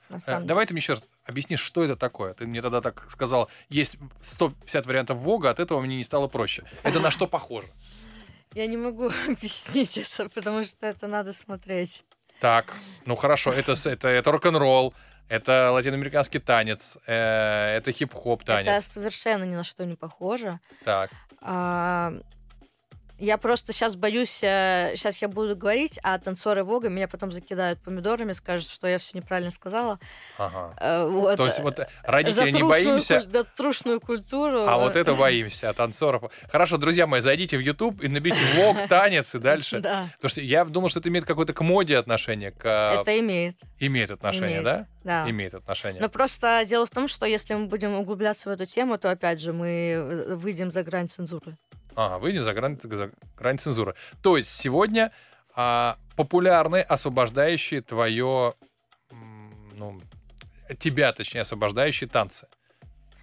э, 0.09 0.19
самом 0.19 0.47
Давай 0.47 0.65
ты 0.65 0.73
мне 0.73 0.81
еще 0.81 0.93
раз 0.93 1.07
объяснишь, 1.23 1.61
что 1.61 1.81
это 1.81 1.95
такое. 1.95 2.33
Ты 2.33 2.45
мне 2.45 2.61
тогда 2.61 2.81
так 2.81 3.09
сказал, 3.09 3.49
есть 3.69 3.95
150 4.19 4.85
вариантов 4.85 5.17
Вога, 5.19 5.49
от 5.49 5.61
этого 5.61 5.79
мне 5.79 5.95
не 5.95 6.03
стало 6.03 6.27
проще. 6.27 6.65
Это 6.83 6.99
на 6.99 7.09
что 7.09 7.25
похоже? 7.25 7.69
Я 8.53 8.67
не 8.67 8.75
могу 8.75 9.11
объяснить 9.29 9.97
это, 9.97 10.27
потому 10.27 10.65
что 10.65 10.87
это 10.87 11.07
надо 11.07 11.31
смотреть. 11.31 12.03
Так, 12.41 12.73
ну 13.05 13.15
хорошо, 13.15 13.53
это, 13.53 13.71
это, 13.85 14.09
это 14.09 14.29
рок-н-ролл, 14.29 14.93
это 15.33 15.71
латиноамериканский 15.71 16.39
танец, 16.39 16.95
э, 17.07 17.77
это 17.77 17.91
хип-хоп 17.91 18.43
танец. 18.43 18.67
Это 18.67 18.87
совершенно 18.87 19.43
ни 19.45 19.55
на 19.55 19.63
что 19.63 19.83
не 19.83 19.95
похоже. 19.95 20.59
Так. 20.85 21.09
А, 21.41 22.13
я 23.23 23.37
просто 23.37 23.71
сейчас 23.71 23.95
боюсь, 23.95 24.29
сейчас 24.29 25.15
э, 25.15 25.17
я 25.21 25.27
буду 25.29 25.55
говорить, 25.55 25.97
а 26.03 26.19
танцоры 26.19 26.63
Вога 26.65 26.89
меня 26.89 27.07
потом 27.07 27.31
закидают 27.31 27.79
помидорами, 27.81 28.33
скажут, 28.33 28.69
что 28.69 28.85
я 28.85 28.97
все 28.97 29.17
неправильно 29.17 29.49
сказала. 29.49 29.97
Ага. 30.37 30.75
Э, 30.79 31.07
вот. 31.07 31.37
То 31.37 31.45
есть 31.45 31.59
вот 31.59 31.79
родители 32.03 32.51
не 32.51 32.61
боимся. 32.63 33.21
Куль... 33.21 33.29
Да, 33.29 33.43
трушную 33.45 34.01
культуру. 34.01 34.65
А 34.67 34.77
вот 34.77 34.97
это 34.97 35.13
боимся, 35.15 35.69
а 35.69 35.73
танцоров. 35.73 36.31
Хорошо, 36.51 36.77
друзья 36.77 37.07
мои, 37.07 37.21
зайдите 37.21 37.57
в 37.57 37.61
YouTube 37.61 38.03
и 38.03 38.09
наберите 38.09 38.41
Вог, 38.55 38.77
танец 38.89 39.33
и 39.35 39.39
дальше. 39.39 39.79
Да. 39.79 40.09
Потому 40.15 40.29
что 40.29 40.41
я 40.41 40.65
думал, 40.65 40.89
что 40.89 40.99
это 40.99 41.07
имеет 41.07 41.25
какое-то 41.25 41.53
к 41.53 41.61
моде 41.61 41.97
отношение. 41.97 42.51
К... 42.51 42.99
Это 42.99 43.17
имеет. 43.19 43.55
Имеет 43.79 44.11
отношение, 44.11 44.59
имеет. 44.59 44.63
да? 44.63 44.87
Да. 45.03 45.29
Имеет 45.29 45.53
отношение. 45.53 46.01
Но 46.01 46.09
просто 46.09 46.65
дело 46.67 46.85
в 46.85 46.89
том, 46.89 47.07
что 47.07 47.25
если 47.25 47.53
мы 47.53 47.67
будем 47.67 47.93
углубляться 47.93 48.49
в 48.49 48.51
эту 48.51 48.65
тему, 48.65 48.97
то 48.97 49.09
опять 49.09 49.39
же 49.39 49.53
мы 49.53 50.25
выйдем 50.35 50.71
за 50.71 50.83
грань 50.83 51.07
цензуры. 51.07 51.55
Ага, 51.95 52.17
выйдем 52.19 52.43
за 52.43 52.53
грань, 52.53 52.79
за 52.81 53.11
грань 53.37 53.57
цензуры. 53.57 53.95
То 54.21 54.37
есть 54.37 54.49
сегодня 54.49 55.11
а, 55.55 55.97
популярны 56.15 56.81
освобождающие 56.81 57.81
твое, 57.81 58.55
ну, 59.75 60.01
тебя, 60.79 61.11
точнее, 61.13 61.41
освобождающие 61.41 62.09
танцы. 62.09 62.47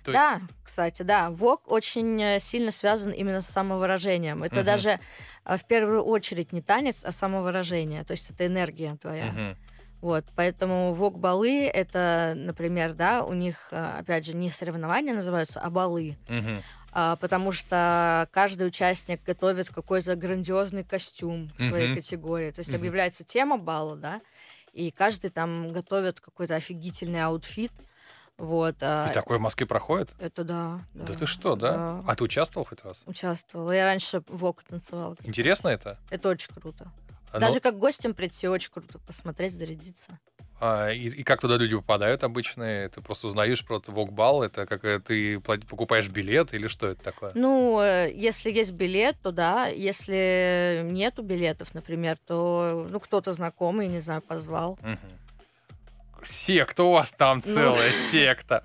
То 0.04 0.12
да, 0.12 0.40
кстати, 0.64 1.02
да. 1.02 1.30
Вок 1.30 1.70
очень 1.70 2.22
э, 2.22 2.40
сильно 2.40 2.70
связан 2.70 3.12
именно 3.12 3.42
с 3.42 3.46
самовыражением. 3.48 4.42
Это 4.42 4.60
угу. 4.60 4.66
даже 4.66 4.98
а, 5.44 5.58
в 5.58 5.66
первую 5.66 6.02
очередь 6.02 6.52
не 6.52 6.62
танец, 6.62 7.04
а 7.04 7.12
самовыражение. 7.12 8.02
То 8.04 8.12
есть 8.12 8.30
это 8.30 8.46
энергия 8.46 8.96
твоя. 8.96 9.26
Угу. 9.26 9.56
Вот, 10.00 10.24
поэтому 10.34 10.94
vogue 10.94 11.30
-балы 11.30 11.66
это, 11.66 12.32
например, 12.34 12.94
да, 12.94 13.22
у 13.22 13.34
них, 13.34 13.68
э, 13.72 13.98
опять 13.98 14.24
же, 14.24 14.34
не 14.34 14.48
соревнования 14.48 15.12
называются, 15.12 15.60
а 15.60 15.68
балы. 15.68 16.16
Угу 16.28 16.62
а, 16.79 16.79
потому 16.92 17.52
что 17.52 18.28
каждый 18.32 18.66
участник 18.66 19.22
готовит 19.22 19.70
какой-то 19.70 20.16
грандиозный 20.16 20.84
костюм 20.84 21.52
в 21.56 21.68
своей 21.68 21.88
mm-hmm. 21.88 21.94
категории. 21.94 22.50
То 22.50 22.60
есть 22.60 22.72
mm-hmm. 22.72 22.76
объявляется 22.76 23.24
тема 23.24 23.58
бала, 23.58 23.96
да, 23.96 24.20
и 24.72 24.90
каждый 24.90 25.30
там 25.30 25.72
готовит 25.72 26.20
какой-то 26.20 26.54
офигительный 26.54 27.22
outfit. 27.22 27.72
Вот, 28.38 28.76
а... 28.80 29.08
И 29.10 29.12
такое 29.12 29.36
в 29.36 29.42
Москве 29.42 29.66
проходит? 29.66 30.10
Это 30.18 30.44
да. 30.44 30.80
Да, 30.94 31.04
да 31.04 31.12
ты 31.12 31.26
что, 31.26 31.56
да? 31.56 31.72
да? 31.72 32.04
А 32.06 32.16
ты 32.16 32.24
участвовала 32.24 32.66
хоть 32.66 32.82
раз? 32.82 33.02
Участвовала. 33.04 33.70
Я 33.72 33.84
раньше 33.84 34.22
vogue 34.26 34.62
танцевала. 34.62 35.14
Интересно 35.24 35.68
это? 35.68 35.98
Это 36.08 36.30
очень 36.30 36.52
круто. 36.54 36.90
А 37.32 37.38
Даже 37.38 37.56
ну... 37.56 37.60
как 37.60 37.78
гостем 37.78 38.14
прийти 38.14 38.48
очень 38.48 38.72
круто 38.72 38.98
посмотреть, 39.00 39.54
зарядиться. 39.54 40.18
А, 40.60 40.90
и, 40.90 41.08
и 41.08 41.22
как 41.22 41.40
туда 41.40 41.56
люди 41.56 41.74
попадают 41.74 42.22
обычные? 42.22 42.90
Ты 42.90 43.00
просто 43.00 43.28
узнаешь 43.28 43.64
про 43.64 43.80
вокбал? 43.86 44.42
Это 44.42 44.66
как 44.66 44.84
э, 44.84 45.00
ты 45.00 45.40
покупаешь 45.40 46.08
билет 46.08 46.52
или 46.52 46.66
что 46.66 46.88
это 46.88 47.02
такое? 47.02 47.32
Ну, 47.34 47.80
э, 47.80 48.12
если 48.14 48.50
есть 48.50 48.72
билет, 48.72 49.16
то 49.22 49.32
да. 49.32 49.68
Если 49.68 50.82
нету 50.84 51.22
билетов, 51.22 51.72
например, 51.72 52.18
то 52.26 52.86
ну 52.90 53.00
кто-то 53.00 53.32
знакомый, 53.32 53.88
не 53.88 54.00
знаю, 54.00 54.20
позвал. 54.20 54.72
Угу. 54.82 56.24
Секта 56.24 56.82
у 56.82 56.92
вас 56.92 57.12
там 57.12 57.38
ну. 57.38 57.42
целая 57.54 57.88
ну... 57.88 58.10
секта. 58.10 58.62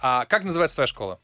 А 0.00 0.24
как 0.24 0.42
называется 0.42 0.76
твоя 0.76 0.88
школа? 0.88 1.20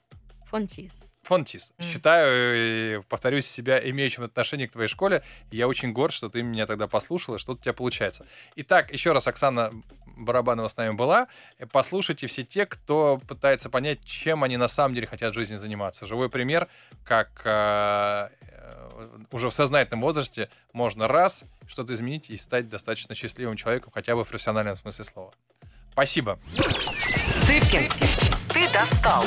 Фонтис 0.46 1.01
фонтист. 1.22 1.72
Mm. 1.78 1.92
Считаю, 1.92 3.02
повторюсь, 3.04 3.46
себя 3.46 3.78
имеющим 3.90 4.24
отношение 4.24 4.68
к 4.68 4.72
твоей 4.72 4.88
школе. 4.88 5.22
Я 5.50 5.68
очень 5.68 5.92
горд, 5.92 6.12
что 6.12 6.28
ты 6.28 6.42
меня 6.42 6.66
тогда 6.66 6.88
послушала, 6.88 7.38
что 7.38 7.52
у 7.52 7.56
тебя 7.56 7.72
получается. 7.72 8.26
Итак, 8.56 8.92
еще 8.92 9.12
раз, 9.12 9.26
Оксана 9.26 9.72
Барабанова 10.16 10.68
с 10.68 10.76
нами 10.76 10.94
была. 10.94 11.28
Послушайте 11.70 12.26
все 12.26 12.42
те, 12.42 12.66
кто 12.66 13.20
пытается 13.28 13.70
понять, 13.70 14.04
чем 14.04 14.44
они 14.44 14.56
на 14.56 14.68
самом 14.68 14.94
деле 14.94 15.06
хотят 15.06 15.32
в 15.32 15.34
жизни 15.34 15.56
заниматься. 15.56 16.06
Живой 16.06 16.28
пример, 16.28 16.68
как 17.04 17.42
э, 17.44 18.28
уже 19.30 19.48
в 19.48 19.52
сознательном 19.52 20.02
возрасте 20.02 20.50
можно 20.72 21.08
раз 21.08 21.44
что-то 21.66 21.94
изменить 21.94 22.30
и 22.30 22.36
стать 22.36 22.68
достаточно 22.68 23.14
счастливым 23.14 23.56
человеком, 23.56 23.92
хотя 23.94 24.14
бы 24.14 24.24
в 24.24 24.28
профессиональном 24.28 24.76
смысле 24.76 25.04
слова. 25.04 25.34
Спасибо. 25.92 26.38
Цыпкин, 27.46 27.90
ты 28.52 28.72
достал. 28.72 29.24